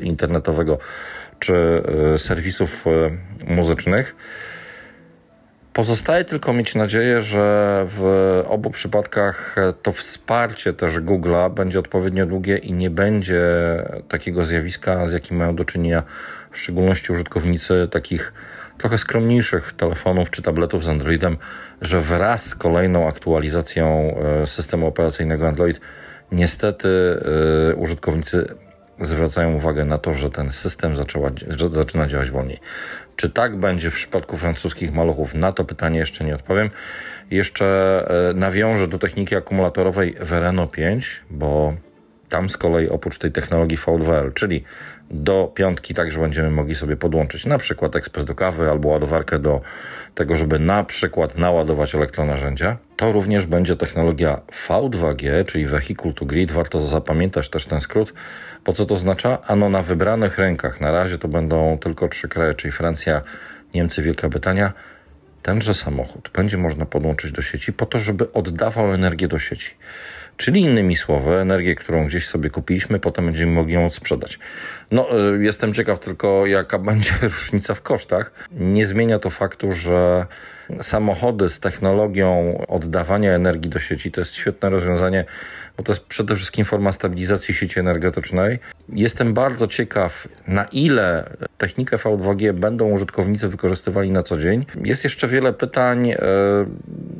internetowego 0.00 0.78
czy 1.38 1.82
e, 2.14 2.18
serwisów 2.18 2.84
e, 2.86 2.90
muzycznych. 3.54 4.16
Pozostaje 5.78 6.24
tylko 6.24 6.52
mieć 6.52 6.74
nadzieję, 6.74 7.20
że 7.20 7.84
w 7.88 8.04
obu 8.48 8.70
przypadkach 8.70 9.56
to 9.82 9.92
wsparcie 9.92 10.72
też 10.72 11.00
Google'a 11.00 11.50
będzie 11.50 11.78
odpowiednio 11.78 12.26
długie 12.26 12.56
i 12.56 12.72
nie 12.72 12.90
będzie 12.90 13.42
takiego 14.08 14.44
zjawiska, 14.44 15.06
z 15.06 15.12
jakim 15.12 15.36
mają 15.36 15.56
do 15.56 15.64
czynienia 15.64 16.02
w 16.50 16.58
szczególności 16.58 17.12
użytkownicy 17.12 17.88
takich 17.90 18.32
trochę 18.78 18.98
skromniejszych 18.98 19.72
telefonów 19.72 20.30
czy 20.30 20.42
tabletów 20.42 20.84
z 20.84 20.88
Androidem, 20.88 21.36
że 21.80 22.00
wraz 22.00 22.46
z 22.46 22.54
kolejną 22.54 23.08
aktualizacją 23.08 24.14
e, 24.42 24.46
systemu 24.46 24.86
operacyjnego 24.86 25.48
Android 25.48 25.80
niestety 26.32 26.88
e, 27.70 27.74
użytkownicy 27.74 28.54
zwracają 29.00 29.54
uwagę 29.54 29.84
na 29.84 29.98
to, 29.98 30.14
że 30.14 30.30
ten 30.30 30.50
system 30.50 30.94
zaczyna 31.70 32.06
działać 32.06 32.30
wolniej. 32.30 32.58
Czy 33.18 33.30
tak 33.30 33.56
będzie 33.56 33.90
w 33.90 33.94
przypadku 33.94 34.36
francuskich 34.36 34.94
maluchów? 34.94 35.34
Na 35.34 35.52
to 35.52 35.64
pytanie 35.64 35.98
jeszcze 35.98 36.24
nie 36.24 36.34
odpowiem. 36.34 36.70
Jeszcze 37.30 37.66
e, 38.30 38.34
nawiążę 38.34 38.88
do 38.88 38.98
techniki 38.98 39.36
akumulatorowej 39.36 40.14
w 40.20 40.32
Renault 40.32 40.70
5, 40.70 41.22
bo 41.30 41.74
tam 42.28 42.50
z 42.50 42.56
kolei 42.56 42.88
oprócz 42.88 43.18
tej 43.18 43.32
technologii 43.32 43.76
VLL, 43.76 44.32
czyli 44.34 44.64
do 45.10 45.52
piątki 45.54 45.94
także 45.94 46.20
będziemy 46.20 46.50
mogli 46.50 46.74
sobie 46.74 46.96
podłączyć 46.96 47.46
na 47.46 47.58
przykład 47.58 47.96
ekspres 47.96 48.24
do 48.24 48.34
kawy 48.34 48.70
albo 48.70 48.88
ładowarkę 48.88 49.38
do 49.38 49.60
tego, 50.14 50.36
żeby 50.36 50.58
na 50.58 50.84
przykład 50.84 51.38
naładować 51.38 51.94
elektronarzędzia. 51.94 52.76
To 52.96 53.12
również 53.12 53.46
będzie 53.46 53.76
technologia 53.76 54.40
V2G, 54.66 55.44
czyli 55.44 55.66
Vehicle 55.66 56.12
to 56.12 56.24
Grid. 56.24 56.50
Warto 56.52 56.80
zapamiętać 56.80 57.48
też 57.48 57.66
ten 57.66 57.80
skrót. 57.80 58.12
Po 58.64 58.72
co 58.72 58.86
to 58.86 58.94
oznacza? 58.94 59.38
Ano 59.46 59.68
na 59.68 59.82
wybranych 59.82 60.38
rękach. 60.38 60.80
Na 60.80 60.92
razie 60.92 61.18
to 61.18 61.28
będą 61.28 61.78
tylko 61.78 62.08
trzy 62.08 62.28
kraje, 62.28 62.54
czyli 62.54 62.72
Francja, 62.72 63.22
Niemcy, 63.74 64.02
Wielka 64.02 64.28
Brytania. 64.28 64.72
Tenże 65.42 65.74
samochód 65.74 66.30
będzie 66.34 66.58
można 66.58 66.86
podłączyć 66.86 67.32
do 67.32 67.42
sieci 67.42 67.72
po 67.72 67.86
to, 67.86 67.98
żeby 67.98 68.32
oddawał 68.32 68.92
energię 68.92 69.28
do 69.28 69.38
sieci. 69.38 69.74
Czyli 70.36 70.60
innymi 70.60 70.96
słowy, 70.96 71.36
energię, 71.36 71.74
którą 71.74 72.06
gdzieś 72.06 72.26
sobie 72.26 72.50
kupiliśmy, 72.50 73.00
potem 73.00 73.24
będziemy 73.24 73.52
mogli 73.52 73.74
ją 73.74 73.90
sprzedać. 73.90 74.38
No, 74.90 75.18
y, 75.34 75.44
jestem 75.44 75.74
ciekaw 75.74 75.98
tylko, 75.98 76.46
jaka 76.46 76.78
będzie 76.88 77.12
różnica 77.22 77.74
w 77.74 77.82
kosztach. 77.82 78.32
Nie 78.50 78.86
zmienia 78.86 79.18
to 79.18 79.30
faktu, 79.30 79.72
że 79.72 80.26
samochody 80.82 81.48
z 81.48 81.60
technologią 81.60 82.58
oddawania 82.68 83.32
energii 83.32 83.70
do 83.70 83.78
sieci 83.78 84.10
to 84.10 84.20
jest 84.20 84.34
świetne 84.34 84.70
rozwiązanie, 84.70 85.24
bo 85.76 85.82
to 85.82 85.92
jest 85.92 86.06
przede 86.06 86.36
wszystkim 86.36 86.64
forma 86.64 86.92
stabilizacji 86.92 87.54
sieci 87.54 87.80
energetycznej. 87.80 88.58
Jestem 88.88 89.34
bardzo 89.34 89.66
ciekaw, 89.66 90.28
na 90.46 90.64
ile 90.64 91.30
technikę 91.58 91.96
V2G 91.96 92.52
będą 92.52 92.90
użytkownicy 92.90 93.48
wykorzystywali 93.48 94.10
na 94.10 94.22
co 94.22 94.36
dzień. 94.36 94.66
Jest 94.84 95.04
jeszcze 95.04 95.28
wiele 95.28 95.52
pytań. 95.52 96.10
Y, 96.10 96.16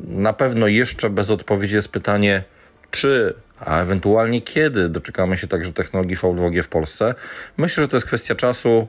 na 0.07 0.33
pewno 0.33 0.67
jeszcze 0.67 1.09
bez 1.09 1.31
odpowiedzi 1.31 1.75
jest 1.75 1.89
pytanie, 1.89 2.43
czy, 2.91 3.33
a 3.59 3.81
ewentualnie 3.81 4.41
kiedy 4.41 4.89
doczekamy 4.89 5.37
się 5.37 5.47
także 5.47 5.73
technologii 5.73 6.17
V2G 6.17 6.63
w 6.63 6.67
Polsce. 6.67 7.13
Myślę, 7.57 7.83
że 7.83 7.87
to 7.87 7.97
jest 7.97 8.07
kwestia 8.07 8.35
czasu. 8.35 8.87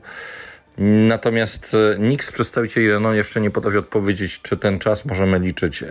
Natomiast 1.07 1.73
e, 1.73 1.99
nikt 1.99 2.25
z 2.25 2.31
przedstawicieli 2.31 2.91
Renault 2.91 3.15
jeszcze 3.15 3.41
nie 3.41 3.51
potrafi 3.51 3.77
odpowiedzieć, 3.77 4.41
czy 4.41 4.57
ten 4.57 4.77
czas 4.77 5.05
możemy 5.05 5.39
liczyć 5.39 5.83
e, 5.83 5.87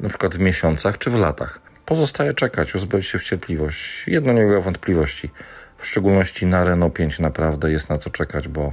na 0.00 0.08
przykład 0.08 0.34
w 0.34 0.38
miesiącach 0.38 0.98
czy 0.98 1.10
w 1.10 1.14
latach. 1.20 1.60
Pozostaje 1.86 2.34
czekać, 2.34 2.74
uzbroić 2.74 3.06
się 3.06 3.18
w 3.18 3.22
cierpliwość. 3.22 4.08
Jedno 4.08 4.32
nie 4.32 4.46
ulega 4.46 4.60
wątpliwości. 4.60 5.30
W 5.78 5.86
szczególności 5.86 6.46
na 6.46 6.64
Renault 6.64 6.94
5 6.94 7.18
naprawdę 7.18 7.72
jest 7.72 7.88
na 7.88 7.98
co 7.98 8.10
czekać, 8.10 8.48
bo 8.48 8.72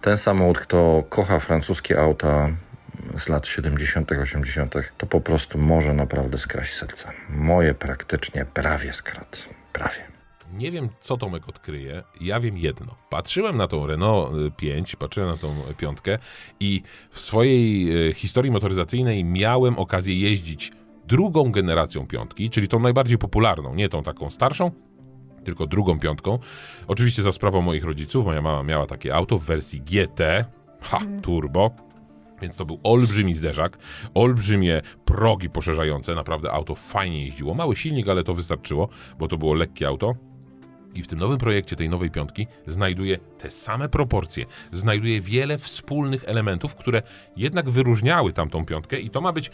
ten 0.00 0.16
samochód, 0.16 0.58
kto 0.58 1.04
kocha 1.08 1.38
francuskie 1.38 2.00
auta, 2.00 2.48
z 3.16 3.28
lat 3.28 3.46
70., 3.46 4.12
80., 4.12 4.74
to 4.98 5.06
po 5.06 5.20
prostu 5.20 5.58
może 5.58 5.94
naprawdę 5.94 6.38
skraść 6.38 6.72
serce. 6.72 7.12
Moje 7.28 7.74
praktycznie 7.74 8.44
prawie 8.44 8.92
skradł. 8.92 9.38
Prawie. 9.72 10.10
Nie 10.52 10.70
wiem, 10.70 10.88
co 11.00 11.16
Tomek 11.16 11.48
odkryje. 11.48 12.02
Ja 12.20 12.40
wiem 12.40 12.58
jedno. 12.58 12.94
Patrzyłem 13.10 13.56
na 13.56 13.68
tą 13.68 13.86
Renault 13.86 14.56
5, 14.56 14.94
y, 14.94 14.96
patrzyłem 14.96 15.30
na 15.30 15.36
tą 15.36 15.54
piątkę 15.78 16.18
i 16.60 16.82
w 17.10 17.20
swojej 17.20 17.90
y, 18.08 18.14
historii 18.14 18.50
motoryzacyjnej 18.50 19.24
miałem 19.24 19.78
okazję 19.78 20.14
jeździć 20.20 20.72
drugą 21.06 21.52
generacją 21.52 22.06
piątki, 22.06 22.50
czyli 22.50 22.68
tą 22.68 22.80
najbardziej 22.80 23.18
popularną, 23.18 23.74
nie 23.74 23.88
tą 23.88 24.02
taką 24.02 24.30
starszą, 24.30 24.70
tylko 25.44 25.66
drugą 25.66 25.98
piątką. 25.98 26.38
Oczywiście 26.86 27.22
za 27.22 27.32
sprawą 27.32 27.62
moich 27.62 27.84
rodziców. 27.84 28.24
Moja 28.24 28.42
mama 28.42 28.62
miała 28.62 28.86
takie 28.86 29.14
auto 29.14 29.38
w 29.38 29.44
wersji 29.44 29.80
GT, 29.80 30.44
ha, 30.80 30.98
turbo 31.22 31.89
więc 32.42 32.56
to 32.56 32.64
był 32.64 32.80
olbrzymi 32.82 33.34
zderzak, 33.34 33.78
olbrzymie 34.14 34.82
progi 35.04 35.50
poszerzające, 35.50 36.14
naprawdę 36.14 36.52
auto 36.52 36.74
fajnie 36.74 37.24
jeździło. 37.24 37.54
Mały 37.54 37.76
silnik, 37.76 38.08
ale 38.08 38.24
to 38.24 38.34
wystarczyło, 38.34 38.88
bo 39.18 39.28
to 39.28 39.38
było 39.38 39.54
lekkie 39.54 39.88
auto. 39.88 40.14
I 40.94 41.02
w 41.02 41.06
tym 41.06 41.18
nowym 41.18 41.38
projekcie, 41.38 41.76
tej 41.76 41.88
nowej 41.88 42.10
piątki, 42.10 42.46
znajduje 42.66 43.18
te 43.18 43.50
same 43.50 43.88
proporcje, 43.88 44.46
znajduje 44.72 45.20
wiele 45.20 45.58
wspólnych 45.58 46.24
elementów, 46.26 46.74
które 46.74 47.02
jednak 47.36 47.70
wyróżniały 47.70 48.32
tamtą 48.32 48.64
piątkę, 48.64 49.00
i 49.00 49.10
to 49.10 49.20
ma 49.20 49.32
być, 49.32 49.50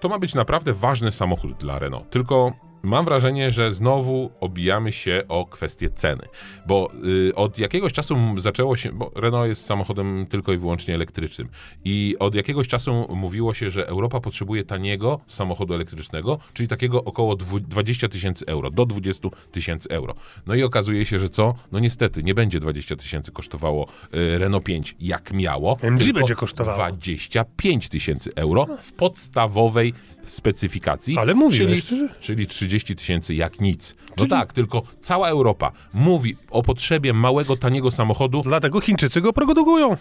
to 0.00 0.08
ma 0.08 0.18
być 0.18 0.34
naprawdę 0.34 0.72
ważny 0.72 1.12
samochód 1.12 1.56
dla 1.56 1.78
Renault. 1.78 2.10
Tylko 2.10 2.52
mam 2.84 3.04
wrażenie, 3.04 3.50
że 3.50 3.72
znowu 3.72 4.30
obijamy 4.40 4.92
się 4.92 5.22
o 5.28 5.46
kwestię 5.46 5.90
ceny, 5.90 6.22
bo 6.66 6.90
y, 7.28 7.34
od 7.34 7.58
jakiegoś 7.58 7.92
czasu 7.92 8.16
zaczęło 8.38 8.76
się, 8.76 8.92
bo 8.92 9.12
Renault 9.14 9.48
jest 9.48 9.66
samochodem 9.66 10.26
tylko 10.28 10.52
i 10.52 10.58
wyłącznie 10.58 10.94
elektrycznym 10.94 11.48
i 11.84 12.16
od 12.18 12.34
jakiegoś 12.34 12.68
czasu 12.68 13.06
mówiło 13.14 13.54
się, 13.54 13.70
że 13.70 13.86
Europa 13.86 14.20
potrzebuje 14.20 14.64
taniego 14.64 15.20
samochodu 15.26 15.74
elektrycznego, 15.74 16.38
czyli 16.52 16.68
takiego 16.68 17.04
około 17.04 17.36
20 17.36 18.08
tysięcy 18.08 18.46
euro, 18.46 18.70
do 18.70 18.86
20 18.86 19.28
tysięcy 19.52 19.88
euro. 19.88 20.14
No 20.46 20.54
i 20.54 20.62
okazuje 20.62 21.04
się, 21.04 21.18
że 21.18 21.28
co? 21.28 21.54
No 21.72 21.78
niestety, 21.78 22.22
nie 22.22 22.34
będzie 22.34 22.60
20 22.60 22.96
tysięcy 22.96 23.32
kosztowało 23.32 23.88
y, 24.14 24.38
Renault 24.38 24.64
5 24.64 24.96
jak 25.00 25.32
miało, 25.32 25.76
MG 25.82 26.12
będzie 26.12 26.34
kosztowało 26.34 26.78
25 26.78 27.88
tysięcy 27.88 28.30
euro 28.36 28.66
w 28.82 28.92
podstawowej 28.92 29.94
specyfikacji. 30.26 31.18
Ale 31.18 31.34
mówiłeś, 31.34 31.84
czyli, 31.84 32.08
czyli 32.20 32.46
30 32.46 32.96
tysięcy 32.96 33.34
jak 33.34 33.60
nic. 33.60 33.94
No 34.10 34.16
czyli... 34.16 34.30
tak, 34.30 34.52
tylko 34.52 34.82
cała 35.00 35.28
Europa 35.28 35.72
mówi 35.94 36.36
o 36.50 36.62
potrzebie 36.62 37.12
małego, 37.12 37.56
taniego 37.56 37.90
samochodu. 37.90 38.40
Dlatego 38.44 38.80
Chińczycy 38.80 39.20
go 39.20 39.32
produkują. 39.32 39.96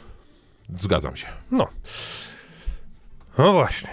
Zgadzam 0.80 1.16
się. 1.16 1.28
No. 1.52 1.68
No 3.38 3.54
właśnie. 3.54 3.90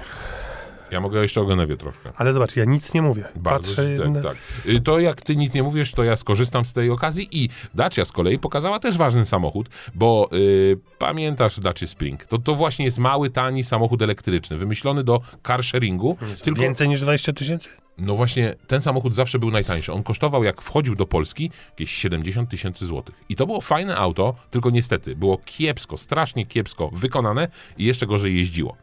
Ja 0.90 1.00
mogę 1.00 1.22
jeszcze 1.22 1.40
o 1.40 1.44
Genewie 1.44 1.76
troszkę. 1.76 2.12
Ale 2.16 2.32
zobacz, 2.32 2.56
ja 2.56 2.64
nic 2.64 2.94
nie 2.94 3.02
mówię. 3.02 3.24
Bardzo 3.36 3.68
Patrzę... 3.76 3.98
tak, 3.98 4.08
na- 4.10 4.22
tak. 4.22 4.36
Y, 4.66 4.80
To 4.80 4.98
jak 5.00 5.22
ty 5.22 5.36
nic 5.36 5.54
nie 5.54 5.62
mówisz, 5.62 5.92
to 5.92 6.04
ja 6.04 6.16
skorzystam 6.16 6.64
z 6.64 6.72
tej 6.72 6.90
okazji 6.90 7.28
i 7.32 7.48
Dacia 7.74 8.04
z 8.04 8.12
kolei 8.12 8.38
pokazała 8.38 8.78
też 8.78 8.96
ważny 8.96 9.26
samochód, 9.26 9.68
bo 9.94 10.28
y, 10.32 10.78
pamiętasz 10.98 11.60
Dacia 11.60 11.86
Spring? 11.86 12.24
To, 12.24 12.38
to 12.38 12.54
właśnie 12.54 12.84
jest 12.84 12.98
mały, 12.98 13.30
tani 13.30 13.64
samochód 13.64 14.02
elektryczny, 14.02 14.56
wymyślony 14.56 15.04
do 15.04 15.20
car 15.46 15.64
sharingu, 15.64 16.16
tylko 16.42 16.60
Więcej 16.60 16.88
niż 16.88 17.00
20 17.00 17.32
tysięcy? 17.32 17.68
no 17.98 18.14
właśnie 18.16 18.54
ten 18.66 18.80
samochód 18.80 19.14
zawsze 19.14 19.38
był 19.38 19.50
najtańszy. 19.50 19.92
On 19.92 20.02
kosztował 20.02 20.44
jak 20.44 20.62
wchodził 20.62 20.94
do 20.94 21.06
Polski 21.06 21.50
jakieś 21.70 21.90
70 21.90 22.50
tysięcy 22.50 22.86
złotych. 22.86 23.14
I 23.28 23.36
to 23.36 23.46
było 23.46 23.60
fajne 23.60 23.96
auto, 23.96 24.34
tylko 24.50 24.70
niestety 24.70 25.16
było 25.16 25.38
kiepsko, 25.44 25.96
strasznie 25.96 26.46
kiepsko 26.46 26.90
wykonane 26.92 27.48
i 27.78 27.84
jeszcze 27.84 28.06
gorzej 28.06 28.36
jeździło. 28.36 28.76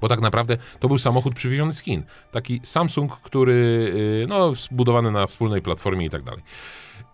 Bo 0.00 0.08
tak 0.08 0.20
naprawdę 0.20 0.56
to 0.78 0.88
był 0.88 0.98
samochód 0.98 1.34
przywieziony 1.34 1.72
z 1.72 1.82
Chin. 1.82 2.02
Taki 2.30 2.60
Samsung, 2.62 3.20
który, 3.22 3.52
y, 4.22 4.26
no, 4.28 4.54
zbudowany 4.54 5.10
na 5.10 5.26
wspólnej 5.26 5.62
platformie 5.62 6.06
i 6.06 6.10
tak 6.10 6.22
dalej. 6.22 6.42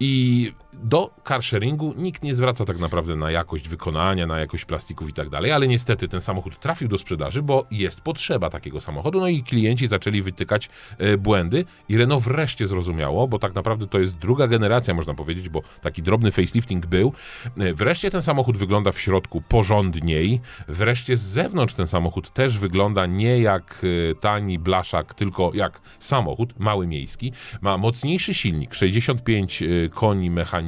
I 0.01 0.53
do 0.82 1.10
car 1.28 1.42
sharingu 1.42 1.94
nikt 1.96 2.22
nie 2.22 2.34
zwraca 2.34 2.64
tak 2.64 2.78
naprawdę 2.78 3.16
na 3.16 3.30
jakość 3.30 3.68
wykonania, 3.68 4.26
na 4.26 4.38
jakość 4.38 4.64
plastików 4.64 5.08
i 5.08 5.12
tak 5.12 5.30
dalej, 5.30 5.52
ale 5.52 5.68
niestety 5.68 6.08
ten 6.08 6.20
samochód 6.20 6.58
trafił 6.58 6.88
do 6.88 6.98
sprzedaży, 6.98 7.42
bo 7.42 7.66
jest 7.70 8.00
potrzeba 8.00 8.50
takiego 8.50 8.80
samochodu, 8.80 9.20
no 9.20 9.28
i 9.28 9.42
klienci 9.42 9.86
zaczęli 9.86 10.22
wytykać 10.22 10.68
e, 10.98 11.16
błędy 11.16 11.64
i 11.88 11.96
Renault 11.96 12.24
wreszcie 12.24 12.66
zrozumiało, 12.66 13.28
bo 13.28 13.38
tak 13.38 13.54
naprawdę 13.54 13.86
to 13.86 13.98
jest 13.98 14.18
druga 14.18 14.48
generacja, 14.48 14.94
można 14.94 15.14
powiedzieć, 15.14 15.48
bo 15.48 15.62
taki 15.82 16.02
drobny 16.02 16.32
facelifting 16.32 16.86
był. 16.86 17.12
E, 17.58 17.74
Wreszcie 17.74 18.10
ten 18.10 18.22
samochód 18.22 18.58
wygląda 18.58 18.92
w 18.92 19.00
środku 19.00 19.42
porządniej, 19.48 20.40
wreszcie 20.68 21.16
z 21.16 21.22
zewnątrz 21.22 21.74
ten 21.74 21.86
samochód 21.86 22.32
też 22.32 22.58
wygląda 22.58 23.06
nie 23.06 23.40
jak 23.40 23.84
e, 24.10 24.14
tani 24.14 24.58
blaszak, 24.58 25.14
tylko 25.14 25.50
jak 25.54 25.80
samochód 25.98 26.58
mały 26.58 26.86
miejski. 26.86 27.32
Ma 27.60 27.78
mocniejszy 27.78 28.34
silnik, 28.34 28.74
65 28.74 29.62
e, 29.62 29.66
koni 29.88 30.30
mechanicznych, 30.30 30.65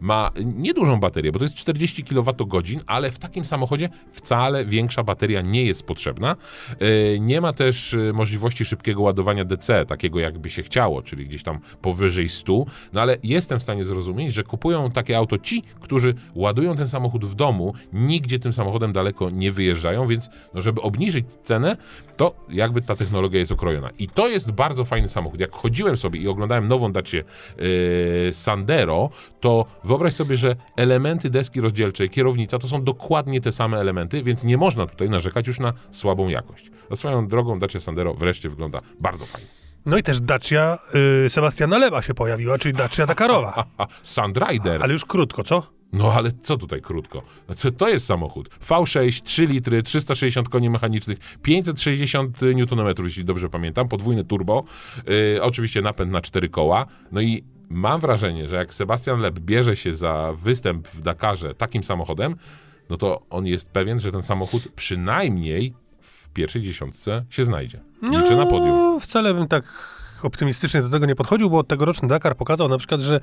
ma 0.00 0.30
niedużą 0.44 1.00
baterię, 1.00 1.32
bo 1.32 1.38
to 1.38 1.44
jest 1.44 1.54
40 1.54 2.04
kWh, 2.04 2.82
ale 2.86 3.10
w 3.10 3.18
takim 3.18 3.44
samochodzie 3.44 3.88
wcale 4.12 4.66
większa 4.66 5.02
bateria 5.02 5.40
nie 5.40 5.64
jest 5.64 5.82
potrzebna. 5.82 6.36
E, 6.80 7.18
Nie 7.18 7.40
ma 7.40 7.52
też 7.52 7.94
e, 7.94 8.12
możliwości 8.12 8.64
szybkiego 8.64 9.02
ładowania 9.02 9.44
DC, 9.44 9.86
takiego 9.86 10.20
jakby 10.20 10.50
się 10.50 10.62
chciało, 10.62 11.02
czyli 11.02 11.26
gdzieś 11.26 11.42
tam 11.42 11.58
powyżej 11.82 12.28
100, 12.28 12.64
no 12.92 13.00
ale 13.00 13.16
jestem 13.22 13.58
w 13.58 13.62
stanie 13.62 13.84
zrozumieć, 13.84 14.34
że 14.34 14.44
kupują 14.44 14.90
takie 14.90 15.16
auto 15.16 15.38
ci, 15.38 15.62
którzy 15.80 16.14
ładują 16.34 16.76
ten 16.76 16.88
samochód 16.88 17.24
w 17.24 17.34
domu, 17.34 17.74
nigdzie 17.92 18.38
tym 18.38 18.52
samochodem 18.52 18.92
daleko 18.92 19.30
nie 19.30 19.52
wyjeżdżają, 19.52 20.06
więc 20.06 20.30
no, 20.54 20.60
żeby 20.60 20.82
obniżyć 20.82 21.26
cenę, 21.42 21.76
to 22.16 22.34
jakby 22.48 22.82
ta 22.82 22.96
technologia 22.96 23.40
jest 23.40 23.52
okrojona. 23.52 23.90
I 23.98 24.08
to 24.08 24.28
jest 24.28 24.52
bardzo 24.52 24.84
fajny 24.84 25.08
samochód. 25.08 25.40
Jak 25.40 25.52
chodziłem 25.52 25.96
sobie 25.96 26.20
i 26.20 26.28
oglądałem 26.28 26.68
nową 26.68 26.92
Dacię 26.92 27.24
yy, 27.58 28.32
Sandero, 28.32 29.07
to 29.40 29.66
wyobraź 29.84 30.14
sobie, 30.14 30.36
że 30.36 30.56
elementy 30.76 31.30
deski 31.30 31.60
rozdzielczej, 31.60 32.10
kierownica 32.10 32.58
to 32.58 32.68
są 32.68 32.84
dokładnie 32.84 33.40
te 33.40 33.52
same 33.52 33.78
elementy, 33.80 34.22
więc 34.22 34.44
nie 34.44 34.56
można 34.56 34.86
tutaj 34.86 35.10
narzekać 35.10 35.46
już 35.46 35.60
na 35.60 35.72
słabą 35.90 36.28
jakość. 36.28 36.70
A 36.90 36.96
swoją 36.96 37.28
drogą 37.28 37.58
Dacia 37.58 37.80
Sandero 37.80 38.14
wreszcie 38.14 38.48
wygląda 38.48 38.80
bardzo 39.00 39.26
fajnie. 39.26 39.48
No 39.86 39.98
i 39.98 40.02
też 40.02 40.20
Dacia 40.20 40.78
y, 41.26 41.30
Sebastiana 41.30 41.78
Lewa 41.78 42.02
się 42.02 42.14
pojawiła, 42.14 42.58
czyli 42.58 42.74
Dacia 42.74 43.06
Dakarowa. 43.06 43.64
A 43.78 43.86
Sandrider. 44.02 44.82
Ale 44.82 44.92
już 44.92 45.04
krótko, 45.04 45.44
co? 45.44 45.78
No 45.92 46.12
ale 46.12 46.30
co 46.42 46.56
tutaj 46.56 46.82
krótko? 46.82 47.22
Co 47.56 47.70
to 47.70 47.88
jest 47.88 48.06
samochód? 48.06 48.48
V6, 48.68 49.22
3 49.22 49.46
litry, 49.46 49.82
360 49.82 50.48
koni 50.48 50.70
mechanicznych, 50.70 51.18
560 51.42 52.42
Nm, 52.42 52.94
jeśli 53.04 53.24
dobrze 53.24 53.48
pamiętam, 53.48 53.88
podwójne 53.88 54.24
turbo, 54.24 54.64
yy, 55.06 55.42
oczywiście 55.42 55.82
napęd 55.82 56.12
na 56.12 56.20
cztery 56.20 56.48
koła. 56.48 56.86
No 57.12 57.20
i 57.20 57.44
mam 57.70 58.00
wrażenie, 58.00 58.48
że 58.48 58.56
jak 58.56 58.74
Sebastian 58.74 59.20
Leb 59.20 59.38
bierze 59.38 59.76
się 59.76 59.94
za 59.94 60.34
występ 60.36 60.88
w 60.88 61.00
Dakarze 61.00 61.54
takim 61.54 61.82
samochodem, 61.82 62.36
no 62.90 62.96
to 62.96 63.22
on 63.30 63.46
jest 63.46 63.70
pewien, 63.70 64.00
że 64.00 64.12
ten 64.12 64.22
samochód 64.22 64.68
przynajmniej 64.76 65.74
w 66.00 66.28
pierwszej 66.28 66.62
dziesiątce 66.62 67.24
się 67.30 67.44
znajdzie. 67.44 67.80
Liczę 68.02 68.36
na 68.36 68.46
podium. 68.46 68.68
No, 68.68 69.00
wcale 69.00 69.34
bym 69.34 69.48
tak 69.48 69.64
optymistycznie 70.24 70.82
do 70.82 70.88
tego 70.88 71.06
nie 71.06 71.14
podchodził, 71.14 71.50
bo 71.50 71.64
tegoroczny 71.64 72.08
Dakar 72.08 72.36
pokazał 72.36 72.68
na 72.68 72.78
przykład, 72.78 73.00
że 73.00 73.20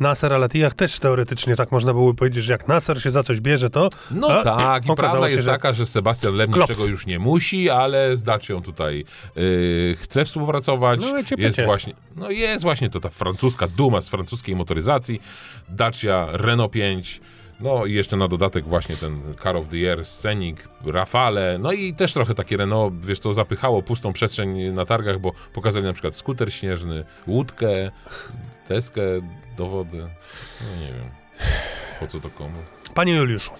Nasser 0.00 0.32
al 0.32 0.44
Attiyah 0.44 0.74
też 0.74 0.98
teoretycznie 0.98 1.56
tak 1.56 1.72
można 1.72 1.92
byłoby 1.92 2.18
powiedzieć, 2.18 2.44
że 2.44 2.52
jak 2.52 2.68
Nasser 2.68 3.02
się 3.02 3.10
za 3.10 3.22
coś 3.22 3.40
bierze, 3.40 3.70
to... 3.70 3.90
No 4.10 4.28
a, 4.28 4.42
tak, 4.42 4.86
i 4.86 4.94
prawda 4.96 5.26
się, 5.26 5.32
jest 5.32 5.44
że- 5.44 5.50
taka, 5.50 5.72
że 5.72 5.86
Sebastian 5.86 6.34
Lem 6.34 6.50
niczego 6.50 6.86
już 6.86 7.06
nie 7.06 7.18
musi, 7.18 7.70
ale 7.70 8.16
z 8.16 8.22
Dacią 8.22 8.62
tutaj 8.62 9.04
yy, 9.36 9.96
chce 10.00 10.24
współpracować. 10.24 11.00
No 11.00 11.22
cię 11.22 11.34
jest 11.38 11.64
właśnie, 11.64 11.94
no 12.16 12.30
jest 12.30 12.62
właśnie 12.62 12.90
to 12.90 13.00
ta 13.00 13.08
francuska 13.08 13.68
duma 13.68 14.00
z 14.00 14.08
francuskiej 14.08 14.56
motoryzacji. 14.56 15.22
Dacia 15.68 16.26
Renault 16.32 16.72
5. 16.72 17.20
No 17.62 17.86
i 17.86 17.92
jeszcze 17.92 18.16
na 18.16 18.28
dodatek 18.28 18.64
właśnie 18.64 18.96
ten 18.96 19.34
Car 19.42 19.56
of 19.56 19.68
the 19.68 19.76
Year, 19.76 20.04
Scenic, 20.04 20.58
Rafale, 20.84 21.58
no 21.58 21.72
i 21.72 21.94
też 21.94 22.12
trochę 22.12 22.34
takie 22.34 22.56
Renault, 22.56 22.94
wiesz 23.06 23.18
co, 23.18 23.32
zapychało 23.32 23.82
pustą 23.82 24.12
przestrzeń 24.12 24.72
na 24.72 24.86
targach, 24.86 25.18
bo 25.18 25.32
pokazali 25.52 25.84
na 25.86 25.92
przykład 25.92 26.14
skuter 26.16 26.52
śnieżny, 26.52 27.04
łódkę, 27.26 27.90
deskę 28.68 29.02
do 29.56 29.66
wody, 29.66 29.98
no 30.60 30.76
nie 30.80 30.86
wiem, 30.92 31.10
po 32.00 32.06
co 32.06 32.20
to 32.20 32.30
komu. 32.30 32.58
Panie 32.94 33.16
Juliuszu, 33.16 33.52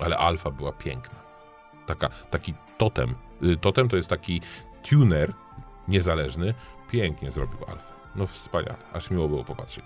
ale 0.00 0.18
alfa 0.18 0.50
była 0.50 0.72
piękna. 0.72 1.20
Taka, 1.86 2.08
taki 2.30 2.54
totem. 2.78 3.14
Y, 3.42 3.56
Totem 3.56 3.88
to 3.88 3.96
jest 3.96 4.08
taki 4.08 4.40
tuner 4.88 5.32
niezależny. 5.88 6.54
Pięknie 6.90 7.30
zrobił 7.30 7.58
alfę. 7.68 7.92
No 8.16 8.26
wspaniale. 8.26 8.76
Aż 8.92 9.10
miło 9.10 9.28
było 9.28 9.44
popatrzeć 9.44 9.84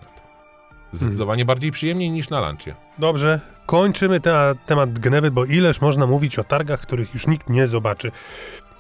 Zdecydowanie 0.94 1.44
bardziej 1.44 1.72
przyjemniej 1.72 2.11
niż 2.11 2.30
na 2.30 2.40
lancie. 2.40 2.74
dobrze, 2.98 3.40
kończymy 3.66 4.20
te, 4.20 4.54
temat 4.66 4.98
Genewy, 4.98 5.30
bo 5.30 5.44
ileż 5.44 5.80
można 5.80 6.07
mówić 6.07 6.38
o 6.38 6.44
targach, 6.44 6.80
których 6.80 7.14
już 7.14 7.26
nikt 7.26 7.50
nie 7.50 7.66
zobaczy. 7.66 8.12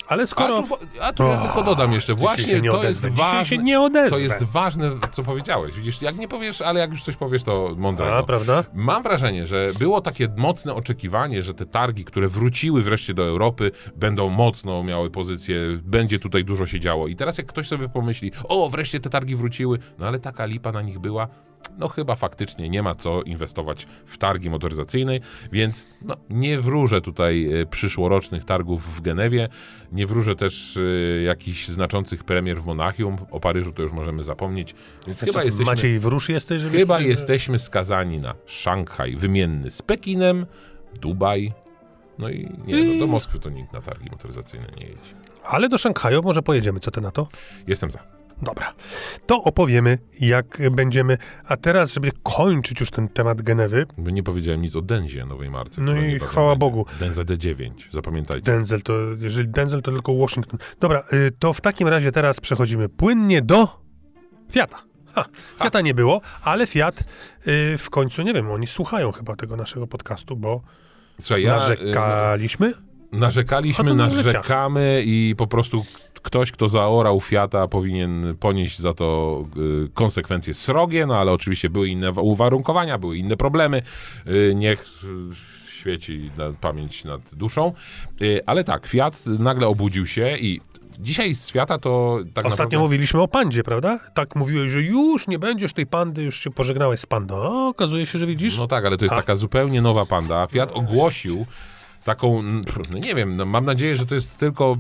Ale 0.08 0.22
A 0.22 0.26
skoro... 0.26 0.62
tu, 0.62 0.74
a 1.00 1.12
tu 1.12 1.22
ja 1.22 1.38
tylko 1.38 1.62
dodam 1.62 1.92
jeszcze, 1.92 2.14
właśnie 2.14 2.62
to 2.62 2.84
jest 2.84 3.08
ważne. 3.08 3.44
się 3.44 3.58
nie 3.58 3.80
odezwę. 3.80 4.10
To 4.10 4.18
jest 4.18 4.42
ważne, 4.42 4.90
co 5.12 5.22
powiedziałeś. 5.22 5.74
Widzisz, 5.74 6.02
jak 6.02 6.16
nie 6.16 6.28
powiesz, 6.28 6.60
ale 6.62 6.80
jak 6.80 6.90
już 6.90 7.02
coś 7.02 7.16
powiesz, 7.16 7.42
to 7.42 7.74
mądrego. 7.76 8.16
A, 8.16 8.22
prawda? 8.22 8.64
Mam 8.74 9.02
wrażenie, 9.02 9.46
że 9.46 9.70
było 9.78 10.00
takie 10.00 10.28
mocne 10.36 10.74
oczekiwanie, 10.74 11.42
że 11.42 11.54
te 11.54 11.66
targi, 11.66 12.04
które 12.04 12.28
wróciły 12.28 12.82
wreszcie 12.82 13.14
do 13.14 13.22
Europy, 13.22 13.70
będą 13.96 14.28
mocno 14.28 14.82
miały 14.82 15.10
pozycję, 15.10 15.56
będzie 15.82 16.18
tutaj 16.18 16.44
dużo 16.44 16.66
się 16.66 16.80
działo. 16.80 17.08
I 17.08 17.16
teraz 17.16 17.38
jak 17.38 17.46
ktoś 17.46 17.68
sobie 17.68 17.88
pomyśli, 17.88 18.32
o, 18.48 18.70
wreszcie 18.70 19.00
te 19.00 19.10
targi 19.10 19.36
wróciły, 19.36 19.78
no 19.98 20.06
ale 20.06 20.18
taka 20.18 20.46
lipa 20.46 20.72
na 20.72 20.82
nich 20.82 20.98
była, 20.98 21.28
no 21.78 21.88
chyba 21.88 22.16
faktycznie 22.16 22.68
nie 22.68 22.82
ma 22.82 22.94
co 22.94 23.22
inwestować 23.22 23.86
w 24.06 24.18
targi 24.18 24.50
motoryzacyjnej, 24.50 25.20
więc 25.52 25.86
no, 26.02 26.14
nie 26.30 26.60
wróżę 26.60 27.00
tutaj 27.00 27.60
e, 27.62 27.66
przyszłorocznych 27.66 28.44
targów 28.44 28.96
w 28.96 29.00
Genewie, 29.00 29.48
nie 29.92 30.06
wróżę 30.06 30.36
też 30.36 30.76
e, 30.76 31.22
jakichś 31.22 31.68
znaczących 31.68 32.24
premier 32.24 32.62
w 32.62 32.66
Monachium, 32.66 33.16
o 33.30 33.40
Paryżu 33.40 33.72
to 33.72 33.82
już 33.82 33.92
możemy 33.92 34.22
zapomnieć, 34.24 34.74
więc 35.06 35.20
chyba 35.20 35.32
Co, 35.32 35.42
jesteśmy... 35.42 35.72
Maciej 35.72 35.98
Wróż 35.98 36.28
jesteś? 36.28 36.62
żebyś- 36.62 36.80
Chyba 36.80 37.00
jesteśmy 37.00 37.58
skazani 37.58 38.18
na 38.18 38.34
Szanghaj 38.46 39.16
wymienny 39.16 39.70
z 39.70 39.82
Pekinem, 39.82 40.46
Dubaj. 41.00 41.52
No 42.18 42.28
i 42.30 42.48
nie, 42.66 42.84
no, 42.84 42.98
do 42.98 43.06
Moskwy 43.06 43.38
to 43.38 43.50
nikt 43.50 43.72
na 43.72 43.80
targi 43.80 44.10
motoryzacyjne 44.10 44.66
nie 44.80 44.86
jedzie. 44.86 44.98
Ale 45.44 45.68
do 45.68 45.78
Szanghaju 45.78 46.22
może 46.22 46.42
pojedziemy, 46.42 46.80
co 46.80 46.90
ty 46.90 47.00
na 47.00 47.10
to? 47.10 47.28
Jestem 47.66 47.90
za. 47.90 47.98
Dobra, 48.44 48.74
to 49.26 49.42
opowiemy, 49.42 49.98
jak 50.20 50.70
będziemy. 50.70 51.18
A 51.44 51.56
teraz, 51.56 51.92
żeby 51.92 52.10
kończyć 52.22 52.80
już 52.80 52.90
ten 52.90 53.08
temat 53.08 53.42
Genewy, 53.42 53.86
Bo 53.98 54.10
nie 54.10 54.22
powiedziałem 54.22 54.62
nic 54.62 54.76
o 54.76 54.82
Denzie, 54.82 55.26
nowej 55.26 55.50
marce. 55.50 55.80
No 55.80 55.96
i 55.96 56.18
chwała. 56.20 56.56
Bogu. 56.56 56.86
Denza 57.00 57.22
D9, 57.22 57.70
zapamiętajcie. 57.90 58.44
Denzel 58.44 58.82
to, 58.82 58.92
jeżeli 59.20 59.48
Denzel 59.48 59.82
to 59.82 59.90
tylko 59.92 60.14
Washington. 60.14 60.58
Dobra, 60.80 61.02
y, 61.12 61.30
to 61.38 61.52
w 61.52 61.60
takim 61.60 61.88
razie 61.88 62.12
teraz 62.12 62.40
przechodzimy 62.40 62.88
płynnie 62.88 63.42
do 63.42 63.80
Fiata. 64.52 64.76
Ha, 65.14 65.24
Fiata 65.58 65.80
nie 65.80 65.94
było, 65.94 66.20
ale 66.42 66.66
Fiat 66.66 67.00
y, 67.00 67.04
w 67.78 67.90
końcu, 67.90 68.22
nie 68.22 68.32
wiem, 68.32 68.50
oni 68.50 68.66
słuchają 68.66 69.12
chyba 69.12 69.36
tego 69.36 69.56
naszego 69.56 69.86
podcastu, 69.86 70.36
bo 70.36 70.62
Słuchaj, 71.20 71.42
ja, 71.42 71.56
narzekaliśmy. 71.56 72.66
y, 72.68 72.74
narzekaliśmy, 73.18 73.94
narzekamy 73.94 75.02
i 75.06 75.34
po 75.38 75.46
prostu 75.46 75.84
ktoś, 76.22 76.52
kto 76.52 76.68
zaorał 76.68 77.20
Fiata, 77.20 77.68
powinien 77.68 78.36
ponieść 78.40 78.78
za 78.78 78.94
to 78.94 79.44
y, 79.86 79.88
konsekwencje 79.94 80.54
srogie, 80.54 81.06
no 81.06 81.16
ale 81.16 81.32
oczywiście 81.32 81.70
były 81.70 81.88
inne 81.88 82.12
wa- 82.12 82.22
uwarunkowania, 82.22 82.98
były 82.98 83.16
inne 83.16 83.36
problemy. 83.36 83.82
Y, 84.26 84.52
niech 84.56 84.84
y, 85.04 85.70
świeci 85.72 86.30
na 86.38 86.52
pamięć 86.60 87.04
nad 87.04 87.20
duszą. 87.32 87.72
Ale 88.46 88.64
tak, 88.64 88.86
Fiat 88.86 89.26
nagle 89.26 89.66
obudził 89.68 90.06
się 90.06 90.36
i 90.36 90.60
dzisiaj 90.98 91.34
z 91.34 91.50
Fiata 91.52 91.78
to 91.78 92.18
tak 92.34 92.46
Ostatnio 92.46 92.50
naprawdę... 92.64 92.78
mówiliśmy 92.78 93.20
o 93.22 93.28
pandzie, 93.28 93.62
prawda? 93.62 93.98
Tak 94.14 94.36
mówiłeś, 94.36 94.70
że 94.70 94.82
już 94.82 95.28
nie 95.28 95.38
będziesz 95.38 95.72
tej 95.72 95.86
pandy, 95.86 96.22
już 96.22 96.40
się 96.40 96.50
pożegnałeś 96.50 97.00
z 97.00 97.06
pandą. 97.06 97.36
A 97.42 97.68
okazuje 97.68 98.06
się, 98.06 98.18
że 98.18 98.26
widzisz. 98.26 98.58
No 98.58 98.66
tak, 98.66 98.86
ale 98.86 98.98
to 98.98 99.04
jest 99.04 99.12
A. 99.12 99.16
taka 99.16 99.36
zupełnie 99.36 99.82
nowa 99.82 100.06
panda. 100.06 100.46
Fiat 100.46 100.70
ogłosił 100.72 101.46
taką, 102.04 102.42
no 102.90 102.98
nie 102.98 103.14
wiem, 103.14 103.36
no 103.36 103.44
mam 103.44 103.64
nadzieję, 103.64 103.96
że 103.96 104.06
to 104.06 104.14
jest 104.14 104.38
tylko 104.38 104.76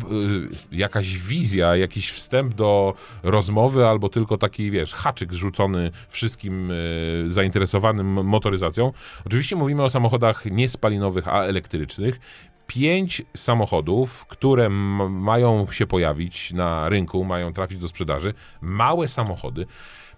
y, 0.72 0.76
jakaś 0.76 1.18
wizja, 1.18 1.76
jakiś 1.76 2.12
wstęp 2.12 2.54
do 2.54 2.94
rozmowy, 3.22 3.86
albo 3.86 4.08
tylko 4.08 4.38
taki, 4.38 4.70
wiesz, 4.70 4.94
haczyk 4.94 5.34
zrzucony 5.34 5.90
wszystkim 6.08 6.70
y, 6.70 7.24
zainteresowanym 7.26 8.24
motoryzacją. 8.24 8.92
Oczywiście 9.26 9.56
mówimy 9.56 9.82
o 9.82 9.90
samochodach 9.90 10.44
nie 10.46 10.68
spalinowych, 10.68 11.28
a 11.28 11.42
elektrycznych. 11.42 12.20
Pięć 12.66 13.22
samochodów, 13.36 14.26
które 14.26 14.68
mają 15.10 15.66
się 15.70 15.86
pojawić 15.86 16.52
na 16.52 16.88
rynku, 16.88 17.24
mają 17.24 17.52
trafić 17.52 17.78
do 17.78 17.88
sprzedaży. 17.88 18.34
Małe 18.60 19.08
samochody. 19.08 19.66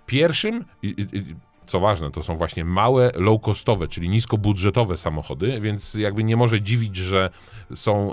Pierwszym, 0.07 0.65
co 1.67 1.81
ważne, 1.81 2.11
to 2.11 2.23
są 2.23 2.37
właśnie 2.37 2.65
małe, 2.65 3.11
low-costowe, 3.11 3.89
czyli 3.89 4.09
niskobudżetowe 4.09 4.97
samochody, 4.97 5.61
więc 5.61 5.95
jakby 5.95 6.25
nie 6.25 6.37
może 6.37 6.61
dziwić, 6.61 6.97
że 6.97 7.31
są 7.75 8.13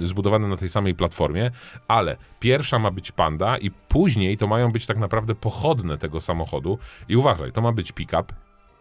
yy, 0.00 0.08
zbudowane 0.08 0.48
na 0.48 0.56
tej 0.56 0.68
samej 0.68 0.94
platformie, 0.94 1.50
ale 1.88 2.16
pierwsza 2.40 2.78
ma 2.78 2.90
być 2.90 3.12
Panda 3.12 3.58
i 3.58 3.70
później 3.70 4.36
to 4.36 4.46
mają 4.46 4.72
być 4.72 4.86
tak 4.86 4.98
naprawdę 4.98 5.34
pochodne 5.34 5.98
tego 5.98 6.20
samochodu. 6.20 6.78
I 7.08 7.16
uważaj, 7.16 7.52
to 7.52 7.60
ma 7.60 7.72
być 7.72 7.92
pick-up, 7.92 8.34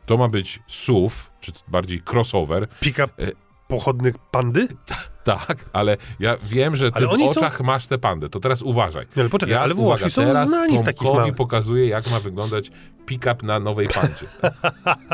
to 0.05 0.17
ma 0.17 0.27
być 0.27 0.59
SUV, 0.67 1.15
czy 1.41 1.51
bardziej 1.67 2.01
crossover. 2.11 2.67
Pick-up 2.79 3.11
pochodnych 3.67 4.15
pandy? 4.31 4.67
Tak, 5.25 5.65
ale 5.73 5.97
ja 6.19 6.37
wiem, 6.43 6.75
że 6.75 6.91
ty 6.91 7.07
w 7.07 7.11
oczach 7.27 7.57
są... 7.57 7.63
masz 7.63 7.87
tę 7.87 7.97
pandę, 7.97 8.29
to 8.29 8.39
teraz 8.39 8.61
uważaj. 8.61 9.05
Nie, 9.15 9.21
ale 9.21 9.29
poczekaj, 9.29 9.53
ja, 9.53 9.61
ale 9.61 9.73
Włosi 9.73 10.09
są 10.09 10.21
teraz 10.21 10.47
znani 10.47 10.79
z 10.79 10.83
takich 10.83 11.13
małych. 11.13 11.35
pokazuje, 11.35 11.87
jak 11.87 12.11
ma 12.11 12.19
wyglądać 12.19 12.71
pick-up 13.05 13.45
na 13.45 13.59
nowej 13.59 13.87
pandzie. 13.87 14.25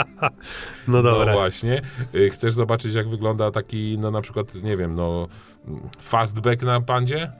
no 0.87 1.03
dobra. 1.03 1.25
No 1.25 1.33
właśnie. 1.33 1.81
Y, 2.15 2.29
chcesz 2.29 2.53
zobaczyć, 2.53 2.93
jak 2.93 3.09
wygląda 3.09 3.51
taki, 3.51 3.97
no 3.99 4.11
na 4.11 4.21
przykład, 4.21 4.55
nie 4.55 4.77
wiem, 4.77 4.95
no 4.95 5.27
fastback 5.99 6.63
na 6.63 6.81
pandzie? 6.81 7.31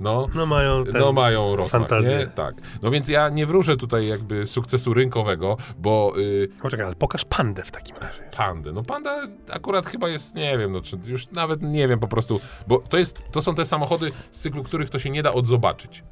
No, 0.00 0.26
no 0.34 0.46
mają, 0.46 0.84
ten, 0.84 1.00
no 1.00 1.12
mają 1.12 1.56
rozmach, 1.56 1.70
fantazję. 1.70 2.18
Nie? 2.18 2.26
Tak. 2.26 2.54
No 2.82 2.90
więc 2.90 3.08
ja 3.08 3.28
nie 3.28 3.46
wróżę 3.46 3.76
tutaj 3.76 4.06
jakby 4.06 4.46
sukcesu 4.46 4.94
rynkowego, 4.94 5.56
bo... 5.78 6.12
Yy, 6.16 6.48
Poczekaj, 6.62 6.86
ale 6.86 6.94
pokaż 6.94 7.24
pandę 7.24 7.62
w 7.62 7.70
takim 7.70 7.96
razie. 7.96 8.22
Pandę. 8.36 8.72
No 8.72 8.82
panda 8.82 9.28
akurat 9.50 9.86
chyba 9.86 10.08
jest, 10.08 10.34
nie 10.34 10.58
wiem, 10.58 10.72
no 10.72 10.80
czy 10.80 10.98
już 11.06 11.30
nawet 11.30 11.62
nie 11.62 11.88
wiem 11.88 11.98
po 11.98 12.08
prostu, 12.08 12.40
bo 12.66 12.78
to 12.78 12.98
jest, 12.98 13.22
to 13.32 13.42
są 13.42 13.54
te 13.54 13.66
samochody 13.66 14.12
z 14.30 14.40
cyklu, 14.40 14.62
których 14.64 14.90
to 14.90 14.98
się 14.98 15.10
nie 15.10 15.22
da 15.22 15.32
odzobaczyć. 15.32 16.04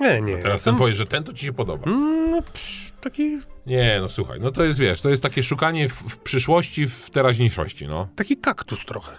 Nie, 0.00 0.20
nie. 0.20 0.36
No 0.36 0.42
teraz 0.42 0.62
ten 0.62 0.76
powiesz, 0.76 0.96
że 0.96 1.06
ten 1.06 1.24
to 1.24 1.32
ci 1.32 1.46
się 1.46 1.52
podoba. 1.52 1.86
Mm, 1.86 2.30
no, 2.30 2.42
psz, 2.42 2.92
taki... 3.00 3.40
Nie, 3.66 3.98
no 4.00 4.08
słuchaj, 4.08 4.40
no 4.40 4.50
to 4.50 4.64
jest, 4.64 4.78
wiesz, 4.78 5.00
to 5.00 5.10
jest 5.10 5.22
takie 5.22 5.42
szukanie 5.42 5.88
w, 5.88 5.92
w 5.92 6.18
przyszłości, 6.18 6.86
w 6.86 7.10
teraźniejszości, 7.10 7.86
no. 7.86 8.08
Taki 8.16 8.36
kaktus 8.36 8.84
trochę. 8.84 9.12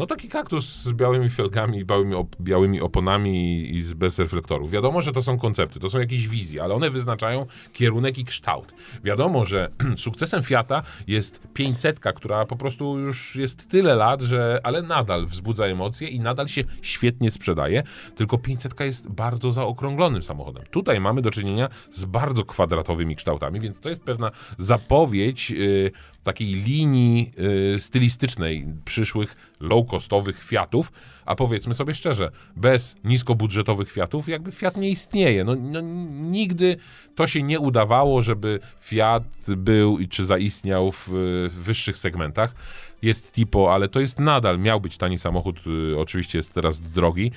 No 0.00 0.06
taki 0.06 0.28
kaktus 0.28 0.82
z 0.82 0.92
białymi 0.92 1.30
fiolkami, 1.30 1.84
białymi, 1.84 2.14
op 2.14 2.36
białymi 2.40 2.80
oponami 2.80 3.66
i 3.74 3.82
z, 3.82 3.92
bez 3.92 4.18
reflektorów. 4.18 4.70
Wiadomo, 4.70 5.02
że 5.02 5.12
to 5.12 5.22
są 5.22 5.38
koncepty, 5.38 5.80
to 5.80 5.90
są 5.90 5.98
jakieś 5.98 6.28
wizje, 6.28 6.62
ale 6.62 6.74
one 6.74 6.90
wyznaczają 6.90 7.46
kierunek 7.72 8.18
i 8.18 8.24
kształt. 8.24 8.74
Wiadomo, 9.04 9.46
że 9.46 9.70
sukcesem 9.96 10.42
Fiata 10.42 10.82
jest 11.06 11.42
500, 11.54 12.00
która 12.00 12.46
po 12.46 12.56
prostu 12.56 12.98
już 12.98 13.36
jest 13.36 13.68
tyle 13.68 13.94
lat, 13.94 14.20
że 14.20 14.60
ale 14.62 14.82
nadal 14.82 15.26
wzbudza 15.26 15.64
emocje 15.64 16.08
i 16.08 16.20
nadal 16.20 16.48
się 16.48 16.64
świetnie 16.82 17.30
sprzedaje, 17.30 17.82
tylko 18.16 18.38
500 18.38 18.80
jest 18.80 19.08
bardzo 19.08 19.52
zaokrąglonym 19.52 20.22
samochodem. 20.22 20.64
Tutaj 20.70 21.00
mamy 21.00 21.22
do 21.22 21.30
czynienia 21.30 21.68
z 21.90 22.04
bardzo 22.04 22.44
kwadratowymi 22.44 23.16
kształtami, 23.16 23.60
więc 23.60 23.80
to 23.80 23.88
jest 23.88 24.04
pewna 24.04 24.30
zapowiedź 24.58 25.50
yy, 25.50 25.90
takiej 26.22 26.54
linii 26.54 27.32
y, 27.74 27.80
stylistycznej 27.80 28.66
przyszłych 28.84 29.36
low-costowych 29.60 30.38
Fiatów, 30.38 30.92
a 31.26 31.34
powiedzmy 31.34 31.74
sobie 31.74 31.94
szczerze, 31.94 32.30
bez 32.56 32.96
niskobudżetowych 33.04 33.92
Fiatów 33.92 34.28
jakby 34.28 34.52
Fiat 34.52 34.76
nie 34.76 34.90
istnieje. 34.90 35.44
No, 35.44 35.54
no, 35.54 35.80
nigdy 36.10 36.76
to 37.14 37.26
się 37.26 37.42
nie 37.42 37.60
udawało, 37.60 38.22
żeby 38.22 38.60
Fiat 38.80 39.24
był 39.48 39.98
i 39.98 40.08
czy 40.08 40.26
zaistniał 40.26 40.92
w, 40.92 41.08
w 41.50 41.54
wyższych 41.54 41.98
segmentach 41.98 42.54
jest 43.02 43.32
Tipo, 43.32 43.74
ale 43.74 43.88
to 43.88 44.00
jest 44.00 44.18
nadal, 44.18 44.58
miał 44.58 44.80
być 44.80 44.98
tani 44.98 45.18
samochód, 45.18 45.56
y, 45.92 45.98
oczywiście 45.98 46.38
jest 46.38 46.54
teraz 46.54 46.80
drogi. 46.80 47.32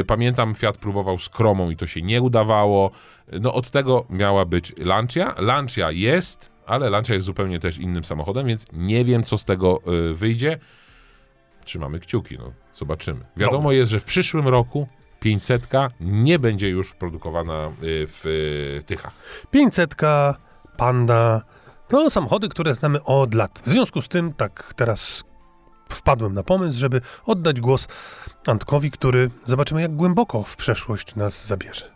Y, 0.00 0.04
pamiętam, 0.04 0.54
Fiat 0.54 0.78
próbował 0.78 1.18
z 1.18 1.28
Kromą 1.28 1.70
i 1.70 1.76
to 1.76 1.86
się 1.86 2.02
nie 2.02 2.22
udawało. 2.22 2.90
No 3.40 3.54
od 3.54 3.70
tego 3.70 4.06
miała 4.10 4.44
być 4.44 4.72
Lancia. 4.78 5.34
Lancia 5.38 5.90
jest, 5.90 6.51
ale 6.66 6.90
Lancia 6.90 7.14
jest 7.14 7.26
zupełnie 7.26 7.60
też 7.60 7.78
innym 7.78 8.04
samochodem, 8.04 8.46
więc 8.46 8.66
nie 8.72 9.04
wiem, 9.04 9.24
co 9.24 9.38
z 9.38 9.44
tego 9.44 9.80
y, 10.10 10.14
wyjdzie. 10.14 10.58
Trzymamy 11.64 12.00
kciuki, 12.00 12.38
no, 12.38 12.52
zobaczymy. 12.74 13.20
Wiadomo 13.36 13.72
jest, 13.72 13.90
że 13.90 14.00
w 14.00 14.04
przyszłym 14.04 14.48
roku 14.48 14.88
500 15.20 15.68
nie 16.00 16.38
będzie 16.38 16.68
już 16.68 16.94
produkowana 16.94 17.68
y, 17.68 18.06
w 18.06 18.26
y, 18.26 18.82
Tychach. 18.86 19.12
500, 19.50 19.94
Panda, 20.76 21.42
to 21.88 22.10
samochody, 22.10 22.48
które 22.48 22.74
znamy 22.74 23.04
od 23.04 23.34
lat. 23.34 23.62
W 23.64 23.68
związku 23.68 24.02
z 24.02 24.08
tym, 24.08 24.32
tak 24.32 24.74
teraz 24.76 25.24
wpadłem 25.88 26.34
na 26.34 26.42
pomysł, 26.42 26.78
żeby 26.78 27.00
oddać 27.26 27.60
głos 27.60 27.88
Antkowi, 28.46 28.90
który 28.90 29.30
zobaczymy, 29.44 29.82
jak 29.82 29.96
głęboko 29.96 30.42
w 30.42 30.56
przeszłość 30.56 31.14
nas 31.14 31.46
zabierze. 31.46 31.90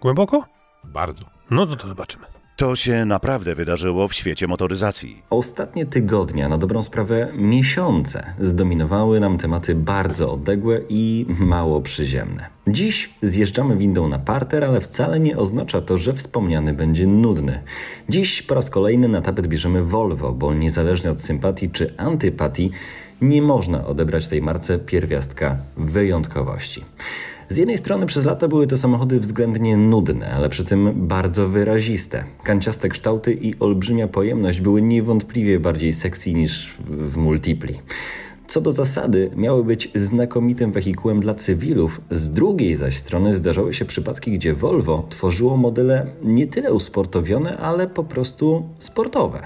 Głęboko? 0.00 0.44
Bardzo. 0.84 1.24
No 1.50 1.66
to, 1.66 1.76
to 1.76 1.88
zobaczymy. 1.88 2.35
To 2.56 2.76
się 2.76 3.04
naprawdę 3.04 3.54
wydarzyło 3.54 4.08
w 4.08 4.14
świecie 4.14 4.46
motoryzacji. 4.46 5.22
Ostatnie 5.30 5.86
tygodnie, 5.86 6.48
na 6.48 6.58
dobrą 6.58 6.82
sprawę 6.82 7.28
miesiące, 7.34 8.34
zdominowały 8.40 9.20
nam 9.20 9.38
tematy 9.38 9.74
bardzo 9.74 10.32
odległe 10.32 10.80
i 10.88 11.26
mało 11.28 11.80
przyziemne. 11.82 12.46
Dziś 12.68 13.14
zjeżdżamy 13.22 13.76
windą 13.76 14.08
na 14.08 14.18
parter, 14.18 14.64
ale 14.64 14.80
wcale 14.80 15.20
nie 15.20 15.36
oznacza 15.36 15.80
to, 15.80 15.98
że 15.98 16.14
wspomniany 16.14 16.74
będzie 16.74 17.06
nudny. 17.06 17.62
Dziś 18.08 18.42
po 18.42 18.54
raz 18.54 18.70
kolejny 18.70 19.08
na 19.08 19.20
tapet 19.20 19.46
bierzemy 19.46 19.84
Volvo, 19.84 20.32
bo 20.32 20.54
niezależnie 20.54 21.10
od 21.10 21.20
sympatii 21.20 21.70
czy 21.70 21.96
antypatii, 21.96 22.70
nie 23.20 23.42
można 23.42 23.86
odebrać 23.86 24.28
tej 24.28 24.42
marce 24.42 24.78
pierwiastka 24.78 25.58
wyjątkowości. 25.76 26.84
Z 27.48 27.56
jednej 27.56 27.78
strony 27.78 28.06
przez 28.06 28.24
lata 28.24 28.48
były 28.48 28.66
to 28.66 28.76
samochody 28.76 29.20
względnie 29.20 29.76
nudne, 29.76 30.30
ale 30.30 30.48
przy 30.48 30.64
tym 30.64 31.06
bardzo 31.08 31.48
wyraziste. 31.48 32.24
Kanciaste 32.42 32.88
kształty 32.88 33.32
i 33.32 33.58
olbrzymia 33.60 34.08
pojemność 34.08 34.60
były 34.60 34.82
niewątpliwie 34.82 35.60
bardziej 35.60 35.92
sexy 35.92 36.32
niż 36.32 36.76
w 36.88 37.16
multipli. 37.16 37.74
Co 38.46 38.60
do 38.60 38.72
zasady, 38.72 39.30
miały 39.36 39.64
być 39.64 39.90
znakomitym 39.94 40.72
wehikułem 40.72 41.20
dla 41.20 41.34
cywilów, 41.34 42.00
z 42.10 42.30
drugiej 42.30 42.74
zaś 42.74 42.96
strony 42.96 43.34
zdarzały 43.34 43.74
się 43.74 43.84
przypadki, 43.84 44.32
gdzie 44.32 44.54
Volvo 44.54 45.06
tworzyło 45.10 45.56
modele 45.56 46.06
nie 46.22 46.46
tyle 46.46 46.72
usportowione, 46.72 47.56
ale 47.56 47.86
po 47.86 48.04
prostu 48.04 48.68
sportowe. 48.78 49.40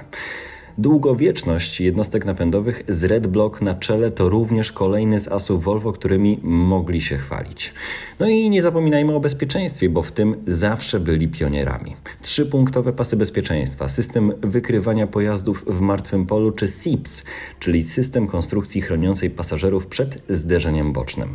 Długowieczność 0.80 1.80
jednostek 1.80 2.24
napędowych 2.24 2.82
z 2.88 3.04
Red 3.04 3.26
Block 3.26 3.62
na 3.62 3.74
czele 3.74 4.10
to 4.10 4.28
również 4.28 4.72
kolejny 4.72 5.20
z 5.20 5.28
asów 5.28 5.64
Volvo, 5.64 5.92
którymi 5.92 6.40
mogli 6.42 7.00
się 7.00 7.16
chwalić. 7.16 7.72
No 8.20 8.28
i 8.28 8.50
nie 8.50 8.62
zapominajmy 8.62 9.14
o 9.14 9.20
bezpieczeństwie, 9.20 9.88
bo 9.88 10.02
w 10.02 10.12
tym 10.12 10.36
zawsze 10.46 11.00
byli 11.00 11.28
pionierami. 11.28 11.96
Trzypunktowe 12.22 12.92
pasy 12.92 13.16
bezpieczeństwa, 13.16 13.88
system 13.88 14.32
wykrywania 14.40 15.06
pojazdów 15.06 15.64
w 15.66 15.80
martwym 15.80 16.26
polu 16.26 16.52
czy 16.52 16.68
SIPS, 16.68 17.24
czyli 17.58 17.82
system 17.82 18.26
konstrukcji 18.26 18.80
chroniącej 18.80 19.30
pasażerów 19.30 19.86
przed 19.86 20.22
zderzeniem 20.28 20.92
bocznym. 20.92 21.34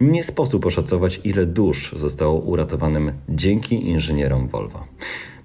Nie 0.00 0.22
sposób 0.22 0.66
oszacować, 0.66 1.20
ile 1.24 1.46
dusz 1.46 1.94
zostało 1.96 2.40
uratowanym 2.40 3.12
dzięki 3.28 3.88
inżynierom 3.90 4.48
Volvo. 4.48 4.84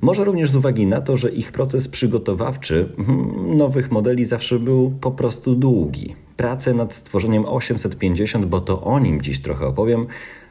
Może 0.04 0.24
również 0.24 0.50
z 0.50 0.56
uwagi 0.56 0.86
na 0.86 1.02
to, 1.02 1.18
że 1.18 1.30
ich 1.30 1.52
proces 1.52 1.88
przygotowawczy 1.88 2.90
hmm, 3.06 3.58
nowych 3.58 3.92
modeli 3.92 4.26
zawsze 4.26 4.60
był 4.60 4.92
po 5.02 5.12
prostu 5.12 5.56
długi. 5.56 6.16
Prace 6.38 6.74
nad 6.74 6.94
stworzeniem 6.94 7.46
850, 7.46 8.46
bo 8.46 8.62
to 8.62 8.82
o 8.82 9.00
nim 9.00 9.22
dziś 9.22 9.42
trochę 9.42 9.68
opowiem, 9.68 10.06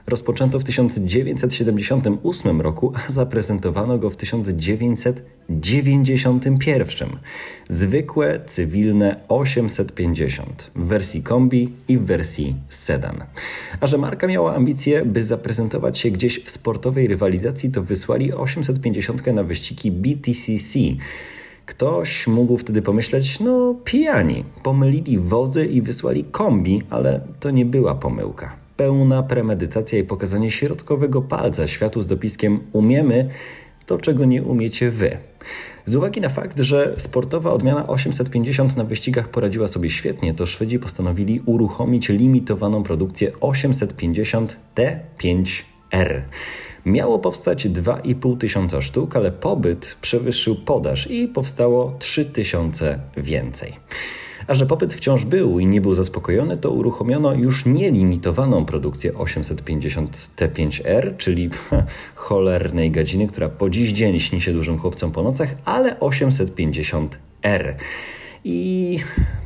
rozpoczęto 0.06 0.60
w 0.60 0.64
1978 0.64 2.60
roku, 2.60 2.92
a 2.94 3.12
zaprezentowano 3.12 3.98
go 3.98 4.10
w 4.10 4.16
1991. 4.16 7.08
Zwykłe, 7.68 8.40
cywilne 8.46 9.20
850 9.28 10.70
w 10.76 10.86
wersji 10.86 11.22
kombi 11.22 11.72
i 11.88 11.98
w 11.98 12.02
wersji 12.02 12.56
sedan. 12.68 13.24
A 13.80 13.86
że 13.86 13.98
marka 13.98 14.26
miała 14.26 14.54
ambicje, 14.54 15.04
by 15.04 15.24
zaprezentować 15.24 15.98
się 15.98 16.10
gdzieś 16.10 16.44
w 16.44 16.50
sportowej 16.50 17.06
rywalizacji, 17.06 17.70
to 17.70 17.82
wysłali 17.82 18.32
850 18.32 19.26
na 19.26 19.44
wyścigi 19.44 19.90
BTCC. 19.90 20.78
Ktoś 21.66 22.26
mógł 22.26 22.56
wtedy 22.56 22.82
pomyśleć, 22.82 23.40
no 23.40 23.74
pijani, 23.84 24.44
pomylili 24.62 25.18
wozy 25.18 25.66
i 25.66 25.82
wysłali 25.82 26.24
kombi, 26.24 26.82
ale 26.90 27.20
to 27.40 27.50
nie 27.50 27.66
była 27.66 27.94
pomyłka 27.94 28.61
pełna 28.76 29.22
premedytacja 29.22 29.98
i 29.98 30.04
pokazanie 30.04 30.50
środkowego 30.50 31.22
palca 31.22 31.68
światu 31.68 32.02
z 32.02 32.06
dopiskiem 32.06 32.60
umiemy 32.72 33.28
To, 33.86 33.98
czego 33.98 34.24
nie 34.24 34.42
umiecie 34.42 34.90
wy. 34.90 35.18
Z 35.84 35.96
uwagi 35.96 36.20
na 36.20 36.28
fakt, 36.28 36.60
że 36.60 36.94
sportowa 36.96 37.52
odmiana 37.52 37.86
850 37.86 38.76
na 38.76 38.84
wyścigach 38.84 39.28
poradziła 39.28 39.68
sobie 39.68 39.90
świetnie, 39.90 40.34
to 40.34 40.46
Szwedzi 40.46 40.78
postanowili 40.78 41.40
uruchomić 41.46 42.08
limitowaną 42.08 42.82
produkcję 42.82 43.32
850 43.40 44.56
T5R. 44.74 46.22
Miało 46.86 47.18
powstać 47.18 47.66
2,5 47.66 48.38
tysiąca 48.38 48.82
sztuk, 48.82 49.16
ale 49.16 49.32
pobyt 49.32 49.96
przewyższył 50.00 50.56
podaż 50.64 51.10
i 51.10 51.28
powstało 51.28 51.96
3000 51.98 53.00
więcej. 53.16 53.72
A 54.46 54.54
że 54.54 54.66
popyt 54.66 54.94
wciąż 54.94 55.24
był 55.24 55.58
i 55.58 55.66
nie 55.66 55.80
był 55.80 55.94
zaspokojony, 55.94 56.56
to 56.56 56.70
uruchomiono 56.70 57.34
już 57.34 57.66
nielimitowaną 57.66 58.64
produkcję 58.64 59.14
850 59.14 60.30
T5R, 60.36 61.16
czyli 61.16 61.50
cholernej 62.14 62.90
gadziny, 62.90 63.26
która 63.26 63.48
po 63.48 63.70
dziś 63.70 63.92
dzień 63.92 64.20
śni 64.20 64.40
się 64.40 64.52
dużym 64.52 64.78
chłopcom 64.78 65.12
po 65.12 65.22
nocach, 65.22 65.54
ale 65.64 65.94
850R. 65.94 67.74
I 68.44 68.98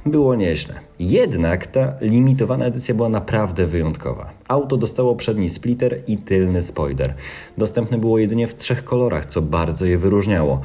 było 0.07 0.34
nieźle. 0.34 0.74
Jednak 0.99 1.66
ta 1.66 1.94
limitowana 2.01 2.64
edycja 2.64 2.94
była 2.94 3.09
naprawdę 3.09 3.66
wyjątkowa. 3.66 4.32
Auto 4.49 4.76
dostało 4.76 5.16
przedni 5.16 5.51
splitter 5.51 6.03
i 6.07 6.18
tylny 6.18 6.62
spoiler. 6.62 7.14
Dostępne 7.59 7.99
było 7.99 8.18
jedynie 8.18 8.47
w 8.47 8.57
trzech 8.57 8.84
kolorach, 8.84 9.26
co 9.26 9.42
bardzo 9.42 9.86
je 9.86 9.99
wyróżniało. 9.99 10.61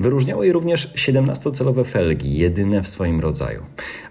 Wyróżniało 0.00 0.44
je 0.44 0.52
również 0.52 0.92
17-celowe 0.94 1.84
felgi, 1.84 2.38
jedyne 2.38 2.82
w 2.82 2.88
swoim 2.88 3.20
rodzaju. 3.20 3.62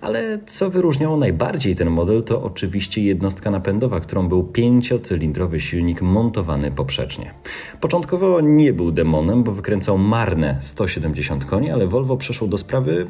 Ale 0.02 0.40
co 0.46 0.70
wyróżniało 0.70 1.18
najbardziej 1.18 1.76
ten 1.76 1.90
model, 1.90 2.24
to 2.24 2.44
oczywiście 2.44 3.04
jednostka 3.04 3.52
napędowa, 3.52 4.00
którą 4.00 4.28
był 4.28 4.44
pięciocylindrowy 4.44 5.60
silnik 5.60 6.02
montowany 6.02 6.72
poprzecznie. 6.72 7.34
Początkowo 7.82 8.42
nie 8.42 8.74
był 8.74 8.92
demonem, 8.92 9.44
bo 9.44 9.52
wykręcał 9.52 9.98
marne 9.98 10.58
170 10.62 11.46
koni, 11.46 11.72
ale 11.72 11.88
Volvo 11.88 12.18
przeszło 12.18 12.48
do 12.48 12.58
sprawy 12.58 13.08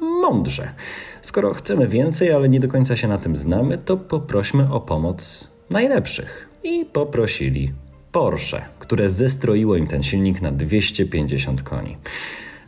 mądrze. 0.00 0.74
Skoro 1.22 1.54
chcemy 1.54 1.88
więcej, 1.88 2.32
ale 2.32 2.48
nie 2.48 2.60
do 2.60 2.68
końca 2.68 2.96
się 2.96 3.08
na 3.08 3.18
tym 3.18 3.36
znamy, 3.36 3.78
to 3.78 3.96
poprośmy 3.96 4.72
o 4.72 4.80
pomoc 4.80 5.50
najlepszych. 5.70 6.48
I 6.64 6.84
poprosili 6.84 7.72
Porsche, 8.12 8.62
które 8.78 9.10
zestroiło 9.10 9.76
im 9.76 9.86
ten 9.86 10.02
silnik 10.02 10.42
na 10.42 10.52
250 10.52 11.62
koni. 11.62 11.96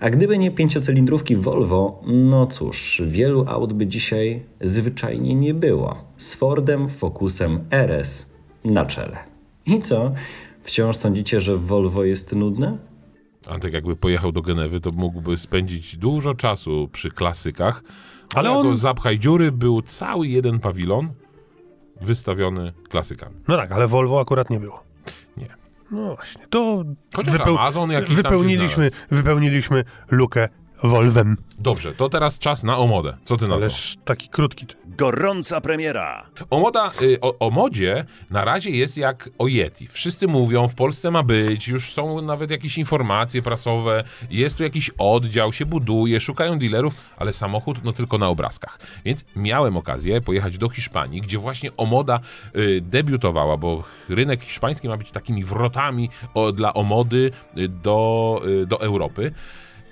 A 0.00 0.10
gdyby 0.10 0.38
nie 0.38 0.50
pięciocylindrówki 0.50 1.36
Volvo, 1.36 2.02
no 2.06 2.46
cóż, 2.46 3.02
wielu 3.06 3.44
aut 3.48 3.72
by 3.72 3.86
dzisiaj 3.86 4.42
zwyczajnie 4.60 5.34
nie 5.34 5.54
było. 5.54 6.04
Z 6.16 6.34
Fordem 6.34 6.88
Focusem 6.88 7.60
RS 7.70 8.26
na 8.64 8.84
czele. 8.84 9.16
I 9.66 9.80
co? 9.80 10.12
Wciąż 10.62 10.96
sądzicie, 10.96 11.40
że 11.40 11.56
Volvo 11.56 12.04
jest 12.04 12.32
nudne? 12.36 12.78
Antek 13.46 13.74
jakby 13.74 13.96
pojechał 13.96 14.32
do 14.32 14.42
Genewy, 14.42 14.80
to 14.80 14.90
mógłby 14.90 15.38
spędzić 15.38 15.96
dużo 15.96 16.34
czasu 16.34 16.88
przy 16.92 17.10
klasykach, 17.10 17.82
ale, 18.34 18.50
Ale 18.50 18.58
on... 18.58 18.76
Zapchaj 18.76 19.18
dziury 19.18 19.52
był 19.52 19.82
cały 19.82 20.28
jeden 20.28 20.60
pawilon 20.60 21.08
wystawiony 22.00 22.72
klasykami. 22.88 23.36
No 23.48 23.56
tak, 23.56 23.72
ale 23.72 23.88
Volvo 23.88 24.20
akurat 24.20 24.50
nie 24.50 24.60
było. 24.60 24.91
No 25.92 26.14
właśnie, 26.16 26.46
to 26.50 26.84
Chociaż 27.14 27.40
Amazon 27.40 27.90
jakiś 27.90 28.08
tam 28.08 28.16
się 28.16 28.22
wypełniliśmy, 28.22 28.90
wypełniliśmy 29.10 29.84
lukę 30.10 30.48
Volvem. 30.82 31.36
Dobrze, 31.58 31.94
to 31.94 32.08
teraz 32.08 32.38
czas 32.38 32.62
na 32.62 32.78
Omodę. 32.78 33.16
Co 33.24 33.36
ty 33.36 33.44
na 33.44 33.48
to? 33.48 33.54
Ależ 33.54 33.96
taki 34.04 34.28
krótki. 34.28 34.66
Gorąca 34.86 35.60
premiera. 35.60 36.26
Omoda, 36.50 36.90
y, 37.02 37.20
o, 37.20 37.38
o 37.38 37.50
modzie 37.50 38.04
na 38.30 38.44
razie 38.44 38.70
jest 38.70 38.96
jak 38.96 39.30
o 39.38 39.48
Yeti. 39.48 39.86
Wszyscy 39.86 40.26
mówią, 40.26 40.68
w 40.68 40.74
Polsce 40.74 41.10
ma 41.10 41.22
być, 41.22 41.68
już 41.68 41.92
są 41.92 42.22
nawet 42.22 42.50
jakieś 42.50 42.78
informacje 42.78 43.42
prasowe, 43.42 44.04
jest 44.30 44.56
tu 44.56 44.62
jakiś 44.62 44.90
oddział, 44.98 45.52
się 45.52 45.66
buduje, 45.66 46.20
szukają 46.20 46.58
dealerów, 46.58 46.94
ale 47.16 47.32
samochód 47.32 47.84
no 47.84 47.92
tylko 47.92 48.18
na 48.18 48.28
obrazkach. 48.28 48.78
Więc 49.04 49.24
miałem 49.36 49.76
okazję 49.76 50.20
pojechać 50.20 50.58
do 50.58 50.68
Hiszpanii, 50.68 51.20
gdzie 51.20 51.38
właśnie 51.38 51.76
Omoda 51.76 52.20
y, 52.56 52.80
debiutowała, 52.80 53.56
bo 53.56 53.84
rynek 54.08 54.42
hiszpański 54.42 54.88
ma 54.88 54.96
być 54.96 55.10
takimi 55.10 55.44
wrotami 55.44 56.10
o, 56.34 56.52
dla 56.52 56.74
Omody 56.74 57.30
y, 57.56 57.68
do, 57.68 58.42
y, 58.62 58.66
do 58.66 58.80
Europy. 58.80 59.32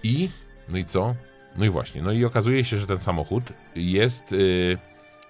I 0.03 0.29
no 0.71 0.79
i 0.79 0.85
co? 0.85 1.15
No 1.57 1.65
i 1.65 1.71
właśnie, 1.71 2.03
no 2.03 2.13
i 2.13 2.25
okazuje 2.25 2.65
się, 2.65 2.79
że 2.79 2.87
ten 2.87 2.99
samochód 2.99 3.45
jest 3.77 4.33
y, 4.33 4.79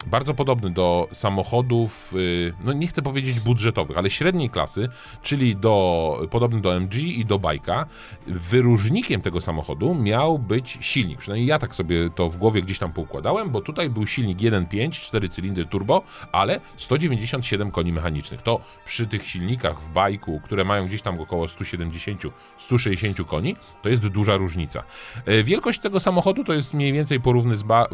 bardzo 0.06 0.34
podobny 0.34 0.70
do 0.70 1.08
samochodów, 1.12 2.14
y, 2.16 2.54
no 2.64 2.72
nie 2.72 2.86
chcę 2.86 3.02
powiedzieć 3.02 3.40
budżetowych, 3.40 3.98
ale 3.98 4.10
średniej 4.10 4.50
klasy, 4.50 4.88
czyli 5.22 5.56
do, 5.56 6.26
podobny 6.30 6.60
do 6.60 6.74
MG 6.74 6.94
i 6.94 7.24
do 7.24 7.38
bajka. 7.38 7.86
Wyróżnikiem 8.26 9.20
tego 9.20 9.40
samochodu 9.40 9.94
miał 9.94 10.38
być 10.38 10.78
silnik. 10.80 11.18
Przynajmniej 11.18 11.48
ja 11.48 11.58
tak 11.58 11.74
sobie 11.74 12.10
to 12.10 12.30
w 12.30 12.36
głowie 12.36 12.62
gdzieś 12.62 12.78
tam 12.78 12.92
poukładałem, 12.92 13.50
bo 13.50 13.60
tutaj 13.60 13.90
był 13.90 14.06
silnik 14.06 14.38
1.5, 14.38 14.90
4 14.90 15.28
cylindry 15.28 15.66
turbo, 15.66 16.02
ale 16.32 16.60
197 16.76 17.70
koni 17.70 17.92
mechanicznych. 17.92 18.42
To 18.42 18.60
przy 18.84 19.06
tych 19.06 19.26
silnikach 19.26 19.80
w 19.80 19.92
bajku, 19.92 20.40
które 20.44 20.64
mają 20.64 20.86
gdzieś 20.86 21.02
tam 21.02 21.20
około 21.20 21.46
170-160 21.46 23.24
koni, 23.24 23.56
to 23.82 23.88
jest 23.88 24.06
duża 24.06 24.36
różnica. 24.36 24.82
E, 25.26 25.42
Wielkość 25.42 25.80
tego 25.80 26.00
samochodu 26.00 26.44
to 26.44 26.52
jest 26.52 26.74
mniej 26.74 26.92
więcej 26.92 27.20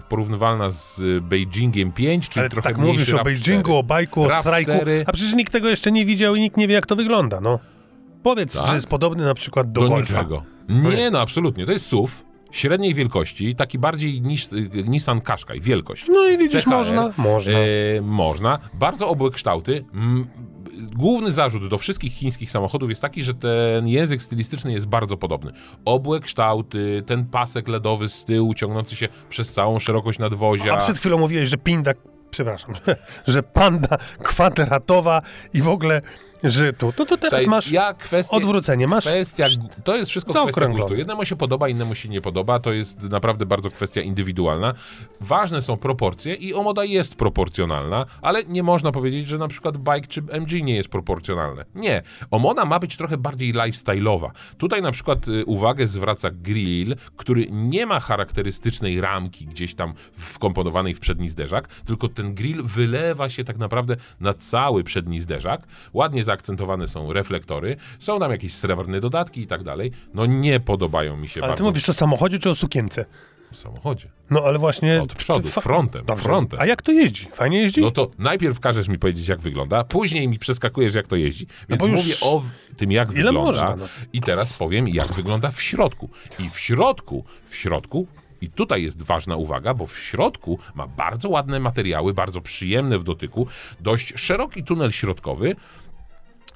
porównywalna 0.09 0.71
z 0.71 1.01
Beijingiem 1.25 1.93
5, 1.97 2.29
czyli 2.29 2.41
Ale 2.41 2.51
trochę 2.51 2.69
tak 2.69 2.79
mówisz 2.79 3.13
o 3.13 3.17
RAV4. 3.17 3.25
Beijingu, 3.25 3.77
o 3.77 3.83
bajku, 3.83 4.23
o 4.23 4.29
RAV4. 4.29 4.41
strajku, 4.41 4.73
a 5.07 5.13
przecież 5.13 5.35
nikt 5.35 5.53
tego 5.53 5.69
jeszcze 5.69 5.93
nie 5.93 6.05
widział 6.07 6.37
i 6.37 6.41
nikt 6.41 6.57
nie 6.57 6.69
wie, 6.69 6.75
jak 6.75 6.87
to 6.87 6.97
wygląda, 6.97 7.41
no. 7.41 7.59
Powiedz, 8.23 8.59
Tak? 8.59 8.67
że 8.67 8.75
jest 8.75 8.87
podobny 8.87 9.25
na 9.25 9.35
przykład 9.35 9.73
do, 9.73 9.81
do 9.81 9.89
Golfa. 9.89 10.01
niczego. 10.19 10.43
Nie, 10.69 11.11
no 11.11 11.21
absolutnie. 11.21 11.67
To 11.67 11.73
jest 11.73 11.87
SUV 11.87 12.13
średniej 12.51 12.95
wielkości, 12.95 13.55
taki 13.57 13.79
bardziej 13.79 14.23
niż 14.23 14.53
y, 14.53 14.71
Nissan 14.87 15.21
Qashqai, 15.21 15.61
wielkość. 15.61 16.05
No 16.09 16.29
i 16.29 16.39
widzisz, 16.39 16.65
CHR, 16.65 16.71
można, 16.71 17.13
można. 17.19 17.53
E, 17.53 18.01
można. 18.03 18.59
Bardzo 18.75 19.09
obłe 19.09 19.31
kształty. 19.31 19.85
Mm, 19.95 20.27
Główny 20.79 21.33
zarzut 21.33 21.69
do 21.69 21.79
wszystkich 21.79 22.13
chińskich 22.13 22.51
samochodów 22.51 22.89
jest 22.89 23.03
taki, 23.03 23.23
że 23.23 23.35
ten 23.35 23.89
język 23.89 24.23
stylistyczny 24.23 24.73
jest 24.73 24.87
bardzo 24.87 25.17
podobny. 25.17 25.53
Obłe 25.85 26.21
kształty, 26.21 27.03
ten 27.07 27.25
pasek 27.25 27.69
LEDowy 27.69 28.09
z 28.09 28.25
tyłu 28.25 28.55
ciągnący 28.55 28.97
się 28.97 29.09
przez 29.31 29.53
całą 29.53 29.79
szerokość 29.79 30.19
nadwozia. 30.19 30.75
A 30.75 30.77
przed 30.77 30.99
chwilą 30.99 31.19
mówiłeś, 31.19 31.49
że 31.49 31.57
pinda, 31.57 31.93
przepraszam, 32.31 32.75
że, 32.75 32.97
że 33.35 33.43
panda 33.43 33.99
kwadratowa 34.19 35.23
i 35.55 35.63
w 35.63 35.69
ogóle, 35.69 36.01
że 36.51 36.73
tu, 36.73 36.93
to, 36.93 37.07
to 37.07 37.17
teraz 37.17 37.31
Tutaj 37.31 37.47
masz 37.47 37.73
ja 37.73 37.95
kwestię, 37.95 38.37
odwrócenie, 38.37 38.87
masz 38.87 39.05
Kwestia, 39.05 39.47
to 39.85 39.97
jest 39.97 40.11
wszystko 40.11 40.33
kwestia 40.33 40.69
gustu. 40.69 40.95
Jednemu 40.95 41.25
się 41.25 41.37
podoba, 41.37 41.69
innemu 41.69 41.95
się 41.95 42.09
nie 42.09 42.21
podoba. 42.21 42.59
To 42.59 42.73
jest 42.73 43.03
naprawdę 43.03 43.47
bardzo 43.47 43.71
kwestia 43.71 44.01
indywidualna. 44.01 44.75
Ważne 45.21 45.63
są 45.63 45.77
proporcje 45.77 46.35
i 46.35 46.55
Omoda 46.55 46.85
jest 46.85 47.15
proporcjonalna, 47.15 48.07
ale 48.23 48.45
nie 48.45 48.63
można 48.63 48.93
powiedzieć, 48.93 49.29
że 49.29 49.39
na 49.39 49.49
przykład 49.49 49.77
Bike 49.77 50.07
czy 50.09 50.23
MG 50.23 50.63
nie 50.63 50.77
jest 50.77 50.89
proporcjonalne. 50.89 51.65
Nie. 51.75 52.03
Omoda 52.31 52.65
ma 52.65 52.79
być 52.79 52.97
trochę 52.97 53.17
bardziej 53.17 53.55
lifestyle'owa. 53.55 54.31
Tutaj 54.59 54.83
na 54.83 54.93
przykład 54.93 55.29
y, 55.29 55.45
uwagę 55.45 55.87
zwraca 55.87 56.31
grill, 56.31 56.97
który 57.17 57.47
nie 57.51 57.87
ma 57.87 58.01
charakterystycznej 58.01 59.01
ramki 59.01 59.47
gdzieś 59.47 59.75
tam 59.75 59.95
wkomponowanej 60.13 60.95
w 60.95 61.01
przedni 61.01 61.29
zderzak, 61.29 61.69
tylko 61.69 62.09
ten 62.09 62.35
grill 62.35 62.63
wylewa 62.63 63.29
się 63.29 63.45
tak 63.45 63.59
naprawdę 63.59 63.97
na 64.21 64.35
cały 64.35 64.85
przedni 64.85 65.21
zderzak. 65.21 65.67
Ładnie 65.93 66.25
zaakcentowane 66.37 66.89
są 66.89 67.13
reflektory, 67.13 67.77
są 67.99 68.21
tam 68.21 68.31
jakieś 68.31 68.55
srebrne 68.55 69.01
dodatki 69.01 69.41
i 69.41 69.47
tak 69.47 69.63
dalej. 69.63 69.91
No 70.15 70.27
nie 70.27 70.61
podobają 70.61 71.17
mi 71.17 71.29
się 71.29 71.41
Ale 71.41 71.47
ty 71.47 71.51
bardzo 71.51 71.65
mówisz 71.65 71.89
o 71.89 71.95
samochodzie 71.95 72.39
czy 72.39 72.51
o 72.51 72.55
sukience? 72.55 73.05
w 73.53 73.57
samochodzie. 73.57 74.09
No 74.31 74.41
ale 74.45 74.59
właśnie... 74.59 75.03
Od 75.03 75.15
przodu, 75.15 75.49
fa- 75.49 75.61
frontem, 75.61 76.05
Dobrze. 76.05 76.25
frontem. 76.25 76.61
A 76.61 76.67
jak 76.67 76.83
to 76.83 76.93
jeździ? 76.93 77.29
Fajnie 77.33 77.59
jeździ? 77.63 77.81
No 77.81 77.91
to 77.91 78.11
najpierw 78.19 78.61
każesz 78.61 78.89
mi 78.89 78.99
powiedzieć, 78.99 79.29
jak 79.29 79.41
wygląda, 79.41 79.85
później 79.85 80.29
mi 80.29 80.39
przeskakujesz, 80.39 80.95
jak 80.95 81.07
to 81.07 81.17
jeździ. 81.17 81.47
Więc 81.69 81.81
bo 81.83 81.87
już 81.89 82.01
mówię 82.01 82.15
o 82.23 82.43
tym, 82.77 82.93
jak 82.93 83.09
ile 83.13 83.17
wygląda. 83.25 83.41
można, 83.41 83.77
no. 83.77 83.87
I 84.13 84.21
teraz 84.21 84.53
powiem, 84.53 84.89
jak 84.89 85.13
wygląda 85.13 85.51
w 85.51 85.63
środku. 85.63 86.11
I 86.39 86.51
w 86.51 86.59
środku, 86.59 87.25
w 87.49 87.57
środku, 87.57 88.07
i 88.41 88.51
tutaj 88.51 88.83
jest 88.83 89.03
ważna 89.03 89.37
uwaga, 89.37 89.75
bo 89.75 89.87
w 89.87 89.99
środku 89.99 90.59
ma 90.75 90.87
bardzo 90.87 91.29
ładne 91.29 91.61
materiały, 91.61 92.15
bardzo 92.15 92.41
przyjemne 92.41 92.99
w 92.99 93.05
dotyku, 93.05 93.47
dość 93.81 94.13
szeroki 94.17 94.65
tunel 94.65 94.93
środkowy. 94.93 95.57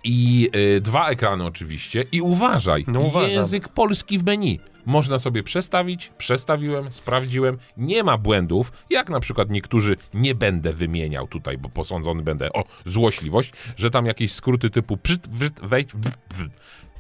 I 0.05 0.49
y, 0.77 0.81
dwa 0.81 1.09
ekrany 1.09 1.45
oczywiście. 1.45 2.05
I 2.13 2.21
uważaj, 2.21 2.85
No 2.87 3.01
uważam. 3.01 3.31
język 3.31 3.69
polski 3.69 4.19
w 4.19 4.25
menu. 4.25 4.61
Można 4.87 5.19
sobie 5.19 5.43
przestawić, 5.43 6.13
przestawiłem, 6.19 6.93
sprawdziłem, 6.93 7.59
nie 7.77 8.05
ma 8.05 8.19
błędów, 8.19 8.73
jak 8.91 9.11
na 9.11 9.21
przykład 9.21 9.51
niektórzy 9.51 9.97
nie 10.15 10.35
będę 10.35 10.73
wymieniał 10.73 11.27
tutaj, 11.29 11.59
bo 11.59 11.69
posądzony 11.69 12.23
będę 12.23 12.53
o 12.53 12.65
złośliwość, 12.87 13.53
że 13.77 13.91
tam 13.91 14.07
jakieś 14.07 14.33
skróty 14.33 14.71
typu 14.71 14.97
przyt, 14.97 15.29
wyt, 15.29 15.61
wejdź, 15.63 15.91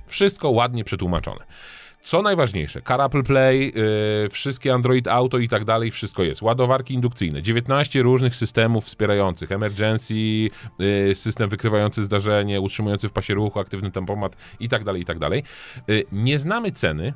wszystko 0.07 0.51
ładnie 0.51 0.85
przetłumaczone. 0.85 1.45
Co 2.03 2.23
najważniejsze, 2.23 2.83
Car 2.83 3.01
Apple 3.01 3.23
Play, 3.23 3.73
yy, 4.23 4.29
wszystkie 4.31 4.75
Android 4.75 5.09
Auto 5.09 5.39
i 5.39 5.49
tak 5.49 5.65
dalej, 5.65 5.91
wszystko 5.91 6.23
jest. 6.23 6.43
Ładowarki 6.43 6.95
indukcyjne, 6.95 7.43
19 7.43 8.03
różnych 8.03 8.37
systemów 8.37 8.85
wspierających, 8.85 9.53
emergency, 9.53 10.15
yy, 10.15 11.15
system 11.15 11.49
wykrywający 11.49 12.05
zdarzenie, 12.05 12.61
utrzymujący 12.61 13.09
w 13.09 13.13
pasie 13.13 13.35
ruchu, 13.35 13.61
aktywny 13.61 13.91
tempomat 13.91 14.37
i 14.61 14.69
tak 14.69 14.85
dalej, 14.85 15.03
i 15.03 15.05
tak 15.05 15.19
dalej. 15.19 15.43
Yy, 15.89 16.05
nie 16.13 16.39
znamy 16.39 16.73
ceny, 16.73 17.13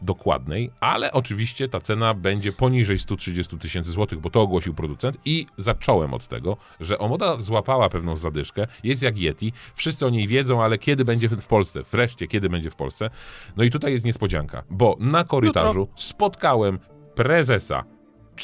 dokładnej, 0.00 0.70
ale 0.80 1.12
oczywiście 1.12 1.68
ta 1.68 1.80
cena 1.80 2.14
będzie 2.14 2.52
poniżej 2.52 2.98
130 2.98 3.58
tysięcy 3.58 3.90
złotych, 3.90 4.18
bo 4.20 4.30
to 4.30 4.40
ogłosił 4.40 4.74
producent 4.74 5.18
i 5.24 5.46
zacząłem 5.56 6.14
od 6.14 6.28
tego, 6.28 6.56
że 6.80 6.98
Omoda 6.98 7.40
złapała 7.40 7.88
pewną 7.88 8.16
zadyszkę, 8.16 8.66
jest 8.84 9.02
jak 9.02 9.18
Yeti, 9.18 9.52
wszyscy 9.74 10.06
o 10.06 10.10
niej 10.10 10.28
wiedzą, 10.28 10.62
ale 10.62 10.78
kiedy 10.78 11.04
będzie 11.04 11.28
w 11.28 11.46
Polsce? 11.46 11.82
Wreszcie, 11.82 12.26
kiedy 12.26 12.48
będzie 12.48 12.70
w 12.70 12.76
Polsce? 12.76 13.10
No 13.56 13.64
i 13.64 13.70
tutaj 13.70 13.92
jest 13.92 14.04
niespodzianka, 14.04 14.64
bo 14.70 14.96
na 15.00 15.24
korytarzu 15.24 15.88
spotkałem 15.96 16.78
prezesa 17.14 17.84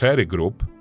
Cherry 0.01 0.27
Group 0.27 0.74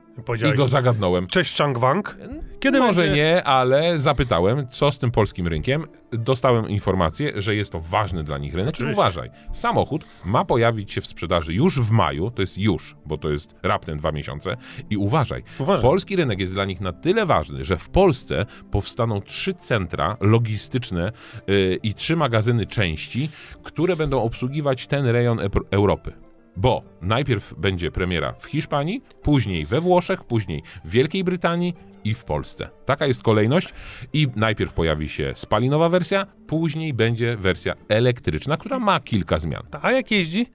i 0.53 0.57
go 0.57 0.67
zagadnąłem. 0.67 1.27
Cześć 1.27 1.57
Chang 1.57 1.77
Wang. 1.77 2.17
Kiedy 2.59 2.79
Może 2.79 3.01
będzie... 3.01 3.15
nie, 3.15 3.43
ale 3.43 3.99
zapytałem, 3.99 4.67
co 4.67 4.91
z 4.91 4.99
tym 4.99 5.11
polskim 5.11 5.47
rynkiem. 5.47 5.85
Dostałem 6.11 6.69
informację, 6.69 7.31
że 7.35 7.55
jest 7.55 7.71
to 7.71 7.79
ważny 7.79 8.23
dla 8.23 8.37
nich 8.37 8.53
rynek. 8.53 8.73
I 8.73 8.75
Oczywiście. 8.75 9.01
uważaj, 9.01 9.29
samochód 9.51 10.05
ma 10.25 10.45
pojawić 10.45 10.91
się 10.91 11.01
w 11.01 11.07
sprzedaży 11.07 11.53
już 11.53 11.79
w 11.79 11.91
maju, 11.91 12.31
to 12.31 12.41
jest 12.41 12.57
już, 12.57 12.95
bo 13.05 13.17
to 13.17 13.29
jest 13.29 13.55
raptem 13.63 13.97
dwa 13.97 14.11
miesiące. 14.11 14.57
I 14.89 14.97
uważaj, 14.97 15.43
Uważaj. 15.59 15.81
polski 15.81 16.15
rynek 16.15 16.39
jest 16.39 16.53
dla 16.53 16.65
nich 16.65 16.81
na 16.81 16.93
tyle 16.93 17.25
ważny, 17.25 17.63
że 17.65 17.77
w 17.77 17.89
Polsce 17.89 18.45
powstaną 18.71 19.21
trzy 19.21 19.53
centra 19.53 20.17
logistyczne 20.21 21.11
yy, 21.47 21.79
i 21.83 21.93
trzy 21.93 22.15
magazyny 22.15 22.65
części, 22.65 23.29
które 23.63 23.95
będą 23.95 24.21
obsługiwać 24.21 24.87
ten 24.87 25.05
rejon 25.05 25.39
Europy. 25.71 26.13
Bo 26.57 26.83
najpierw 27.01 27.53
będzie 27.57 27.91
premiera 27.91 28.33
w 28.33 28.45
Hiszpanii, 28.45 29.01
później 29.21 29.65
we 29.65 29.81
Włoszech, 29.81 30.23
później 30.23 30.63
w 30.85 30.89
Wielkiej 30.89 31.23
Brytanii 31.23 31.73
i 32.05 32.13
w 32.13 32.23
Polsce. 32.23 32.69
Taka 32.85 33.07
jest 33.07 33.23
kolejność 33.23 33.69
i 34.13 34.27
najpierw 34.35 34.73
pojawi 34.73 35.09
się 35.09 35.31
spalinowa 35.35 35.89
wersja, 35.89 36.27
później 36.47 36.93
będzie 36.93 37.37
wersja 37.37 37.73
elektryczna, 37.87 38.57
która 38.57 38.79
ma 38.79 38.99
kilka 38.99 39.39
zmian. 39.39 39.63
A 39.81 39.91
jak 39.91 40.11
jeździ? 40.11 40.45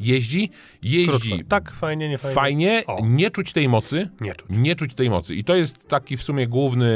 Jeździ, 0.00 0.50
jeździ 0.82 1.30
Krótko. 1.30 1.48
Tak, 1.48 1.70
fajnie, 1.72 2.08
nie 2.08 2.18
fajnie. 2.18 2.34
fajnie, 2.34 2.82
O. 2.86 2.98
nie 3.06 3.30
czuć 3.30 3.52
tej 3.52 3.68
mocy. 3.68 4.08
Nie 4.20 4.34
czuć. 4.34 4.46
Nie 4.50 4.76
czuć 4.76 4.94
tej 4.94 5.10
mocy. 5.10 5.34
I 5.34 5.44
to 5.44 5.56
jest 5.56 5.88
taki 5.88 6.16
w 6.16 6.22
sumie 6.22 6.46
główny 6.46 6.86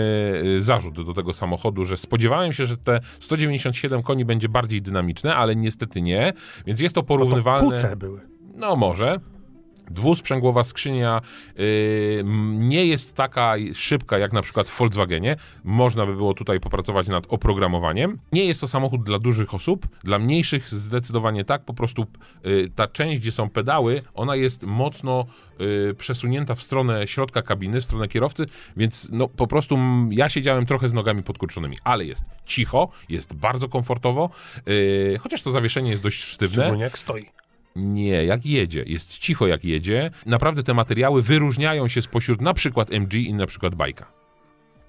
y, 0.58 0.62
zarzut 0.62 1.06
do 1.06 1.14
tego 1.14 1.32
samochodu, 1.32 1.84
że 1.84 1.96
spodziewałem 1.96 2.52
się, 2.52 2.66
że 2.66 2.76
te 2.76 3.00
197 3.20 4.02
koni 4.02 4.24
będzie 4.24 4.48
bardziej 4.48 4.82
dynamiczne, 4.82 5.34
ale 5.36 5.56
niestety 5.56 6.02
nie. 6.02 6.32
Więc 6.66 6.80
jest 6.80 6.94
to 6.94 7.00
To 7.00 7.06
porównywalne. 7.06 7.70
kuce 7.70 7.96
były. 7.96 8.29
No 8.60 8.76
może. 8.76 9.20
Dwusprzęgłowa 9.90 10.64
skrzynia 10.64 11.20
yy, 11.56 11.64
nie 12.52 12.86
jest 12.86 13.14
taka 13.14 13.54
szybka 13.74 14.18
jak 14.18 14.32
na 14.32 14.42
przykład 14.42 14.68
w 14.68 14.78
Volkswagenie. 14.78 15.36
Można 15.64 16.06
by 16.06 16.16
było 16.16 16.34
tutaj 16.34 16.60
popracować 16.60 17.08
nad 17.08 17.24
oprogramowaniem. 17.28 18.18
Nie 18.32 18.44
jest 18.44 18.60
to 18.60 18.68
samochód 18.68 19.02
dla 19.02 19.18
dużych 19.18 19.54
osób, 19.54 19.88
dla 20.04 20.18
mniejszych 20.18 20.68
zdecydowanie 20.68 21.44
tak. 21.44 21.64
Po 21.64 21.74
prostu 21.74 22.06
yy, 22.44 22.70
ta 22.74 22.88
część, 22.88 23.20
gdzie 23.20 23.32
są 23.32 23.48
pedały, 23.48 24.02
ona 24.14 24.36
jest 24.36 24.62
mocno 24.62 25.26
yy, 25.58 25.94
przesunięta 25.94 26.54
w 26.54 26.62
stronę 26.62 27.06
środka 27.06 27.42
kabiny, 27.42 27.80
w 27.80 27.84
stronę 27.84 28.08
kierowcy, 28.08 28.46
więc 28.76 29.08
no 29.12 29.28
po 29.28 29.46
prostu 29.46 29.78
ja 30.10 30.28
siedziałem 30.28 30.66
trochę 30.66 30.88
z 30.88 30.92
nogami 30.92 31.22
podkurczonymi, 31.22 31.76
ale 31.84 32.04
jest 32.04 32.24
cicho, 32.44 32.88
jest 33.08 33.34
bardzo 33.34 33.68
komfortowo, 33.68 34.30
yy, 34.66 35.18
chociaż 35.18 35.42
to 35.42 35.50
zawieszenie 35.50 35.90
jest 35.90 36.02
dość 36.02 36.22
sztywne. 36.22 36.62
Szczególnie 36.62 36.84
jak 36.84 36.98
stoi. 36.98 37.39
Nie, 37.76 38.24
jak 38.24 38.46
jedzie. 38.46 38.84
Jest 38.86 39.18
cicho 39.18 39.46
jak 39.46 39.64
jedzie. 39.64 40.10
Naprawdę 40.26 40.62
te 40.62 40.74
materiały 40.74 41.22
wyróżniają 41.22 41.88
się 41.88 42.02
spośród 42.02 42.40
na 42.40 42.54
przykład 42.54 42.90
MG 42.90 43.14
i 43.14 43.34
na 43.34 43.46
przykład 43.46 43.74
bajka. 43.74 44.12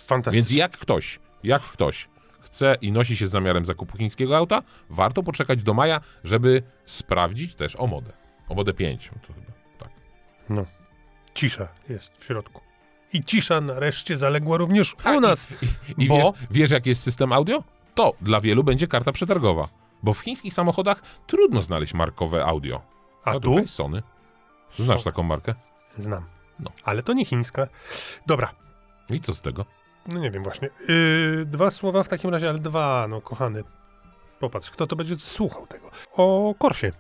Fantastycznie. 0.06 0.42
Więc 0.42 0.52
jak 0.52 0.78
ktoś, 0.78 1.20
jak 1.44 1.62
ktoś 1.62 2.08
chce 2.42 2.78
i 2.82 2.92
nosi 2.92 3.18
się 3.18 3.28
z 3.28 3.32
zamiarem 3.32 3.66
zakupu 3.66 3.98
chińskiego 3.98 4.38
auta, 4.38 4.62
warto 4.90 5.24
poczekać 5.24 5.64
do 5.64 5.74
maja, 5.74 6.02
żeby 6.24 6.64
sprawdzić 6.86 7.56
też 7.56 7.76
Omodę. 7.76 8.14
Omodę 8.50 8.74
5. 8.74 9.12
To 9.28 9.34
chyba, 9.34 9.52
tak. 9.78 9.90
No. 10.50 10.66
Cisza 11.34 11.68
jest 11.90 12.18
w 12.18 12.24
środku. 12.24 12.62
I 13.14 13.24
cisza 13.24 13.62
nareszcie 13.62 14.18
zaległa 14.18 14.58
również 14.58 14.96
A, 15.04 15.12
u 15.12 15.20
nas. 15.20 15.48
I 15.98 16.08
bo 16.08 16.16
wiesz, 16.16 16.48
wiesz, 16.52 16.72
jak 16.72 16.86
jest 16.86 17.04
system 17.04 17.34
audio? 17.34 17.64
To 17.96 18.14
dla 18.22 18.42
wielu 18.42 18.64
będzie 18.64 18.88
karta 18.88 19.12
przetargowa. 19.12 19.81
Bo 20.04 20.14
w 20.14 20.20
chińskich 20.20 20.54
samochodach 20.54 21.02
trudno 21.28 21.62
znaleźć 21.64 21.94
markowe 21.94 22.46
audio. 22.46 22.82
A 23.24 23.34
no 23.34 23.40
tu? 23.40 23.50
tutaj 23.50 23.68
Sony. 23.68 24.04
Znasz 24.74 25.04
taką 25.04 25.24
markę? 25.24 25.56
znam. 25.98 26.26
No. 26.60 26.72
Ale 26.84 27.04
to 27.04 27.14
nie 27.14 27.26
chińska. 27.26 27.68
Dobra. 28.28 28.52
I 29.10 29.22
co 29.22 29.34
z 29.34 29.42
tego? 29.42 29.66
No 30.08 30.20
nie 30.20 30.32
wiem 30.32 30.44
właśnie. 30.44 30.70
Yy, 30.88 31.46
dwa 31.46 31.72
słowa 31.72 32.04
w 32.04 32.08
takim 32.08 32.30
razie, 32.30 32.50
ale 32.50 32.60
dwa, 32.60 33.06
no 33.10 33.22
kochany. 33.22 33.64
Popatrz, 34.40 34.72
kto 34.72 34.88
to 34.88 34.96
będzie 34.96 35.16
słuchał 35.20 35.68
tego. 35.68 35.92
O 36.18 36.56
Korsie. 36.60 36.92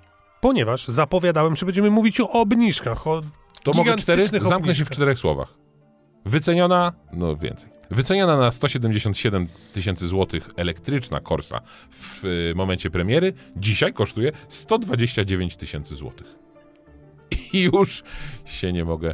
Ponieważ 0.42 0.88
zapowiadałem, 0.88 1.56
że 1.56 1.66
będziemy 1.66 1.90
mówić 1.90 2.22
o 2.22 2.30
obniżkach, 2.30 3.08
o 3.08 3.22
To 3.64 3.72
mogę 3.76 3.96
cztery? 3.96 4.26
Zamknę 4.28 4.50
się 4.50 4.50
w 4.50 4.54
obniżkach. 4.54 4.90
czterech 4.90 5.20
słowach. 5.20 5.54
Wyceniona, 6.26 6.94
no 7.14 7.36
więcej. 7.36 7.70
Wyceniona 7.92 8.38
na 8.38 8.52
177 8.52 9.48
tysięcy 9.74 10.08
złotych 10.08 10.50
elektryczna 10.56 11.22
Corsa 11.22 11.62
w 11.90 12.26
y, 12.26 12.56
momencie 12.56 12.90
premiery, 12.90 13.34
dzisiaj 13.56 13.94
kosztuje 13.94 14.32
129 14.50 15.56
tysięcy 15.56 15.96
złotych. 15.96 16.36
I 17.54 17.62
już 17.62 18.04
się 18.46 18.74
nie 18.74 18.86
mogę 18.86 19.14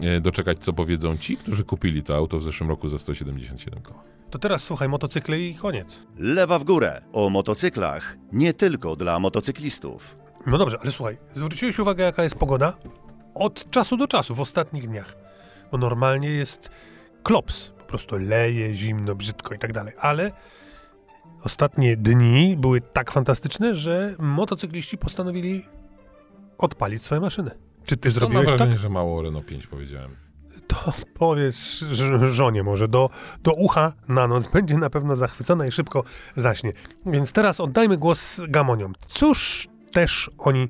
e, 0.00 0.20
doczekać, 0.20 0.58
co 0.58 0.72
powiedzą 0.72 1.16
ci, 1.16 1.36
którzy 1.36 1.64
kupili 1.64 2.02
to 2.02 2.16
auto 2.16 2.38
w 2.38 2.42
zeszłym 2.42 2.68
roku 2.70 2.88
za 2.88 2.98
177 2.98 3.82
koła. 3.82 4.02
To 4.30 4.38
teraz 4.38 4.64
słuchaj 4.64 4.88
motocykle 4.88 5.40
i 5.40 5.54
koniec. 5.54 5.98
Lewa 6.16 6.58
w 6.58 6.64
górę 6.64 7.02
o 7.12 7.30
motocyklach 7.30 8.16
nie 8.32 8.52
tylko 8.52 8.96
dla 8.96 9.18
motocyklistów. 9.18 10.16
No 10.46 10.58
dobrze, 10.58 10.78
ale 10.82 10.92
słuchaj, 10.92 11.18
zwróciłeś 11.34 11.78
uwagę, 11.78 12.04
jaka 12.04 12.22
jest 12.22 12.34
pogoda? 12.34 12.76
Od 13.34 13.70
czasu 13.70 13.96
do 13.96 14.08
czasu, 14.08 14.34
w 14.34 14.40
ostatnich 14.40 14.88
dniach. 14.88 15.16
Bo 15.72 15.78
normalnie 15.78 16.28
jest 16.28 16.70
klops, 17.22 17.68
po 17.78 17.84
prostu 17.84 18.16
leje, 18.18 18.74
zimno, 18.74 19.14
brzydko 19.14 19.54
i 19.54 19.58
tak 19.58 19.72
dalej. 19.72 19.94
Ale 19.98 20.32
ostatnie 21.42 21.96
dni 21.96 22.56
były 22.58 22.80
tak 22.80 23.10
fantastyczne, 23.10 23.74
że 23.74 24.14
motocykliści 24.18 24.98
postanowili 24.98 25.64
odpalić 26.58 27.04
swoje 27.04 27.20
maszyny. 27.20 27.50
Czy 27.84 27.96
ty 27.96 28.08
Mam 28.08 28.14
zrobiłeś 28.14 28.46
wrażenie, 28.46 28.70
tak? 28.70 28.80
że 28.80 28.88
mało 28.88 29.22
Renault 29.22 29.46
5 29.46 29.66
powiedziałem. 29.66 30.10
To 30.66 30.92
powiedz 31.14 31.84
żonie 32.30 32.62
może, 32.62 32.88
do, 32.88 33.10
do 33.42 33.52
ucha 33.52 33.92
na 34.08 34.28
noc, 34.28 34.46
będzie 34.54 34.78
na 34.78 34.90
pewno 34.90 35.16
zachwycona 35.16 35.66
i 35.66 35.72
szybko 35.72 36.04
zaśnie. 36.36 36.72
Więc 37.06 37.32
teraz 37.32 37.60
oddajmy 37.60 37.96
głos 37.96 38.40
gamoniom. 38.48 38.94
Cóż 39.08 39.68
też 39.92 40.30
oni 40.38 40.68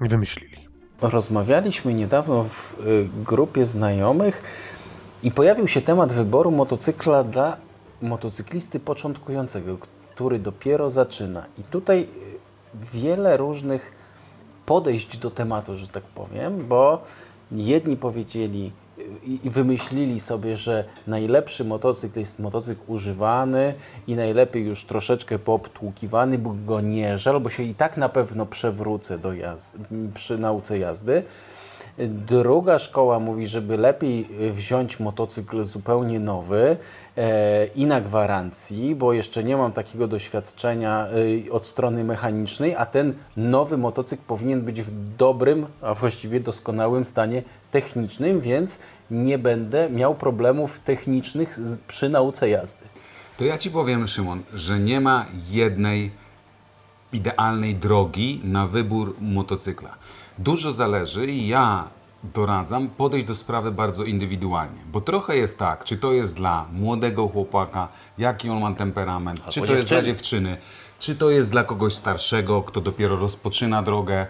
wymyślili? 0.00 0.68
Rozmawialiśmy 1.02 1.94
niedawno 1.94 2.44
w 2.44 2.80
y, 2.86 3.08
grupie 3.24 3.64
znajomych 3.64 4.42
i 5.22 5.30
pojawił 5.30 5.68
się 5.68 5.80
temat 5.80 6.12
wyboru 6.12 6.50
motocykla 6.50 7.24
dla 7.24 7.56
motocyklisty 8.02 8.80
początkującego, 8.80 9.78
który 10.14 10.38
dopiero 10.38 10.90
zaczyna. 10.90 11.44
I 11.58 11.62
tutaj 11.62 12.00
y, 12.00 12.06
wiele 12.92 13.36
różnych 13.36 13.92
podejść 14.66 15.16
do 15.16 15.30
tematu, 15.30 15.76
że 15.76 15.86
tak 15.88 16.02
powiem, 16.02 16.66
bo 16.68 17.02
jedni 17.52 17.96
powiedzieli 17.96 18.72
i 19.44 19.50
wymyślili 19.50 20.20
sobie, 20.20 20.56
że 20.56 20.84
najlepszy 21.06 21.64
motocykl 21.64 22.14
to 22.14 22.20
jest 22.20 22.38
motocykl 22.38 22.80
używany 22.86 23.74
i 24.06 24.16
najlepiej 24.16 24.64
już 24.64 24.84
troszeczkę 24.84 25.38
poobtłukiwany, 25.38 26.38
bo 26.38 26.54
go 26.66 26.80
nie 26.80 27.18
żal, 27.18 27.40
bo 27.40 27.50
się 27.50 27.62
i 27.62 27.74
tak 27.74 27.96
na 27.96 28.08
pewno 28.08 28.46
przewrócę 28.46 29.18
do 29.18 29.32
jazdy, 29.32 29.78
przy 30.14 30.38
nauce 30.38 30.78
jazdy. 30.78 31.22
Druga 31.98 32.78
szkoła 32.78 33.18
mówi, 33.18 33.46
żeby 33.46 33.76
lepiej 33.76 34.28
y, 34.40 34.52
wziąć 34.52 35.00
motocykl 35.00 35.64
zupełnie 35.64 36.20
nowy 36.20 36.76
e, 37.16 37.66
i 37.66 37.86
na 37.86 38.00
gwarancji, 38.00 38.94
bo 38.94 39.12
jeszcze 39.12 39.44
nie 39.44 39.56
mam 39.56 39.72
takiego 39.72 40.08
doświadczenia 40.08 41.06
y, 41.46 41.52
od 41.52 41.66
strony 41.66 42.04
mechanicznej, 42.04 42.74
a 42.74 42.86
ten 42.86 43.14
nowy 43.36 43.76
motocykl 43.76 44.22
powinien 44.26 44.62
być 44.62 44.82
w 44.82 45.16
dobrym, 45.16 45.66
a 45.82 45.94
właściwie 45.94 46.40
doskonałym 46.40 47.04
stanie 47.04 47.42
technicznym, 47.70 48.40
więc 48.40 48.78
nie 49.10 49.38
będę 49.38 49.90
miał 49.90 50.14
problemów 50.14 50.80
technicznych 50.80 51.58
przy 51.88 52.08
nauce 52.08 52.48
jazdy. 52.48 52.84
To 53.38 53.44
ja 53.44 53.58
Ci 53.58 53.70
powiem, 53.70 54.08
Szymon, 54.08 54.42
że 54.54 54.80
nie 54.80 55.00
ma 55.00 55.26
jednej 55.50 56.10
idealnej 57.12 57.74
drogi 57.74 58.40
na 58.44 58.66
wybór 58.66 59.14
motocykla. 59.20 59.96
Dużo 60.38 60.72
zależy 60.72 61.26
i 61.26 61.48
ja 61.48 61.88
doradzam 62.24 62.88
podejść 62.88 63.26
do 63.26 63.34
sprawy 63.34 63.70
bardzo 63.70 64.04
indywidualnie, 64.04 64.80
bo 64.92 65.00
trochę 65.00 65.36
jest 65.36 65.58
tak, 65.58 65.84
czy 65.84 65.96
to 65.96 66.12
jest 66.12 66.36
dla 66.36 66.66
młodego 66.72 67.28
chłopaka, 67.28 67.88
jaki 68.18 68.50
on 68.50 68.60
ma 68.60 68.74
temperament, 68.74 69.46
czy 69.48 69.60
to 69.60 69.74
jest 69.74 69.88
dla 69.88 70.02
dziewczyny, 70.02 70.56
Czy 70.98 71.16
to 71.16 71.30
jest 71.30 71.50
dla 71.52 71.64
kogoś 71.64 71.94
starszego, 71.94 72.62
kto 72.62 72.80
dopiero 72.80 73.16
rozpoczyna 73.16 73.82
drogę, 73.82 74.26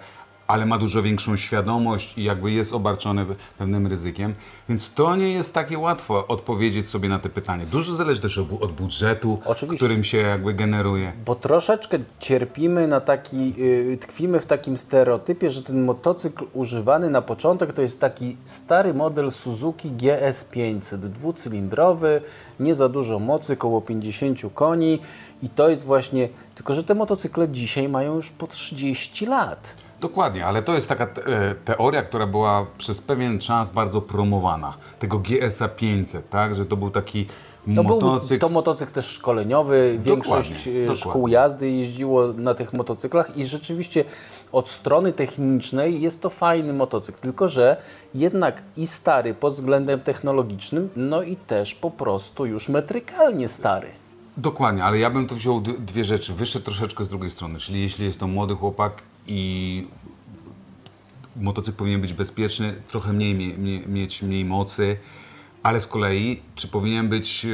ale 0.47 0.67
ma 0.67 0.79
dużo 0.79 1.03
większą 1.03 1.37
świadomość 1.37 2.19
i 2.19 2.25
jakby 2.25 2.51
jest 2.53 2.73
obarczony 2.73 3.27
pewnym 3.59 3.87
ryzykiem. 3.87 4.35
Więc 4.69 4.91
to 4.95 5.17
nie 5.17 5.33
jest 5.33 5.55
takie 5.55 5.79
łatwo 5.79 6.27
odpowiedzieć 6.27 6.89
sobie 6.89 7.09
na 7.09 7.19
te 7.19 7.29
pytanie. 7.29 7.67
Dużo 7.67 7.95
zależy 7.95 8.21
też 8.21 8.39
od 8.39 8.47
bu- 8.49 8.65
od 8.65 8.73
budżetu, 8.73 9.39
Oczywiście. 9.45 9.77
którym 9.77 10.05
się 10.05 10.19
jakby 10.19 10.55
generuje. 10.55 11.13
Bo 11.27 11.35
troszeczkę 11.35 11.99
cierpimy 12.21 12.89
na 12.89 13.01
taki, 13.01 13.55
yy, 13.61 13.97
tkwimy 14.01 14.41
w 14.41 14.47
takim 14.47 14.77
stereotypie, 14.77 15.51
że 15.51 15.63
ten 15.63 15.85
motocykl 15.85 16.45
używany 16.53 17.11
na 17.11 17.23
początek 17.23 17.73
to 17.73 17.83
jest 17.83 18.01
taki 18.01 18.37
stary 18.45 18.95
model 18.95 19.31
Suzuki 19.31 19.91
GS500, 19.91 20.97
dwucylindrowy, 20.99 22.21
nie 22.61 22.75
za 22.75 22.89
dużo 22.89 23.19
mocy, 23.19 23.53
około 23.53 23.81
50 23.81 24.41
koni 24.55 24.99
i 25.43 25.49
to 25.49 25.69
jest 25.69 25.85
właśnie, 25.85 26.29
tylko 26.55 26.75
że 26.75 26.85
te 26.85 26.95
motocykle 26.95 27.49
dzisiaj 27.49 27.89
mają 27.89 28.15
już 28.15 28.31
po 28.31 28.47
30 28.47 29.27
lat. 29.27 29.75
Dokładnie, 30.03 30.47
ale 30.47 30.63
to 30.63 30.75
jest 30.75 30.89
taka 30.89 31.05
e, 31.05 31.55
teoria, 31.55 32.03
która 32.03 32.27
była 32.27 32.67
przez 32.79 33.01
pewien 33.01 33.39
czas 33.39 33.71
bardzo 33.71 34.01
promowana. 34.01 34.75
Tego 34.99 35.19
GSA 35.19 35.69
500, 35.69 36.31
tak? 36.31 36.55
Że 36.55 36.67
to 36.67 36.77
był 36.77 36.91
taki 36.91 37.27
To 37.27 37.85
był 37.85 37.85
motocykl. 37.85 38.41
to 38.41 38.49
motocykl 38.49 38.93
też 38.93 39.07
szkoleniowy, 39.07 39.99
większość 40.03 40.51
Dokładnie, 40.51 40.93
e, 40.93 40.97
szkół 40.97 41.13
dokładnie. 41.13 41.35
jazdy 41.35 41.71
jeździło 41.71 42.33
na 42.33 42.55
tych 42.55 42.73
motocyklach 42.73 43.37
i 43.37 43.47
rzeczywiście 43.47 44.05
od 44.53 44.69
strony 44.69 45.13
technicznej 45.13 46.01
jest 46.03 46.21
to 46.21 46.31
fajny 46.31 46.73
motocykl, 46.73 47.19
tylko 47.21 47.49
że 47.49 47.77
jednak 48.15 48.63
i 48.77 48.87
stary 48.87 49.35
pod 49.35 49.55
względem 49.55 50.01
technologicznym, 50.01 50.91
no 50.97 51.23
i 51.23 51.37
też 51.37 51.75
po 51.75 51.91
prostu 51.91 52.47
już 52.47 52.69
metrykalnie 52.69 53.49
stary. 53.49 53.89
Dokładnie, 54.37 54.85
ale 54.85 54.99
ja 54.99 55.11
bym 55.11 55.27
tu 55.27 55.35
wziął 55.35 55.61
dwie 55.61 56.05
rzeczy. 56.05 56.33
Wyszedł 56.35 56.65
troszeczkę 56.65 57.05
z 57.05 57.09
drugiej 57.09 57.31
strony, 57.31 57.59
czyli 57.59 57.83
jeśli 57.83 58.05
jest 58.05 58.21
to 58.21 58.27
młody 58.27 58.55
chłopak 58.55 59.03
i 59.27 59.87
motocykl 61.37 61.79
powinien 61.79 62.01
być 62.01 62.13
bezpieczny, 62.13 62.75
trochę 62.89 63.13
mniej, 63.13 63.35
mie- 63.35 63.87
mieć 63.87 64.23
mniej 64.23 64.45
mocy, 64.45 64.97
ale 65.63 65.81
z 65.81 65.87
kolei, 65.87 66.43
czy 66.55 66.69
powinien 66.69 67.09
być, 67.09 67.47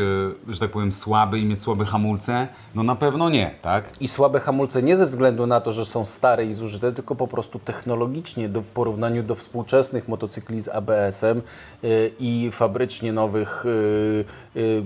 e, 0.48 0.52
że 0.52 0.60
tak 0.60 0.70
powiem, 0.70 0.92
słaby 0.92 1.38
i 1.38 1.44
mieć 1.44 1.60
słabe 1.60 1.84
hamulce? 1.84 2.48
No 2.74 2.82
na 2.82 2.96
pewno 2.96 3.30
nie, 3.30 3.54
tak? 3.62 3.90
I 4.00 4.08
słabe 4.08 4.40
hamulce 4.40 4.82
nie 4.82 4.96
ze 4.96 5.06
względu 5.06 5.46
na 5.46 5.60
to, 5.60 5.72
że 5.72 5.84
są 5.84 6.04
stare 6.04 6.46
i 6.46 6.54
zużyte, 6.54 6.92
tylko 6.92 7.14
po 7.14 7.26
prostu 7.26 7.58
technologicznie 7.58 8.48
do, 8.48 8.62
w 8.62 8.68
porównaniu 8.68 9.22
do 9.22 9.34
współczesnych 9.34 10.08
motocykli 10.08 10.60
z 10.60 10.68
ABS-em 10.68 11.42
y, 11.84 12.12
i 12.20 12.50
fabrycznie 12.52 13.12
nowych 13.12 13.66
y, 13.66 14.24
y, 14.56 14.82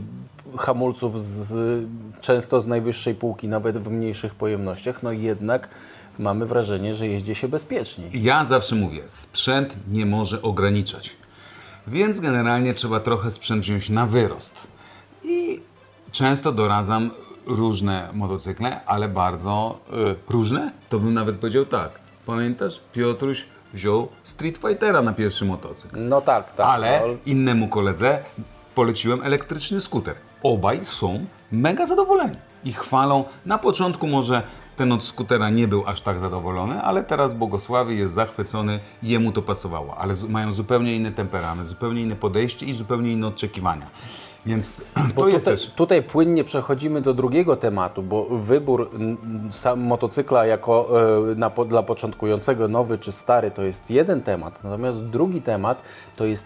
hamulców 0.58 1.22
z, 1.22 1.84
często 2.20 2.60
z 2.60 2.66
najwyższej 2.66 3.14
półki, 3.14 3.48
nawet 3.48 3.78
w 3.78 3.90
mniejszych 3.90 4.34
pojemnościach, 4.34 5.02
no 5.02 5.12
jednak 5.12 5.68
mamy 6.18 6.46
wrażenie, 6.46 6.94
że 6.94 7.06
jeździ 7.08 7.34
się 7.34 7.48
bezpieczniej. 7.48 8.10
Ja 8.14 8.44
zawsze 8.44 8.74
mówię, 8.74 9.02
sprzęt 9.08 9.76
nie 9.92 10.06
może 10.06 10.42
ograniczać. 10.42 11.16
Więc 11.86 12.20
generalnie 12.20 12.74
trzeba 12.74 13.00
trochę 13.00 13.30
sprzęt 13.30 13.62
wziąć 13.62 13.90
na 13.90 14.06
wyrost. 14.06 14.66
I 15.24 15.60
często 16.12 16.52
doradzam 16.52 17.10
różne 17.46 18.08
motocykle, 18.12 18.84
ale 18.86 19.08
bardzo 19.08 19.80
y, 20.28 20.32
różne. 20.32 20.72
To 20.88 20.98
bym 20.98 21.14
nawet 21.14 21.36
powiedział 21.36 21.66
tak. 21.66 21.90
Pamiętasz? 22.26 22.80
Piotruś 22.92 23.44
wziął 23.74 24.08
Street 24.24 24.58
Fightera 24.58 25.02
na 25.02 25.12
pierwszy 25.12 25.44
motocykl. 25.44 25.96
No 25.98 26.20
tak, 26.20 26.54
tak. 26.54 26.66
Ale 26.66 27.02
no, 27.06 27.14
innemu 27.26 27.68
koledze 27.68 28.18
poleciłem 28.74 29.22
elektryczny 29.22 29.80
skuter. 29.80 30.14
Obaj 30.42 30.84
są 30.84 31.26
mega 31.52 31.86
zadowoleni 31.86 32.36
i 32.64 32.72
chwalą. 32.72 33.24
Na 33.46 33.58
początku 33.58 34.06
może 34.06 34.42
ten 34.82 34.92
od 34.92 35.04
skutera 35.04 35.50
nie 35.50 35.68
był 35.68 35.82
aż 35.86 36.00
tak 36.00 36.18
zadowolony, 36.18 36.82
ale 36.82 37.04
teraz 37.04 37.34
błogosławi, 37.34 37.98
jest 37.98 38.14
zachwycony 38.14 38.80
jemu 39.02 39.32
to 39.32 39.42
pasowało. 39.42 39.96
Ale 39.98 40.14
mają 40.28 40.52
zupełnie 40.52 40.96
inny 40.96 41.12
temperament, 41.12 41.68
zupełnie 41.68 42.02
inne 42.02 42.16
podejście 42.16 42.66
i 42.66 42.72
zupełnie 42.72 43.12
inne 43.12 43.26
oczekiwania. 43.26 43.86
Więc 44.46 44.76
to 45.16 45.28
jest 45.28 45.44
tutaj, 45.44 45.54
też... 45.54 45.70
tutaj 45.70 46.02
płynnie 46.02 46.44
przechodzimy 46.44 47.00
do 47.00 47.14
drugiego 47.14 47.56
tematu, 47.56 48.02
bo 48.02 48.24
wybór 48.24 48.90
sam 49.50 49.80
motocykla 49.80 50.46
jako 50.46 50.88
e, 51.32 51.34
na, 51.34 51.50
dla 51.50 51.82
początkującego 51.82 52.68
nowy 52.68 52.98
czy 52.98 53.12
stary 53.12 53.50
to 53.50 53.62
jest 53.62 53.90
jeden 53.90 54.22
temat, 54.22 54.64
natomiast 54.64 54.98
drugi 54.98 55.42
temat 55.42 55.82
to 56.16 56.24
jest 56.24 56.44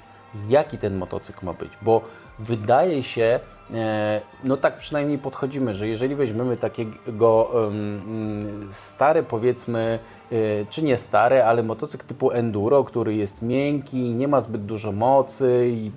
jaki 0.49 0.79
ten 0.79 0.97
motocykl 0.97 1.47
ma 1.47 1.53
być, 1.53 1.73
bo 1.83 2.01
wydaje 2.39 3.03
się, 3.03 3.41
e, 3.75 4.21
no 4.45 4.57
tak 4.57 4.79
przynajmniej 4.79 5.19
podchodzimy, 5.19 5.75
że 5.75 5.89
jeżeli 5.89 6.15
weźmiemy 6.15 6.57
takiego 6.57 7.51
mm, 7.69 8.69
stary 8.71 9.23
powiedzmy, 9.23 9.99
e, 10.33 10.37
czy 10.71 10.85
nie 10.85 10.97
stary, 10.97 11.43
ale 11.43 11.63
motocykl 11.63 12.07
typu 12.07 12.31
enduro, 12.31 12.85
który 12.85 13.15
jest 13.15 13.43
miękki, 13.43 13.97
nie 13.97 14.29
ma 14.29 14.41
zbyt 14.41 14.65
dużo 14.65 14.93
mocy 14.93 15.69
i 15.73 15.91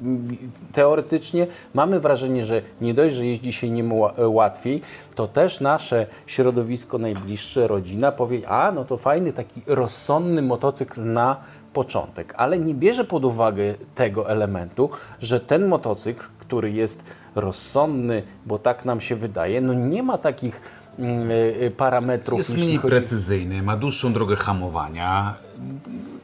teoretycznie 0.73 1.47
mamy 1.73 1.99
wrażenie, 1.99 2.45
że 2.45 2.61
nie 2.81 2.93
dość, 2.93 3.15
że 3.15 3.25
jeździ 3.25 3.53
się 3.53 3.69
nim 3.69 3.89
ła- 3.89 4.13
łatwiej, 4.33 4.81
to 5.15 5.27
też 5.27 5.59
nasze 5.61 6.07
środowisko 6.27 6.97
najbliższe, 6.97 7.67
rodzina 7.67 8.11
powie, 8.11 8.49
a 8.49 8.71
no 8.71 8.85
to 8.85 8.97
fajny 8.97 9.33
taki 9.33 9.61
rozsądny 9.67 10.41
motocykl 10.41 11.03
na 11.03 11.37
początek, 11.74 12.34
ale 12.38 12.59
nie 12.59 12.74
bierze 12.74 13.05
pod 13.05 13.26
uwagę 13.26 13.76
tego 13.95 14.30
elementu, 14.30 14.89
że 15.20 15.39
ten 15.39 15.67
motocykl, 15.67 16.26
który 16.39 16.72
jest 16.72 17.03
rozsądny, 17.36 18.24
bo 18.45 18.59
tak 18.59 18.86
nam 18.86 19.01
się 19.01 19.15
wydaje, 19.15 19.61
no 19.61 19.74
nie 19.74 20.03
ma 20.03 20.17
takich 20.17 20.61
mm, 20.99 21.32
y, 21.32 21.72
parametrów, 21.78 22.38
Jest 22.38 22.53
mniej 22.53 22.78
chodzi 22.78 22.95
precyzyjny, 22.95 23.63
ma 23.63 23.78
dłuższą 23.78 24.13
drogę 24.13 24.36
hamowania. 24.36 25.36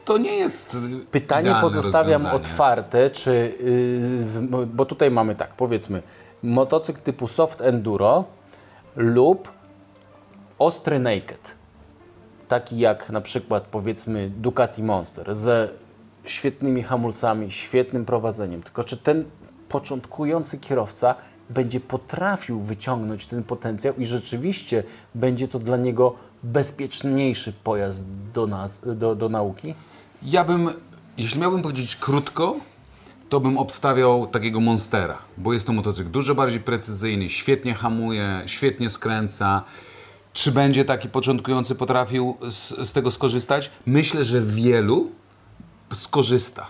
To 0.04 0.18
nie 0.18 0.36
jest 0.36 0.74
y, 0.74 0.78
Pytanie 1.10 1.54
pozostawiam 1.60 2.26
otwarte, 2.26 3.10
czy, 3.10 3.30
y, 3.30 4.24
z, 4.24 4.38
bo 4.66 4.84
tutaj 4.84 5.10
mamy 5.10 5.34
tak, 5.34 5.54
powiedzmy, 5.54 6.02
motocykl 6.42 7.00
typu 7.00 7.28
soft 7.28 7.60
enduro 7.60 8.24
lub 8.96 9.48
ostry 10.58 10.98
naked, 10.98 11.55
taki 12.48 12.78
jak 12.78 13.10
na 13.10 13.20
przykład 13.20 13.64
powiedzmy 13.64 14.30
Ducati 14.36 14.82
Monster 14.82 15.34
ze 15.34 15.68
świetnymi 16.24 16.82
hamulcami, 16.82 17.52
świetnym 17.52 18.04
prowadzeniem. 18.04 18.62
Tylko 18.62 18.84
czy 18.84 18.96
ten 18.96 19.24
początkujący 19.68 20.58
kierowca 20.58 21.14
będzie 21.50 21.80
potrafił 21.80 22.60
wyciągnąć 22.60 23.26
ten 23.26 23.44
potencjał 23.44 23.94
i 23.94 24.06
rzeczywiście 24.06 24.82
będzie 25.14 25.48
to 25.48 25.58
dla 25.58 25.76
niego 25.76 26.14
bezpieczniejszy 26.42 27.52
pojazd 27.52 28.06
do, 28.34 28.46
nas, 28.46 28.80
do, 28.94 29.14
do 29.14 29.28
nauki? 29.28 29.74
Ja 30.22 30.44
bym, 30.44 30.70
jeśli 31.18 31.40
miałbym 31.40 31.62
powiedzieć 31.62 31.96
krótko, 31.96 32.56
to 33.28 33.40
bym 33.40 33.58
obstawiał 33.58 34.26
takiego 34.26 34.60
Monstera, 34.60 35.18
bo 35.38 35.52
jest 35.52 35.66
to 35.66 35.72
motocykl 35.72 36.10
dużo 36.10 36.34
bardziej 36.34 36.60
precyzyjny, 36.60 37.30
świetnie 37.30 37.74
hamuje, 37.74 38.42
świetnie 38.46 38.90
skręca. 38.90 39.62
Czy 40.36 40.52
będzie 40.52 40.84
taki 40.84 41.08
początkujący 41.08 41.74
potrafił 41.74 42.36
z, 42.50 42.88
z 42.88 42.92
tego 42.92 43.10
skorzystać? 43.10 43.70
Myślę, 43.86 44.24
że 44.24 44.40
wielu 44.40 45.10
skorzysta, 45.94 46.66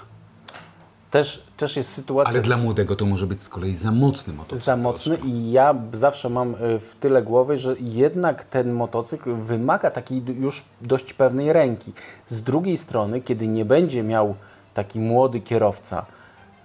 Też, 1.11 1.43
też 1.57 1.77
jest 1.77 1.93
sytuacja 1.93 2.31
ale 2.31 2.41
dla 2.41 2.57
młodego 2.57 2.97
to 2.97 3.07
może 3.07 3.27
być 3.27 3.43
z 3.43 3.49
kolei 3.49 3.75
za 3.75 3.93
mocny 3.93 4.33
motocykl. 4.33 4.65
za 4.65 4.77
mocny 4.77 5.19
i 5.25 5.53
ja 5.53 5.75
zawsze 5.93 6.29
mam 6.29 6.55
y, 6.55 6.79
w 6.81 6.97
tyle 7.01 7.23
głowy, 7.23 7.57
że 7.57 7.77
jednak 7.81 8.45
ten 8.45 8.73
motocykl 8.73 9.35
wymaga 9.35 9.91
takiej 9.91 10.23
już 10.41 10.65
dość 10.81 11.15
pewnej 11.15 11.53
ręki. 11.53 11.93
Z 12.27 12.43
drugiej 12.43 12.77
strony, 12.77 13.21
kiedy 13.21 13.47
nie 13.47 13.65
będzie 13.65 14.03
miał 14.03 14.35
taki 14.75 15.01
młody 15.01 15.41
kierowca 15.41 16.07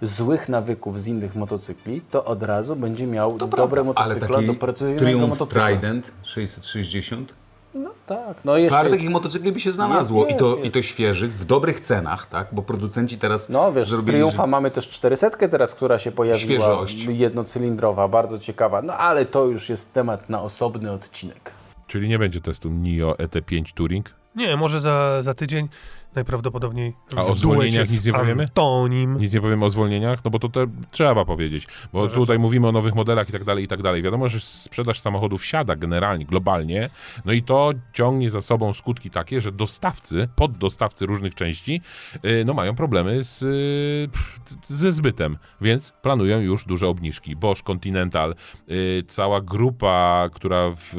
złych 0.02 0.48
nawyków 0.48 1.00
z 1.00 1.06
innych 1.06 1.34
motocykli, 1.34 2.00
to 2.10 2.24
od 2.24 2.42
razu 2.42 2.76
będzie 2.76 3.06
miał 3.06 3.38
To 3.38 3.46
dobre 3.46 3.84
motocykle 3.84 4.42
do 4.42 4.54
precyzyjnego 4.54 5.04
Triumph 5.04 5.28
motocykla. 5.28 5.66
Trident 5.66 6.10
660 6.22 7.34
No 7.74 7.90
tak, 8.06 8.44
no 8.44 8.56
jeszcze 8.56 8.76
Parę 8.76 8.88
jest, 8.88 8.98
takich 9.00 9.12
motocykli 9.12 9.52
by 9.52 9.60
się 9.60 9.72
znalazło 9.72 10.24
jest, 10.26 10.36
I, 10.36 10.38
to, 10.38 10.50
jest. 10.56 10.64
i 10.64 10.70
to 10.70 10.82
świeżych, 10.82 11.32
w 11.32 11.44
dobrych 11.44 11.80
cenach, 11.80 12.26
tak? 12.26 12.48
Bo 12.52 12.62
producenci 12.62 13.18
teraz 13.18 13.48
No 13.48 13.72
wiesz, 13.72 13.88
z 13.88 13.90
zrobili, 13.90 14.18
Triumfa 14.18 14.46
mamy 14.46 14.70
też 14.70 14.88
400 14.88 15.30
teraz, 15.30 15.74
która 15.74 15.98
się 15.98 16.12
pojawiła, 16.12 16.40
Świeżość. 16.40 17.04
jednocylindrowa, 17.04 18.08
bardzo 18.08 18.38
ciekawa, 18.38 18.82
no 18.82 18.92
ale 18.96 19.26
to 19.26 19.44
już 19.44 19.68
jest 19.68 19.92
temat 19.92 20.28
na 20.30 20.42
osobny 20.42 20.92
odcinek. 20.92 21.50
Czyli 21.86 22.08
nie 22.08 22.18
będzie 22.18 22.40
testu 22.40 22.70
NIO 22.70 23.12
ET5 23.18 23.74
Touring? 23.74 24.10
Nie, 24.36 24.56
może 24.56 24.80
za, 24.80 25.22
za 25.22 25.34
tydzień. 25.34 25.68
Najprawdopodobniej 26.14 26.94
A 27.16 27.22
w 27.22 27.30
o 27.30 27.36
zwolnieniach 27.36 27.90
nic 27.90 28.04
nie 28.04 28.12
powiemy? 28.12 28.42
Antonim. 28.42 29.18
Nic 29.18 29.32
nie 29.32 29.40
powiemy 29.40 29.64
o 29.64 29.70
zwolnieniach, 29.70 30.24
no 30.24 30.30
bo 30.30 30.38
to 30.38 30.48
te, 30.48 30.66
trzeba 30.90 31.24
powiedzieć, 31.24 31.66
bo 31.92 32.08
tutaj 32.08 32.38
mówimy 32.38 32.68
o 32.68 32.72
nowych 32.72 32.94
modelach 32.94 33.28
i 33.28 33.32
tak 33.32 33.44
dalej, 33.44 33.64
i 33.64 33.68
tak 33.68 33.82
dalej. 33.82 34.02
Wiadomo, 34.02 34.28
że 34.28 34.40
sprzedaż 34.40 35.00
samochodów 35.00 35.44
siada 35.44 35.76
generalnie, 35.76 36.24
globalnie, 36.24 36.90
no 37.24 37.32
i 37.32 37.42
to 37.42 37.72
ciągnie 37.92 38.30
za 38.30 38.42
sobą 38.42 38.72
skutki 38.72 39.10
takie, 39.10 39.40
że 39.40 39.52
dostawcy, 39.52 40.28
poddostawcy 40.36 41.06
różnych 41.06 41.34
części, 41.34 41.80
y, 42.24 42.44
no 42.46 42.54
mają 42.54 42.74
problemy 42.74 43.24
z, 43.24 43.42
y, 43.42 44.76
ze 44.76 44.92
zbytem, 44.92 45.38
więc 45.60 45.92
planują 46.02 46.40
już 46.40 46.64
duże 46.64 46.88
obniżki. 46.88 47.36
Bosch, 47.36 47.62
Continental, 47.62 48.34
y, 48.70 49.04
cała 49.06 49.40
grupa, 49.40 50.28
która 50.32 50.70
w, 50.76 50.94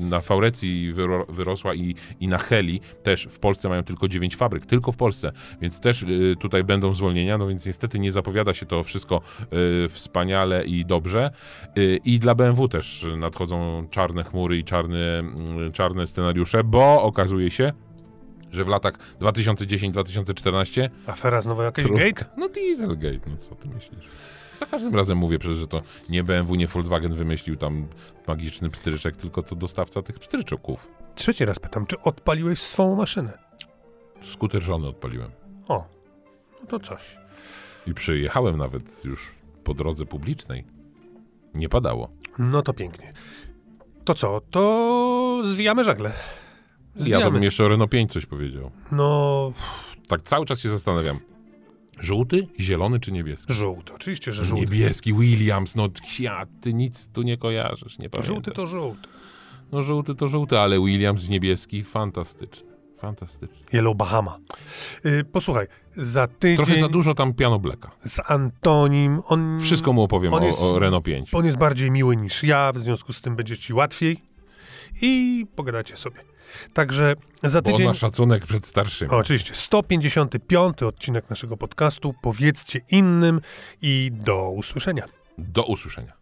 na 0.00 0.20
Faurecji 0.20 0.92
wyro, 0.92 1.26
wyrosła 1.28 1.74
i, 1.74 1.94
i 2.20 2.28
na 2.28 2.38
Heli 2.38 2.80
też 3.02 3.28
w 3.30 3.38
Polsce 3.38 3.68
mają 3.68 3.82
tylko 3.82 4.08
9 4.08 4.36
fabryk, 4.36 4.53
tylko 4.60 4.92
w 4.92 4.96
Polsce, 4.96 5.32
więc 5.60 5.80
też 5.80 6.02
y, 6.02 6.34
tutaj 6.40 6.64
będą 6.64 6.94
zwolnienia, 6.94 7.38
no 7.38 7.46
więc 7.46 7.66
niestety 7.66 7.98
nie 7.98 8.12
zapowiada 8.12 8.54
się 8.54 8.66
to 8.66 8.84
wszystko 8.84 9.20
y, 9.84 9.88
wspaniale 9.88 10.64
i 10.64 10.86
dobrze. 10.86 11.30
Y, 11.78 12.00
I 12.04 12.18
dla 12.18 12.34
BMW 12.34 12.68
też 12.68 13.06
nadchodzą 13.16 13.86
czarne 13.90 14.24
chmury 14.24 14.58
i 14.58 14.64
czarne, 14.64 15.18
mm, 15.18 15.72
czarne 15.72 16.06
scenariusze, 16.06 16.64
bo 16.64 17.02
okazuje 17.02 17.50
się, 17.50 17.72
że 18.52 18.64
w 18.64 18.68
latach 18.68 18.94
2010-2014 19.20 20.90
Afera 21.06 21.40
znowu 21.40 21.62
jakiś 21.62 21.88
gate? 21.88 22.24
no 22.36 22.48
Dieselgate, 22.48 23.30
no 23.30 23.36
co 23.36 23.54
ty 23.54 23.68
myślisz? 23.68 24.04
Za 24.58 24.66
każdym 24.66 24.94
razem 24.94 25.18
mówię 25.18 25.38
przecież, 25.38 25.58
że 25.58 25.68
to 25.68 25.82
nie 26.08 26.24
BMW, 26.24 26.54
nie 26.54 26.66
Volkswagen 26.66 27.14
wymyślił 27.14 27.56
tam 27.56 27.86
magiczny 28.26 28.70
pstryczek, 28.70 29.16
tylko 29.16 29.42
to 29.42 29.56
dostawca 29.56 30.02
tych 30.02 30.18
pstryczków. 30.18 30.88
Trzeci 31.14 31.44
raz 31.44 31.58
pytam, 31.58 31.86
czy 31.86 32.00
odpaliłeś 32.00 32.58
swą 32.58 32.94
maszynę? 32.96 33.38
Skuter 34.32 34.62
żony 34.62 34.88
odpaliłem. 34.88 35.30
O, 35.68 35.84
no 36.60 36.66
to 36.66 36.80
coś. 36.80 37.16
I 37.86 37.94
przyjechałem 37.94 38.56
nawet 38.56 39.04
już 39.04 39.32
po 39.64 39.74
drodze 39.74 40.06
publicznej. 40.06 40.64
Nie 41.54 41.68
padało. 41.68 42.08
No 42.38 42.62
to 42.62 42.72
pięknie. 42.72 43.12
To 44.04 44.14
co, 44.14 44.40
to 44.50 45.42
zwijamy 45.44 45.84
żagle. 45.84 46.08
Ja 46.96 47.02
Zwijamy. 47.02 47.30
bym 47.30 47.42
jeszcze 47.42 47.64
o 47.64 47.68
Renault 47.68 47.90
5 47.90 48.12
coś 48.12 48.26
powiedział. 48.26 48.70
No, 48.92 49.52
Tak 50.08 50.22
cały 50.22 50.46
czas 50.46 50.60
się 50.60 50.70
zastanawiam. 50.70 51.18
Żółty, 52.00 52.48
zielony 52.60 53.00
czy 53.00 53.12
niebieski? 53.12 53.52
żółty, 53.52 53.92
oczywiście, 53.94 54.32
że 54.32 54.44
żółty. 54.44 54.60
Niebieski, 54.64 55.14
Williams, 55.14 55.74
no 55.76 55.88
ja, 56.18 56.46
ty 56.60 56.74
nic 56.74 57.08
tu 57.08 57.22
nie 57.22 57.36
kojarzysz, 57.36 57.98
nie 57.98 58.10
pamiętasz. 58.10 58.26
Żółty 58.26 58.50
to 58.50 58.66
żółty. 58.66 59.08
No 59.72 59.82
żółty 59.82 60.14
to 60.14 60.28
żółty, 60.28 60.58
ale 60.58 60.80
Williams 60.80 61.28
niebieski, 61.28 61.82
fantastyczny. 61.82 62.73
Fantastyczny. 62.98 63.56
Yellow 63.72 63.96
Bahama. 63.96 64.38
Y, 65.06 65.24
posłuchaj, 65.24 65.66
za 65.96 66.26
tydzień 66.26 66.56
Trochę 66.56 66.80
za 66.80 66.88
dużo 66.88 67.14
tam 67.14 67.34
piano 67.34 67.58
bleka. 67.58 67.90
z 68.04 68.20
Antonim, 68.30 69.22
on... 69.26 69.60
Wszystko 69.60 69.92
mu 69.92 70.02
opowiem 70.02 70.34
o, 70.34 70.44
jest- 70.46 70.62
o 70.62 70.78
Renault 70.78 71.04
5. 71.04 71.34
On 71.34 71.44
jest 71.46 71.58
bardziej 71.58 71.90
miły 71.90 72.16
niż 72.16 72.44
ja, 72.44 72.72
w 72.72 72.78
związku 72.78 73.12
z 73.12 73.20
tym 73.20 73.36
będzie 73.36 73.56
ci 73.58 73.72
łatwiej 73.72 74.24
i 75.02 75.46
pogadacie 75.56 75.96
sobie. 75.96 76.16
Także 76.74 77.14
za 77.42 77.62
Bo 77.62 77.70
tydzień... 77.70 77.86
ma 77.86 77.94
szacunek 77.94 78.46
przed 78.46 78.66
starszymi. 78.66 79.10
O, 79.10 79.16
oczywiście, 79.16 79.54
155 79.54 80.82
odcinek 80.82 81.30
naszego 81.30 81.56
podcastu. 81.56 82.14
Powiedzcie 82.22 82.80
innym 82.90 83.40
i 83.82 84.10
do 84.12 84.50
usłyszenia. 84.50 85.04
Do 85.38 85.62
usłyszenia. 85.64 86.12